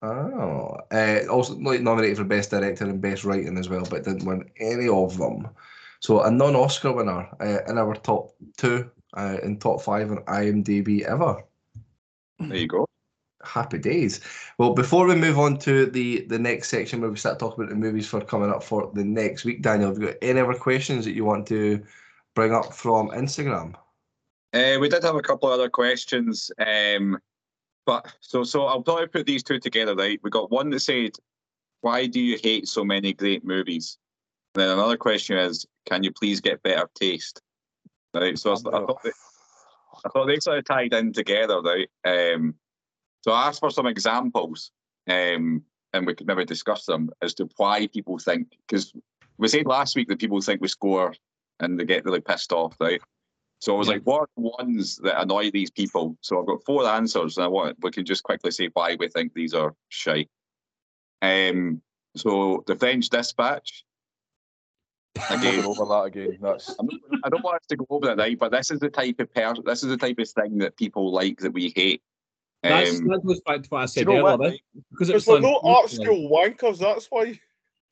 [0.00, 4.24] Oh, uh, also like, nominated for Best Director and Best Writing as well, but didn't
[4.24, 5.48] win any of them.
[5.98, 11.02] So a non-Oscar winner uh, in our top two uh, in top five on IMDb
[11.02, 11.42] ever.
[12.38, 12.86] There you go.
[13.46, 14.20] Happy days.
[14.58, 17.70] Well, before we move on to the the next section where we start talking about
[17.70, 20.54] the movies for coming up for the next week, Daniel, have you got any other
[20.54, 21.84] questions that you want to
[22.34, 23.74] bring up from Instagram?
[24.52, 27.18] Uh, we did have a couple of other questions, um,
[27.86, 29.94] but so so I'll probably put these two together.
[29.94, 31.16] Right, we got one that said,
[31.80, 33.98] "Why do you hate so many great movies?"
[34.54, 37.42] And then another question is, "Can you please get better taste?"
[38.14, 39.10] Right, so I, I thought they,
[40.04, 41.88] I thought they sort of tied in together, right?
[42.04, 42.54] Um,
[43.24, 44.70] so I asked for some examples,
[45.08, 45.62] um,
[45.94, 48.92] and we could maybe discuss them as to why people think because
[49.38, 51.14] we said last week that people think we score
[51.58, 53.00] and they get really pissed off, right?
[53.60, 56.18] So I was like, what are the ones that annoy these people?
[56.20, 59.08] So I've got four answers, and I want we can just quickly say why we
[59.08, 60.28] think these are shite.
[61.22, 61.80] Um,
[62.14, 63.86] so the French Dispatch.
[65.30, 66.38] Again, over that again.
[66.42, 66.76] That's.
[66.78, 66.92] Not,
[67.24, 68.38] I don't want us to go over that right?
[68.38, 71.10] But this is the type of per- this is the type of thing that people
[71.10, 72.02] like that we hate.
[72.64, 74.40] That's, Um, that goes back to what I said you know earlier, what?
[74.40, 74.60] right?
[74.90, 77.38] because it Because we're no art school wankers, that's why.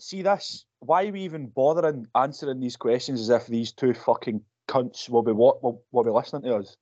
[0.01, 0.65] See this?
[0.81, 5.23] Why are we even bothering answering these questions as if these two fucking cunts will
[5.23, 6.77] be what will, will be listening to us?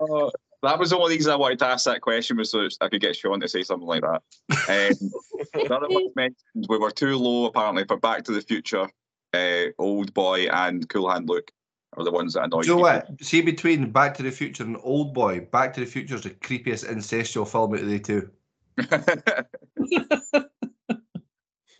[0.00, 0.30] Uh,
[0.62, 2.68] that was one of the only reason I wanted to ask that question was so
[2.82, 4.22] I could get Sean to say something like that.
[4.68, 5.10] Um,
[5.54, 8.88] the other one mentioned we were too low apparently for Back to the Future,
[9.32, 11.50] uh, Old Boy, and Cool Hand Luke
[11.96, 13.14] are the ones that annoy Do you know people.
[13.16, 13.24] what?
[13.24, 16.30] See between Back to the Future and Old Boy, Back to the Future is the
[16.30, 18.30] creepiest incestual film out of the two.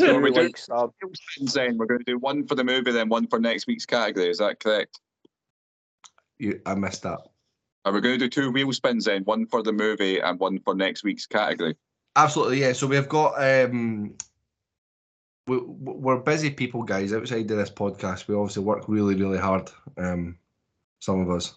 [0.00, 0.90] So we do likes that?
[1.54, 4.30] then we're going to do one for the movie, then one for next week's category.
[4.30, 4.98] Is that correct?
[6.38, 7.20] You, I missed that.
[7.84, 9.24] Are we going to do two wheel spins then?
[9.24, 11.76] One for the movie and one for next week's category.
[12.16, 12.72] Absolutely, yeah.
[12.72, 14.14] So we've got um,
[15.46, 17.12] we, we're busy people, guys.
[17.12, 19.70] Outside of this podcast, we obviously work really, really hard.
[19.96, 20.38] Um,
[21.00, 21.54] some of us.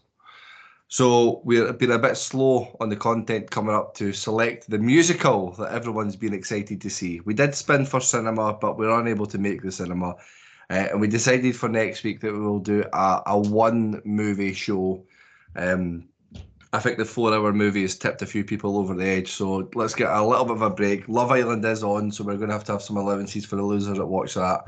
[0.88, 5.52] So we've been a bit slow on the content coming up to select the musical
[5.54, 7.20] that everyone's been excited to see.
[7.22, 10.16] We did spin for cinema, but we're unable to make the cinema.
[10.70, 14.54] Uh, and we decided for next week that we will do a, a one movie
[14.54, 15.04] show.
[15.56, 16.10] Um,
[16.74, 19.32] I think the four hour movie has tipped a few people over the edge.
[19.32, 21.08] So let's get a little bit of a break.
[21.08, 23.64] Love Island is on, so we're going to have to have some allowances for the
[23.64, 24.66] losers that watch that.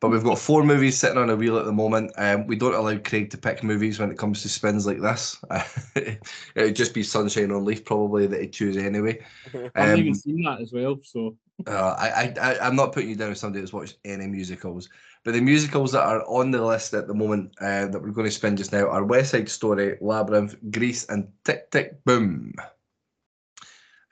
[0.00, 2.12] But we've got four movies sitting on a wheel at the moment.
[2.18, 5.42] Um, we don't allow Craig to pick movies when it comes to spins like this.
[5.96, 6.20] it
[6.54, 9.20] would just be Sunshine on Leith probably that he'd choose anyway.
[9.74, 11.00] I've Um, even seen that as well.
[11.02, 11.36] So
[11.66, 14.88] uh, I, I, I, I'm not putting you down as somebody that's watched any musicals,
[15.24, 18.26] but the musicals that are on the list at the moment uh, that we're going
[18.26, 22.52] to spin just now are West Side Story, Labyrinth, Grease, and Tick Tick Boom.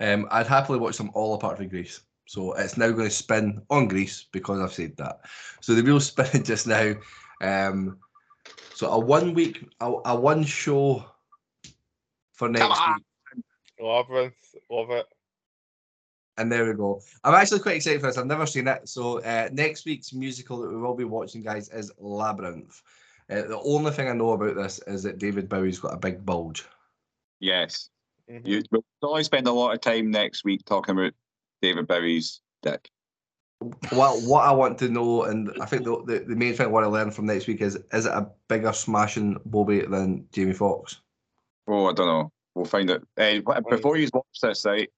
[0.01, 2.01] Um, I'd happily watch them all apart from Grease.
[2.27, 5.21] So it's now going to spin on Grease because I've said that.
[5.61, 6.95] So the wheel's spinning just now.
[7.43, 7.99] Um,
[8.75, 11.05] so a one week, a, a one show
[12.33, 13.45] for next week.
[13.79, 15.07] Labyrinth, love it.
[16.39, 17.01] And there we go.
[17.25, 18.17] I'm actually quite excited for this.
[18.17, 18.89] I've never seen it.
[18.89, 22.83] So uh, next week's musical that we will be watching, guys, is Labyrinth.
[23.31, 26.25] Uh, the only thing I know about this is that David Bowie's got a big
[26.25, 26.65] bulge.
[27.41, 27.91] Yes.
[28.31, 28.47] Mhm.
[28.47, 31.13] You, we'll probably spend a lot of time next week talking about
[31.61, 32.89] David Bowie's dick.
[33.93, 36.71] Well, what I want to know, and I think the, the, the main thing I
[36.71, 40.53] want to learn from next week is is it a bigger smashing Bobby than Jamie
[40.53, 41.01] Foxx?
[41.69, 42.33] Oh, I don't know.
[42.55, 43.07] We'll find out.
[43.17, 43.41] Uh,
[43.71, 44.91] before you watch this, right,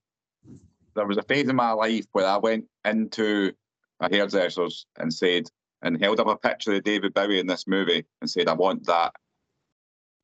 [0.94, 3.52] there was a phase in my life where I went into
[4.00, 5.48] a hairdresser's and said,
[5.82, 8.86] and held up a picture of David Bowie in this movie and said, I want
[8.86, 9.12] that.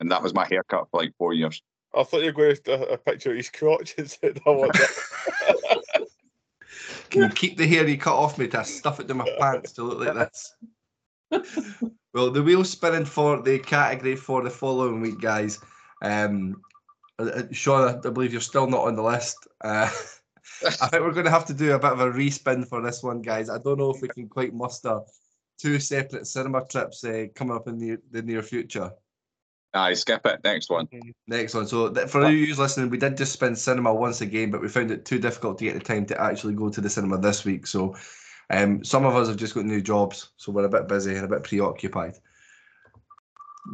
[0.01, 1.63] And that was my haircut for like four years.
[1.95, 4.51] I thought you were going to a, a picture of his crotch and said, I
[4.51, 6.07] want that.
[7.11, 9.73] Can you keep the hair you cut off me to stuff it in my pants
[9.73, 10.55] to look like this?
[12.15, 15.59] well, the wheel's spinning for the category for the following week, guys.
[16.03, 16.63] Um,
[17.19, 19.47] uh, uh, Sean, I believe you're still not on the list.
[19.61, 19.91] Uh,
[20.65, 23.03] I think we're going to have to do a bit of a respin for this
[23.03, 23.49] one, guys.
[23.49, 25.01] I don't know if we can quite muster
[25.59, 28.91] two separate cinema trips uh, coming up in the, the near future.
[29.73, 30.41] Aye, skip it.
[30.43, 30.89] Next one.
[31.29, 31.67] Next one.
[31.67, 34.91] So th- for you listening, we did just spend cinema once again, but we found
[34.91, 37.67] it too difficult to get the time to actually go to the cinema this week.
[37.67, 37.95] So
[38.51, 41.25] um, some of us have just got new jobs, so we're a bit busy and
[41.25, 42.17] a bit preoccupied.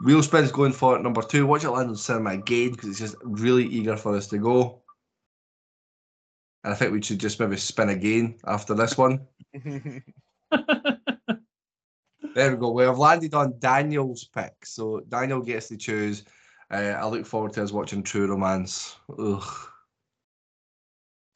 [0.05, 1.47] Wheel spin's going for it number two.
[1.47, 4.83] Watch it land on cinema again because it's just really eager for us to go.
[6.67, 9.25] And I think we should just maybe spin again after this one.
[12.35, 12.73] There we go.
[12.73, 14.53] We have landed on Daniel's pick.
[14.65, 16.25] So Daniel gets to choose.
[16.69, 18.97] Uh, I look forward to us watching True Romance.
[19.17, 19.49] Ugh.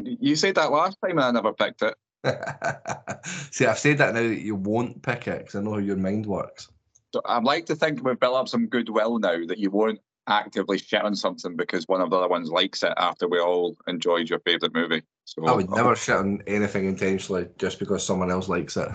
[0.02, 1.94] You said that last time and I never picked it.
[3.52, 5.96] See, I've said that now that you won't pick it because I know how your
[5.96, 6.68] mind works.
[7.14, 10.78] So I'd like to think we've built up some goodwill now that you won't actively
[10.78, 14.28] shit on something because one of the other ones likes it after we all enjoyed
[14.28, 15.02] your favourite movie.
[15.24, 18.88] So I would never shit on anything intentionally just because someone else likes it.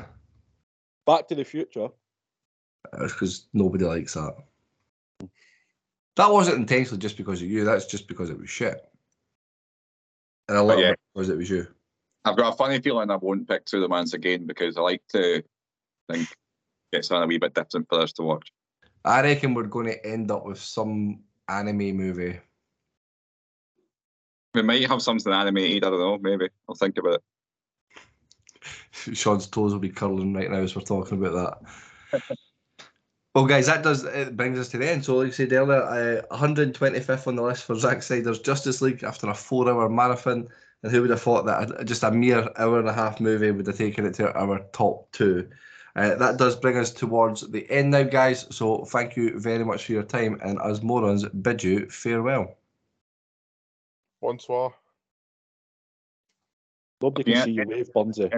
[1.05, 1.89] Back to the Future.
[3.01, 4.35] It's because nobody likes that.
[6.15, 7.65] That wasn't intentionally just because of you.
[7.65, 8.81] That's just because it was shit.
[10.47, 10.91] And a little yeah.
[10.91, 11.67] bit because it was you.
[12.23, 15.43] I've got a funny feeling I won't pick True Romance again because I like to
[16.09, 16.27] think
[16.91, 18.51] get something a wee bit different for us to watch.
[19.05, 22.39] I reckon we're going to end up with some anime movie.
[24.55, 26.49] We might have something animated, I don't know, maybe.
[26.67, 27.23] I'll think about it.
[29.15, 31.59] Sean's toes will be curling right now as we're talking about
[32.11, 32.37] that.
[33.35, 35.05] well, guys, that does it brings us to the end.
[35.05, 35.83] So, like I said earlier,
[36.31, 40.47] uh, 125th on the list for Zack Snyder's Justice League after a four-hour marathon.
[40.81, 43.67] And who would have thought that just a mere hour and a half movie would
[43.67, 45.47] have taken it to our top two?
[45.95, 48.47] Uh, that does bring us towards the end now, guys.
[48.49, 52.57] So, thank you very much for your time, and as morons, bid you farewell.
[54.21, 54.73] Bonsoir.
[57.01, 58.29] Nobody can see you wave, Bonzi.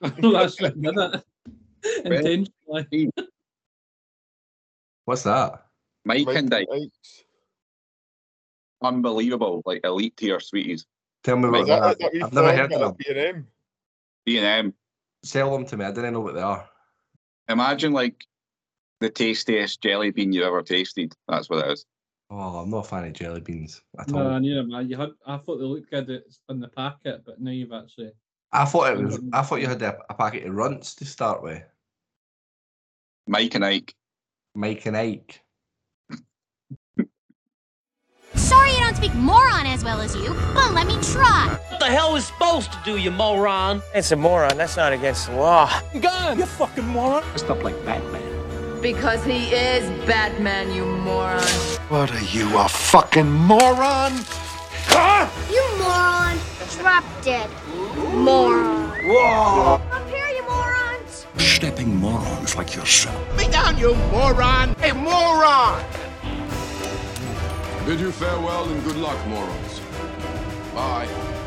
[0.00, 1.24] That's right, isn't it?
[2.04, 3.10] Intentionally.
[5.04, 5.66] What's that?
[6.04, 7.24] Mike, Mike and Ike, Ikes.
[8.82, 10.86] unbelievable, like elite tier sweeties.
[11.24, 12.14] Tell me Is what that, that.
[12.14, 12.96] is that I've never heard of them.
[12.98, 13.46] B&M?
[14.24, 14.74] B and M.
[15.22, 15.84] Sell them to me.
[15.84, 16.69] I didn't know what they are.
[17.50, 18.24] Imagine like
[19.00, 21.14] the tastiest jelly bean you ever tasted.
[21.28, 21.84] That's what it is.
[22.30, 24.22] Oh, I'm not a fan of jelly beans at all.
[24.22, 24.82] No, neither am I.
[24.82, 28.12] You had, I thought they looked good at- on the packet, but now you've actually.
[28.52, 29.18] I thought it was.
[29.18, 29.30] Mm.
[29.32, 31.62] I thought you had a, a packet of runts to start with.
[33.26, 33.94] Mike and Ike.
[34.54, 35.42] Mike and Ike.
[38.50, 41.56] Sorry I don't speak moron as well as you, but let me try.
[41.68, 43.80] What the hell is supposed to do, you moron?
[43.94, 44.56] It's a moron.
[44.56, 45.70] That's not against the law.
[46.00, 46.36] Gun!
[46.36, 47.22] You fucking moron!
[47.28, 48.82] Dressed up like Batman.
[48.82, 51.44] Because he is Batman, you moron.
[51.90, 54.14] What are you, a fucking moron?
[54.88, 55.28] Huh?
[55.48, 56.36] You moron.
[56.76, 57.48] Drop dead.
[58.12, 58.90] Moron.
[59.04, 59.74] Whoa!
[59.92, 61.24] Up here, you morons.
[61.36, 63.38] Stepping morons like yourself.
[63.38, 64.74] Me down, you moron!
[64.80, 65.80] Hey, moron!
[67.86, 69.80] Bid you farewell and good luck, morons.
[70.74, 71.39] Bye.